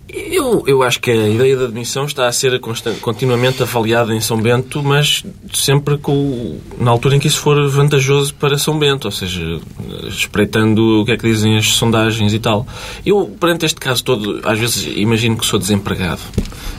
Eu, 0.09 0.63
eu 0.65 0.81
acho 0.83 0.99
que 0.99 1.11
a 1.11 1.29
ideia 1.29 1.55
da 1.57 1.65
admissão 1.65 2.05
está 2.05 2.27
a 2.27 2.31
ser 2.31 2.59
constan- 2.59 2.95
continuamente 3.01 3.61
avaliada 3.61 4.13
em 4.15 4.19
São 4.21 4.37
Bento, 4.41 4.81
mas 4.83 5.23
sempre 5.53 5.97
com, 5.97 6.57
na 6.79 6.89
altura 6.91 7.15
em 7.15 7.19
que 7.19 7.27
isso 7.27 7.39
for 7.39 7.69
vantajoso 7.69 8.33
para 8.35 8.57
São 8.57 8.77
Bento, 8.79 9.05
ou 9.05 9.11
seja, 9.11 9.59
espreitando 10.07 11.01
o 11.01 11.05
que 11.05 11.11
é 11.11 11.17
que 11.17 11.27
dizem 11.27 11.57
as 11.57 11.67
sondagens 11.73 12.33
e 12.33 12.39
tal. 12.39 12.65
Eu, 13.05 13.27
perante 13.39 13.65
este 13.65 13.79
caso 13.79 14.03
todo, 14.03 14.41
às 14.43 14.57
vezes 14.57 14.87
imagino 14.95 15.37
que 15.37 15.45
sou 15.45 15.59
desempregado. 15.59 16.21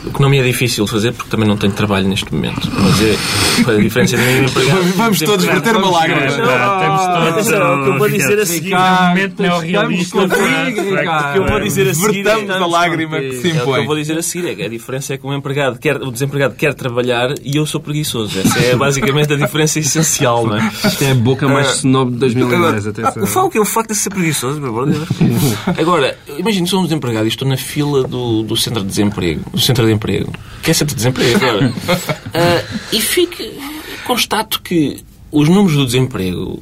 O 0.04 0.10
que 0.12 0.20
não 0.22 0.28
me 0.30 0.38
é 0.38 0.42
difícil 0.42 0.86
fazer, 0.86 1.12
porque 1.12 1.28
também 1.30 1.48
não 1.48 1.56
tenho 1.56 1.72
trabalho 1.72 2.06
neste 2.08 2.32
momento. 2.32 2.68
Mas 2.72 3.02
é 3.02 3.72
a 3.76 3.80
diferença 3.80 4.16
de 4.16 4.22
mim 4.22 4.44
empregado. 4.46 4.82
Vamos 4.94 5.18
todos 5.18 5.44
verter 5.44 5.76
uma 5.76 5.90
lágrima. 5.90 6.20
Todos 6.30 7.28
atenção, 7.28 7.80
o 7.80 7.84
que 7.84 7.90
eu 7.90 7.98
vou 7.98 8.08
dizer 8.08 8.38
a 8.38 8.46
seguir- 8.46 8.70
momento 8.76 9.42
neorrealista. 9.42 10.16
O 10.18 10.28
que 10.28 11.38
eu 11.38 11.46
vou 11.48 11.60
dizer 11.60 11.88
a 11.88 11.94
seguir 11.94 12.22
Vertamos 12.22 12.50
é- 12.50 12.52
a 12.58 12.66
lágrima 12.66 12.95
que 12.96 13.32
se 13.40 13.48
É 13.48 13.50
o 13.50 13.52
que 13.52 13.58
eu 13.58 13.62
impõe. 13.62 13.86
vou 13.86 13.96
dizer 13.96 14.18
a 14.18 14.22
seguir. 14.22 14.48
É 14.48 14.54
que 14.54 14.62
a 14.62 14.68
diferença 14.68 15.14
é 15.14 15.18
que 15.18 15.26
o 15.26 15.32
empregado 15.34 15.78
quer, 15.78 15.96
o 16.02 16.10
desempregado 16.10 16.54
quer 16.54 16.74
trabalhar 16.74 17.34
e 17.42 17.56
eu 17.56 17.66
sou 17.66 17.80
preguiçoso. 17.80 18.38
Essa 18.38 18.58
é 18.60 18.76
basicamente 18.76 19.32
a 19.32 19.36
diferença 19.36 19.78
essencial, 19.78 20.46
não 20.46 20.56
é? 20.56 20.72
Isto 20.84 21.04
é 21.04 21.10
a 21.10 21.14
boca 21.14 21.48
mais 21.48 21.76
snob 21.78 22.12
de 22.12 22.18
2010, 22.18 22.86
atenção. 22.88 23.22
O 23.22 23.26
facto 23.26 23.56
é 23.56 23.60
o 23.60 23.64
facto 23.64 23.88
de 23.90 23.96
ser 23.96 24.10
preguiçoso, 24.10 24.60
meu 24.60 24.70
amor. 24.70 24.88
Agora, 25.78 26.16
imagino, 26.38 26.66
sou 26.66 26.80
um 26.80 26.84
desempregado 26.84 27.24
e 27.26 27.28
estou 27.28 27.46
na 27.48 27.56
fila 27.56 28.02
do, 28.04 28.42
do 28.42 28.56
centro 28.56 28.82
de 28.82 28.88
desemprego. 28.88 29.42
Do 29.50 29.60
centro 29.60 29.86
de 29.86 29.92
emprego. 29.92 30.32
Que 30.62 30.70
é 30.70 30.74
centro 30.74 30.94
de 30.94 30.96
desemprego 30.96 31.36
agora. 31.44 31.72
Ah, 32.38 32.62
e 32.92 33.00
fico, 33.00 33.42
constato 34.06 34.60
que 34.60 35.02
os 35.32 35.48
números 35.48 35.74
do 35.76 35.86
desemprego 35.86 36.60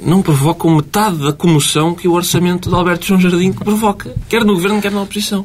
não 0.00 0.22
provocam 0.22 0.76
metade 0.76 1.18
da 1.18 1.32
comoção 1.32 1.94
que 1.94 2.06
o 2.08 2.12
orçamento 2.12 2.68
de 2.68 2.74
Alberto 2.74 3.06
João 3.06 3.20
Jardim 3.20 3.52
provoca. 3.52 4.14
Quer 4.28 4.44
no 4.44 4.54
governo, 4.54 4.80
quer 4.80 4.92
na 4.92 5.02
oposição. 5.02 5.44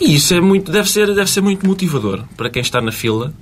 E 0.00 0.14
isso 0.14 0.32
é 0.34 0.40
muito, 0.40 0.70
deve, 0.70 0.88
ser, 0.88 1.12
deve 1.14 1.28
ser 1.30 1.40
muito 1.40 1.66
motivador 1.66 2.24
para 2.36 2.50
quem 2.50 2.62
está 2.62 2.80
na 2.80 2.92
fila. 2.92 3.32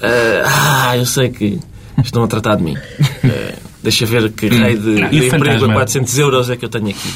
Ah, 0.00 0.88
ah, 0.90 0.96
eu 0.96 1.06
sei 1.06 1.30
que 1.30 1.60
estão 2.02 2.24
a 2.24 2.26
tratar 2.26 2.56
de 2.56 2.64
mim. 2.64 2.76
Ah, 3.24 3.54
deixa 3.82 4.04
ver 4.06 4.30
que 4.32 4.48
rei 4.48 4.76
de, 4.76 4.94
de 4.94 5.26
emprego 5.26 5.26
a 5.26 5.30
fantasma? 5.30 5.74
400 5.74 6.18
euros 6.18 6.50
é 6.50 6.56
que 6.56 6.64
eu 6.64 6.68
tenho 6.68 6.88
aqui. 6.88 7.14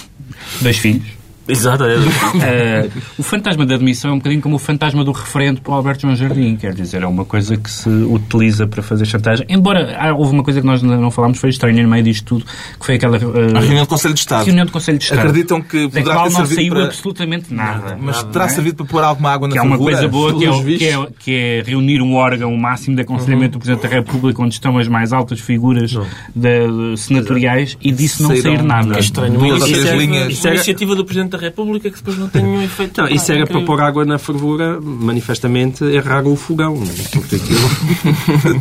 Dois 0.60 0.78
filhos. 0.78 1.15
Exato, 1.52 1.84
é. 1.84 2.88
O 3.18 3.22
fantasma 3.22 3.64
da 3.64 3.74
admissão 3.74 4.10
é 4.10 4.14
um 4.14 4.18
bocadinho 4.18 4.42
como 4.42 4.56
o 4.56 4.58
fantasma 4.58 5.04
do 5.04 5.12
referendo 5.12 5.60
para 5.60 5.72
o 5.72 5.74
Alberto 5.76 6.02
João 6.02 6.16
Jardim, 6.16 6.56
quer 6.56 6.74
dizer, 6.74 7.02
é 7.02 7.06
uma 7.06 7.24
coisa 7.24 7.56
que 7.56 7.70
se 7.70 7.88
utiliza 7.88 8.66
para 8.66 8.82
fazer 8.82 9.04
chantagem. 9.06 9.46
Embora 9.48 9.96
ah, 9.98 10.12
houve 10.14 10.32
uma 10.32 10.42
coisa 10.42 10.60
que 10.60 10.66
nós 10.66 10.82
ainda 10.82 10.96
não 10.96 11.10
falámos, 11.10 11.38
foi 11.38 11.50
estranha 11.50 11.82
no 11.82 11.88
meio 11.88 12.02
disto 12.02 12.24
tudo, 12.24 12.44
que 12.44 12.84
foi 12.86 12.96
aquela 12.96 13.16
eh, 13.16 13.20
A 13.56 13.60
reunião 13.60 13.84
do 13.84 13.88
Conselho 13.88 14.14
de 14.14 14.20
Estado. 14.20 14.44
reunião 14.44 14.66
do 14.66 14.72
Conselho 14.72 14.98
de 14.98 15.04
Estado. 15.04 15.20
Acreditam 15.20 15.60
que 15.62 15.82
da 15.88 16.00
poderá 16.00 16.14
qual 16.14 16.28
ter 16.30 16.38
não 16.38 16.46
saiu 16.46 16.72
para... 16.74 16.84
absolutamente 16.84 17.54
nada. 17.54 17.98
Mas 18.00 18.16
Nada, 18.16 18.28
terá 18.30 18.44
é? 18.46 18.48
servido 18.48 18.76
para 18.76 18.86
pôr 18.86 19.04
alguma 19.04 19.30
água 19.32 19.48
na 19.48 19.52
que 19.52 19.58
é 19.58 19.62
uma 19.62 19.78
coisa 19.78 20.08
boa, 20.08 20.36
que 20.36 20.44
é, 20.44 20.50
o- 20.50 20.64
que, 20.64 20.84
é, 20.88 21.06
que 21.20 21.34
é 21.34 21.62
reunir 21.66 22.00
um 22.02 22.14
órgão 22.14 22.54
máximo 22.56 22.96
de 22.96 23.02
aconselhamento 23.02 23.52
do 23.52 23.58
Presidente 23.60 23.82
da 23.88 23.88
República, 23.94 24.42
onde 24.42 24.54
estão 24.54 24.78
as 24.78 24.88
mais 24.88 25.12
altas 25.12 25.38
figuras 25.40 25.92
da- 26.34 26.48
de- 26.92 26.96
senatoriais, 26.96 27.76
e 27.80 27.92
disso 27.92 28.22
não 28.22 28.30
Saíram 28.30 28.56
sair 28.56 28.62
nada. 28.62 28.96
É 28.96 29.00
estranho. 29.00 29.38
Duas 29.38 29.62
Isso 29.62 29.64
ou 29.64 29.68
três 29.72 29.84
é- 29.86 29.96
linhas. 29.96 30.32
Isso 30.32 30.46
é 30.46 30.50
uma 30.50 30.54
iniciativa 30.56 30.94
do 30.94 31.04
Presidente 31.04 31.35
da 31.36 31.42
República 31.42 31.90
que 31.90 31.96
depois 31.96 32.16
não 32.18 32.28
tem 32.28 32.42
nenhum 32.42 32.62
efeito. 32.62 33.00
Não, 33.00 33.08
isso 33.08 33.30
era 33.32 33.44
para 33.46 33.54
incrível. 33.60 33.66
pôr 33.66 33.80
água 33.82 34.04
na 34.04 34.18
fervura, 34.18 34.80
manifestamente 34.80 35.84
errar 35.84 36.26
o 36.26 36.36
fogão. 36.36 36.74
é? 36.82 37.08
Porque 37.16 37.36
aquilo- 37.36 38.60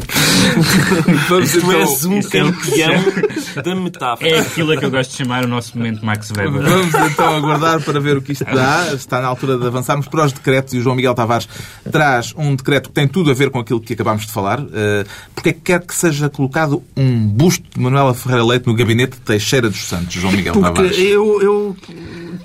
Vamos 1.29 1.51
Tu 1.51 1.57
então... 1.57 1.71
és 1.71 2.05
um 2.05 2.21
campeão 2.21 3.03
da 3.63 3.75
metáfora. 3.75 4.29
É 4.29 4.39
aquilo 4.39 4.71
a 4.71 4.77
que 4.77 4.85
eu 4.85 4.91
gosto 4.91 5.11
de 5.11 5.17
chamar 5.17 5.43
o 5.45 5.47
nosso 5.47 5.77
momento 5.77 6.05
Max 6.05 6.31
Weber. 6.35 6.61
Vamos 6.61 6.93
então 7.11 7.35
aguardar 7.35 7.81
para 7.81 7.99
ver 7.99 8.17
o 8.17 8.21
que 8.21 8.31
isto 8.33 8.45
dá. 8.45 8.93
Está 8.93 9.21
na 9.21 9.27
altura 9.27 9.57
de 9.57 9.65
avançarmos 9.65 10.07
para 10.07 10.25
os 10.25 10.31
decretos 10.33 10.73
e 10.73 10.77
o 10.77 10.81
João 10.81 10.95
Miguel 10.95 11.13
Tavares 11.13 11.47
traz 11.91 12.33
um 12.37 12.55
decreto 12.55 12.89
que 12.89 12.95
tem 12.95 13.07
tudo 13.07 13.31
a 13.31 13.33
ver 13.33 13.49
com 13.49 13.59
aquilo 13.59 13.79
que 13.79 13.93
acabámos 13.93 14.25
de 14.25 14.31
falar. 14.31 14.59
Uh, 14.59 14.65
Porque 15.33 15.49
é 15.49 15.53
que 15.53 15.61
quer 15.61 15.81
que 15.81 15.93
seja 15.95 16.29
colocado 16.29 16.83
um 16.95 17.27
busto 17.27 17.63
de 17.73 17.79
Manuela 17.81 18.13
Ferreira 18.13 18.43
Leite 18.45 18.67
no 18.67 18.73
gabinete 18.75 19.13
de 19.13 19.21
Teixeira 19.21 19.69
dos 19.69 19.85
Santos, 19.87 20.13
João 20.13 20.33
Miguel 20.33 20.53
Porque 20.53 20.67
Tavares? 20.73 20.97
eu, 20.97 21.41
eu 21.41 21.75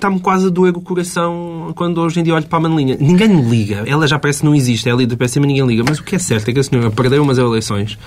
está-me 0.01 0.19
quase 0.19 0.47
a 0.47 0.49
doer 0.49 0.75
o 0.75 0.81
coração 0.81 1.71
quando 1.75 2.01
hoje 2.01 2.19
em 2.19 2.23
dia 2.23 2.33
olho 2.33 2.45
para 2.45 2.57
a 2.57 2.61
Manelinha. 2.61 2.97
Ninguém 2.99 3.29
me 3.29 3.41
liga. 3.43 3.83
Ela 3.85 4.07
já 4.07 4.17
parece 4.17 4.39
que 4.39 4.45
não 4.45 4.55
existe. 4.55 4.89
É 4.89 4.91
ali 4.91 5.05
do 5.05 5.15
PSM 5.15 5.45
ninguém 5.45 5.65
liga. 5.65 5.83
Mas 5.87 5.99
o 5.99 6.03
que 6.03 6.15
é 6.15 6.19
certo 6.19 6.49
é 6.49 6.53
que 6.53 6.59
a 6.59 6.63
senhora 6.63 6.89
perdeu 6.89 7.21
umas 7.21 7.37
eleições 7.37 7.97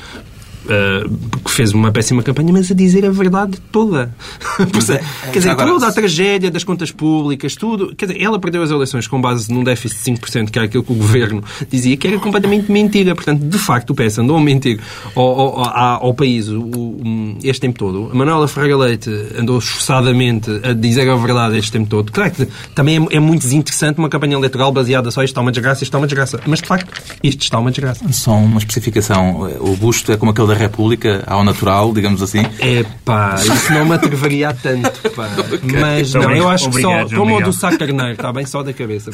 uh, 0.65 1.09
porque 1.31 1.51
fez 1.51 1.73
uma 1.73 1.91
péssima 1.91 2.23
campanha, 2.23 2.53
mas 2.53 2.71
a 2.71 2.75
dizer 2.75 3.05
a 3.07 3.11
verdade 3.11 3.59
toda. 3.73 4.15
Percebe? 4.71 5.05
quer 5.33 5.39
dizer, 5.39 5.51
Agora, 5.51 5.71
toda 5.71 5.89
a 5.89 5.93
tragédia 5.93 6.51
das 6.51 6.65
contas 6.65 6.91
públicas, 6.91 7.55
tudo. 7.57 7.95
Quer 7.97 8.07
dizer, 8.07 8.23
ela 8.23 8.39
perdeu 8.39 8.63
as 8.63 8.71
eleições 8.71 9.07
com 9.07 9.21
base 9.21 9.53
num 9.53 9.65
déficit 9.65 10.03
de 10.03 10.21
5%, 10.21 10.51
que 10.51 10.59
era 10.59 10.67
aquilo 10.67 10.83
que 10.83 10.93
o 10.93 10.97
governo 10.97 11.43
dizia, 11.71 11.97
que 11.97 12.07
era 12.07 12.19
completamente 12.19 12.71
mentira. 12.71 13.15
Portanto, 13.15 13.41
de 13.41 13.59
facto, 13.59 13.91
o 13.91 13.95
PS 13.95 14.19
andou 14.19 14.37
a 14.37 14.41
mentir 14.41 14.81
ao, 15.15 15.25
ao, 15.25 15.65
ao, 15.65 16.05
ao 16.07 16.15
país 16.15 16.49
o, 16.49 16.61
o, 16.61 17.39
este 17.43 17.61
tempo 17.61 17.79
todo. 17.79 18.11
A 18.13 18.15
Manuela 18.15 18.47
Ferreira 18.49 18.77
Leite 18.77 19.11
andou 19.39 19.59
esforçadamente 19.59 20.51
a 20.63 20.73
dizer 20.73 21.09
a 21.09 21.17
verdade 21.17 21.57
este 21.57 21.73
tempo 21.73 21.89
todo. 21.89 22.13
Claro 22.13 22.31
que 22.31 22.47
também 22.75 22.97
é, 22.97 23.17
é 23.17 23.21
muito 23.21 23.43
desinteressante 23.43 23.99
uma 23.99 24.09
campanha 24.09 24.35
eleitoral 24.35 24.73
baseada 24.73 25.11
só 25.11 25.23
isto 25.23 25.33
está 25.33 25.41
uma 25.41 25.53
desgraça, 25.53 25.85
isto 25.85 25.91
está 25.91 25.99
uma 25.99 26.07
desgraça. 26.07 26.41
Mas, 26.47 26.61
de 26.61 26.67
facto, 26.67 26.93
isto 27.23 27.43
está 27.43 27.59
uma 27.59 27.71
desgraça. 27.71 28.13
Só 28.13 28.33
uma 28.33 28.59
especificação. 28.59 29.49
O 29.61 29.77
busto 29.77 30.11
é 30.11 30.17
como 30.17 30.33
aquele 30.33 30.49
da 30.55 30.61
República, 30.61 31.25
ao 31.27 31.45
natural, 31.45 31.93
digamos 31.93 32.23
assim. 32.23 32.43
É 32.61 32.85
pá, 33.05 33.35
isso 33.39 33.73
não 33.73 33.85
me 33.85 33.95
atreveria 33.95 34.51
a 34.51 34.55
tanto, 34.55 35.11
pá. 35.11 35.29
Mas 35.81 36.15
não, 36.15 36.31
eu 36.31 36.49
acho 36.49 36.71
que 36.71 36.79
Obrigado, 36.79 37.03
só, 37.03 37.09
João 37.09 37.27
como 37.27 37.37
o 37.37 37.43
do 37.43 37.53
Sá 37.53 37.77
Carneiro, 37.77 38.13
está 38.13 38.33
bem 38.33 38.47
só 38.47 38.63
da 38.63 38.73
cabeça. 38.73 39.11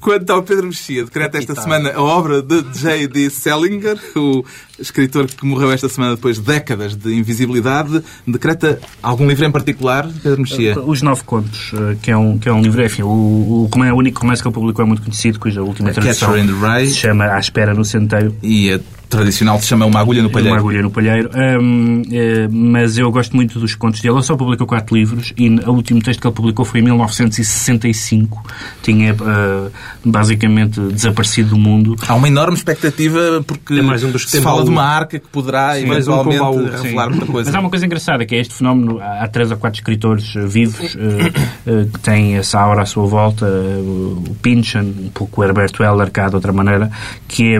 Quanto 0.00 0.30
ao 0.30 0.42
Pedro 0.42 0.66
Mexia, 0.66 1.04
decreta 1.04 1.38
esta 1.38 1.54
semana 1.54 1.92
a 1.92 2.02
obra 2.02 2.40
de 2.40 2.62
J.D. 2.62 3.30
Salinger, 3.30 3.98
o 4.16 4.44
escritor 4.78 5.26
que 5.26 5.44
morreu 5.44 5.72
esta 5.72 5.88
semana 5.88 6.16
depois 6.16 6.36
de 6.36 6.42
décadas 6.42 6.94
de 6.94 7.14
invisibilidade. 7.14 8.02
Decreta 8.26 8.80
algum 9.02 9.26
livro 9.26 9.44
em 9.44 9.50
particular, 9.50 10.08
Pedro 10.22 10.40
Mexia? 10.40 10.78
Os 10.80 11.02
Nove 11.02 11.22
Contos, 11.24 11.72
eh, 11.74 11.96
que 12.02 12.10
é 12.10 12.16
um, 12.16 12.38
que 12.38 12.48
é 12.48 12.52
um 12.52 12.60
livro, 12.60 12.84
enfim, 12.84 13.02
o, 13.02 13.08
o, 13.08 13.70
o 13.72 13.96
único 13.96 14.20
romance 14.20 14.42
que 14.42 14.48
ele 14.48 14.54
publicou 14.54 14.84
é 14.84 14.88
muito 14.88 15.02
conhecido, 15.02 15.38
cuja 15.38 15.62
última 15.62 15.90
A 15.90 15.92
tradução 15.92 16.34
se 16.80 16.94
chama 16.94 17.26
À 17.26 17.38
Espera 17.38 17.74
no 17.74 17.84
Centeio. 17.84 18.34
E 18.42 18.72
a 18.72 18.80
tradicional 19.16 19.58
se 19.60 19.66
chama 19.68 19.86
Uma 19.86 20.00
Agulha 20.00 20.22
no 20.22 20.28
Uma 20.28 20.32
Palheiro. 20.34 20.58
agulha 20.58 20.82
no 20.82 20.90
palheiro. 20.90 21.30
Hum, 21.34 22.02
eh, 22.12 22.48
mas 22.50 22.98
eu 22.98 23.10
gosto 23.10 23.34
muito 23.36 23.58
dos 23.58 23.74
contos 23.74 24.00
dele. 24.00 24.14
Ele 24.14 24.22
só 24.22 24.36
publicou 24.36 24.66
quatro 24.66 24.96
livros 24.96 25.32
e 25.36 25.48
o 25.48 25.70
último 25.72 26.02
texto 26.02 26.20
que 26.20 26.26
ele 26.26 26.34
publicou 26.34 26.64
foi 26.64 26.80
em 26.80 26.84
1965. 26.84 28.42
Tinha 28.82 29.10
eh, 29.12 29.70
basicamente 30.04 30.80
desaparecido 30.80 31.50
do 31.50 31.58
mundo. 31.58 31.96
Há 32.06 32.14
uma 32.14 32.28
enorme 32.28 32.56
expectativa 32.56 33.42
porque 33.46 33.74
É 33.74 33.82
mais 33.82 34.02
um 34.04 34.10
dos 34.10 34.24
que 34.24 34.30
se 34.32 34.40
fala 34.40 34.56
baú. 34.56 34.64
de 34.64 34.70
uma 34.70 34.84
arca 34.84 35.18
que 35.18 35.28
poderá 35.28 35.72
um 35.72 35.76
eventualmente 35.76 36.38
com 36.38 36.44
baú. 36.44 36.64
revelar 36.82 37.10
muita 37.10 37.26
coisa. 37.26 37.50
Mas 37.50 37.54
há 37.54 37.60
uma 37.60 37.70
coisa 37.70 37.86
engraçada, 37.86 38.24
que 38.26 38.34
é 38.34 38.40
este 38.40 38.54
fenómeno. 38.54 39.00
Há 39.00 39.26
três 39.28 39.50
ou 39.50 39.56
quatro 39.56 39.78
escritores 39.80 40.34
eh, 40.36 40.46
vivos 40.46 40.96
eh, 40.96 41.32
eh, 41.66 41.86
que 41.92 42.00
têm 42.00 42.36
essa 42.36 42.60
aura 42.60 42.82
à 42.82 42.86
sua 42.86 43.06
volta. 43.06 43.46
o 43.46 44.36
Pynchon, 44.42 44.80
um 44.80 45.10
pouco 45.12 45.40
o 45.40 45.44
Herberto 45.44 45.82
Heller, 45.82 46.10
cá 46.10 46.28
de 46.28 46.34
outra 46.34 46.52
maneira, 46.52 46.90
que 47.28 47.54
é 47.54 47.58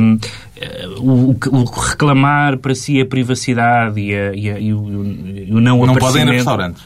o, 0.99 1.37
o- 1.51 1.65
reclamar 1.65 2.59
para 2.59 2.75
si 2.75 3.01
a 3.01 3.07
privacidade 3.07 4.01
e, 4.01 4.15
a- 4.15 4.35
e 4.35 4.51
a- 4.51 4.59
e 4.61 4.73
o, 4.73 5.05
e 5.05 5.53
o 5.53 5.61
não 5.61 5.85
Não 5.87 5.95
podem 5.97 6.23
ir 6.23 6.29
a 6.29 6.33
restaurantes. 6.33 6.83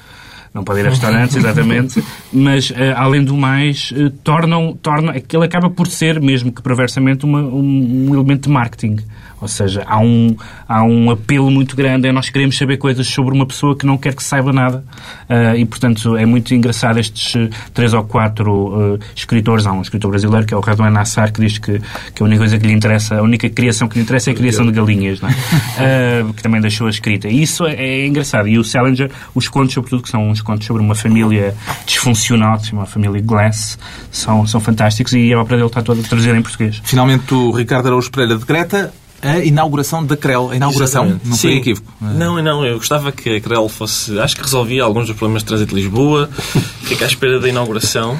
Não 0.55 0.64
pode 0.64 0.81
ir 0.81 0.87
a 0.87 0.91
restaurantes, 0.91 1.37
exatamente. 1.37 2.03
Mas, 2.33 2.73
eh, 2.75 2.93
além 2.97 3.23
do 3.23 3.37
mais, 3.37 3.93
eh, 3.95 4.11
tornam, 4.25 4.77
tornam, 4.83 5.11
aquilo 5.14 5.43
acaba 5.43 5.69
por 5.69 5.87
ser, 5.87 6.21
mesmo 6.21 6.51
que 6.51 6.62
perversamente, 6.62 7.25
uma- 7.27 7.43
um, 7.43 8.09
um 8.11 8.14
elemento 8.14 8.45
de 8.49 8.51
marketing. 8.51 8.97
Ou 9.41 9.49
seja, 9.49 9.84
há 9.86 9.99
um, 9.99 10.36
há 10.68 10.82
um 10.82 11.11
apelo 11.11 11.51
muito 11.51 11.76
grande. 11.76 12.09
É 12.09 12.12
nós 12.12 12.28
queremos 12.28 12.57
saber 12.57 12.76
coisas 12.76 13.07
sobre 13.07 13.34
uma 13.34 13.47
pessoa 13.47 13.76
que 13.76 13.86
não 13.86 13.97
quer 13.97 14.14
que 14.14 14.22
saiba 14.22 14.53
nada. 14.53 14.84
Ah, 15.28 15.57
e, 15.57 15.64
portanto, 15.64 16.16
é 16.16 16.26
muito 16.26 16.55
engraçado 16.55 16.99
estes 16.99 17.36
eh, 17.36 17.49
três 17.72 17.95
ou 17.95 18.03
quatro 18.05 18.99
eh, 19.01 19.05
escritores. 19.14 19.66
Há 19.66 19.72
um 19.72 19.82
escritor 19.82 20.11
brasileiro, 20.11 20.47
que 20.47 20.55
é 20.55 20.57
o 20.57 20.61
Radwan 20.61 20.91
Nassar, 20.91 21.32
que 21.32 21.41
diz 21.41 21.59
que, 21.59 21.80
que 22.14 22.22
a 22.22 22.26
única 22.26 22.41
coisa 22.41 22.59
que 22.59 22.66
lhe 22.66 22.72
interessa, 22.72 23.16
a 23.16 23.22
única 23.22 23.49
criação 23.49 23.89
que 23.89 23.97
lhe 23.97 24.03
interessa 24.03 24.30
é 24.30 24.32
a 24.32 24.36
criação 24.36 24.66
de 24.66 24.72
galinhas, 24.72 25.20
é? 25.22 25.28
Ah, 25.78 26.32
que 26.34 26.43
também 26.43 26.61
deixou 26.61 26.86
a 26.86 26.91
escrita. 26.91 27.28
E 27.28 27.43
isso 27.43 27.64
é, 27.66 27.74
é 27.74 28.07
engraçado. 28.07 28.49
E 28.49 28.59
o 28.59 28.64
Salinger, 28.64 29.11
os 29.34 29.49
contos, 29.49 29.74
sobretudo, 29.74 30.03
que 30.03 30.09
são 30.09 30.28
uns 30.28 30.41
contos 30.41 30.66
sobre 30.66 30.82
uma 30.82 30.95
família 30.95 31.55
disfuncional, 31.86 32.57
que 32.57 32.64
se 32.64 32.70
chama 32.70 32.82
a 32.82 32.86
família 32.86 33.20
Glass, 33.20 33.78
são, 34.11 34.47
são 34.47 34.61
fantásticos 34.61 35.12
e 35.12 35.32
a 35.32 35.41
obra 35.41 35.57
dele 35.57 35.68
está 35.68 35.82
toda 35.82 36.03
traduzida 36.03 36.36
em 36.36 36.43
português. 36.43 36.80
Finalmente, 36.84 37.32
o 37.32 37.51
Ricardo 37.53 37.86
Araújo 37.86 38.11
Pereira 38.11 38.36
decreta 38.36 38.93
a 39.23 39.39
inauguração 39.39 40.05
da 40.05 40.16
CREL. 40.16 40.51
A 40.51 40.57
inauguração, 40.57 41.05
Exatamente. 41.05 41.29
não 41.29 41.37
foi 41.37 41.51
Sim. 41.53 41.57
equívoco. 41.59 41.93
Não, 42.01 42.43
não, 42.43 42.64
eu 42.64 42.77
gostava 42.79 43.11
que 43.12 43.37
a 43.37 43.41
CREL 43.41 43.69
fosse. 43.69 44.19
Acho 44.19 44.37
que 44.37 44.43
resolvia 44.43 44.85
alguns 44.85 45.07
dos 45.07 45.16
problemas 45.16 45.43
de 45.43 45.49
trânsito 45.49 45.75
de 45.75 45.81
Lisboa. 45.83 46.29
Fico 46.83 47.03
à 47.03 47.07
espera 47.07 47.39
da 47.41 47.49
inauguração. 47.49 48.19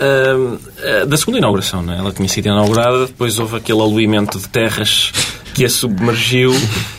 Ah, 0.00 1.04
da 1.06 1.16
segunda 1.16 1.38
inauguração, 1.38 1.82
não 1.82 1.92
é? 1.92 1.98
Ela 1.98 2.12
tinha 2.12 2.28
sido 2.28 2.46
inaugurada, 2.46 3.06
depois 3.06 3.38
houve 3.38 3.56
aquele 3.56 3.80
aluimento 3.80 4.38
de 4.38 4.48
terras 4.48 5.12
que 5.54 5.64
a 5.64 5.68
submergiu 5.68 6.54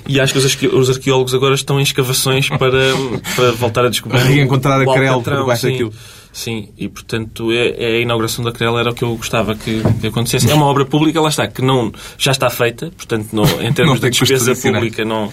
e 0.06 0.20
acho 0.20 0.34
que 0.34 0.40
os 0.40 0.46
arque- 0.46 0.68
os 0.68 0.90
arqueólogos 0.90 1.34
agora 1.34 1.56
estão 1.56 1.80
em 1.80 1.84
escavações 1.84 2.50
para, 2.50 2.94
para 3.38 3.52
voltar 3.54 3.86
a 3.86 3.90
descobrir 3.90 4.20
reencontrar 4.20 4.82
a 4.82 4.86
CREL 4.94 5.22
por 5.22 5.46
baixo 5.46 5.68
daquilo. 5.68 5.94
Sim, 6.32 6.70
e 6.78 6.88
portanto 6.88 7.52
é, 7.52 7.70
é 7.78 7.98
a 7.98 8.00
inauguração 8.02 8.46
da 8.46 8.52
CREL 8.52 8.78
era 8.78 8.92
o 8.92 8.94
que 8.94 9.04
eu 9.04 9.16
gostava 9.16 9.56
que, 9.56 9.82
que 10.00 10.08
acontecesse. 10.08 10.50
É 10.50 10.54
uma 10.54 10.68
obra 10.68 10.86
pública, 10.86 11.20
lá 11.20 11.28
está, 11.30 11.48
que 11.48 11.62
não, 11.62 11.92
já 12.18 12.32
está 12.32 12.50
feita, 12.52 12.92
portanto, 12.96 13.30
não, 13.34 13.44
em 13.62 13.74
termos 13.74 14.00
de 14.00 14.10
despesa 14.12 14.56
pública, 14.56 15.04
não, 15.04 15.32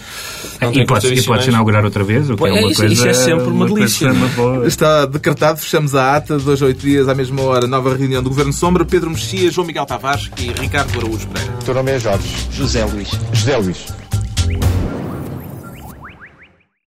não 0.60 0.70
E 0.70 0.74
tem 0.74 0.86
pode- 0.86 1.02
custos 1.06 1.24
e 1.24 1.26
pode-se 1.26 1.50
inaugurar 1.50 1.84
outra 1.84 2.02
vez, 2.02 2.30
o 2.30 2.36
que 2.36 2.44
é 2.46 2.50
uma 2.50 2.70
isso- 2.70 2.80
coisa... 2.80 2.92
isso 2.94 3.06
é 3.08 3.12
sempre 3.12 3.44
uma 3.48 3.68
coisa 3.68 3.74
delícia. 4.08 4.66
Está 4.66 5.04
decretado, 5.06 5.58
fechamos 5.60 5.94
a 5.94 6.16
ata, 6.16 6.38
dois 6.38 6.62
a 6.62 6.66
oito 6.66 6.80
dias, 6.80 7.08
à 7.08 7.14
mesma 7.14 7.42
hora, 7.42 7.66
nova 7.66 7.94
reunião 7.94 8.22
do 8.22 8.30
Governo 8.30 8.52
Sombra, 8.52 8.84
Pedro 8.84 9.10
Mexia, 9.10 9.50
João 9.50 9.66
Miguel 9.66 9.84
Tavares 9.86 10.30
e 10.38 10.50
Ricardo 10.60 10.98
Araújo 10.98 11.28
Pereira. 11.28 11.52
O 11.60 11.64
teu 11.64 11.74
nome 11.74 11.90
é 11.92 11.98
Jorge. 12.00 12.26
José 12.50 12.84
Luís. 12.86 13.10
José 13.34 13.56
Luís. 13.58 13.84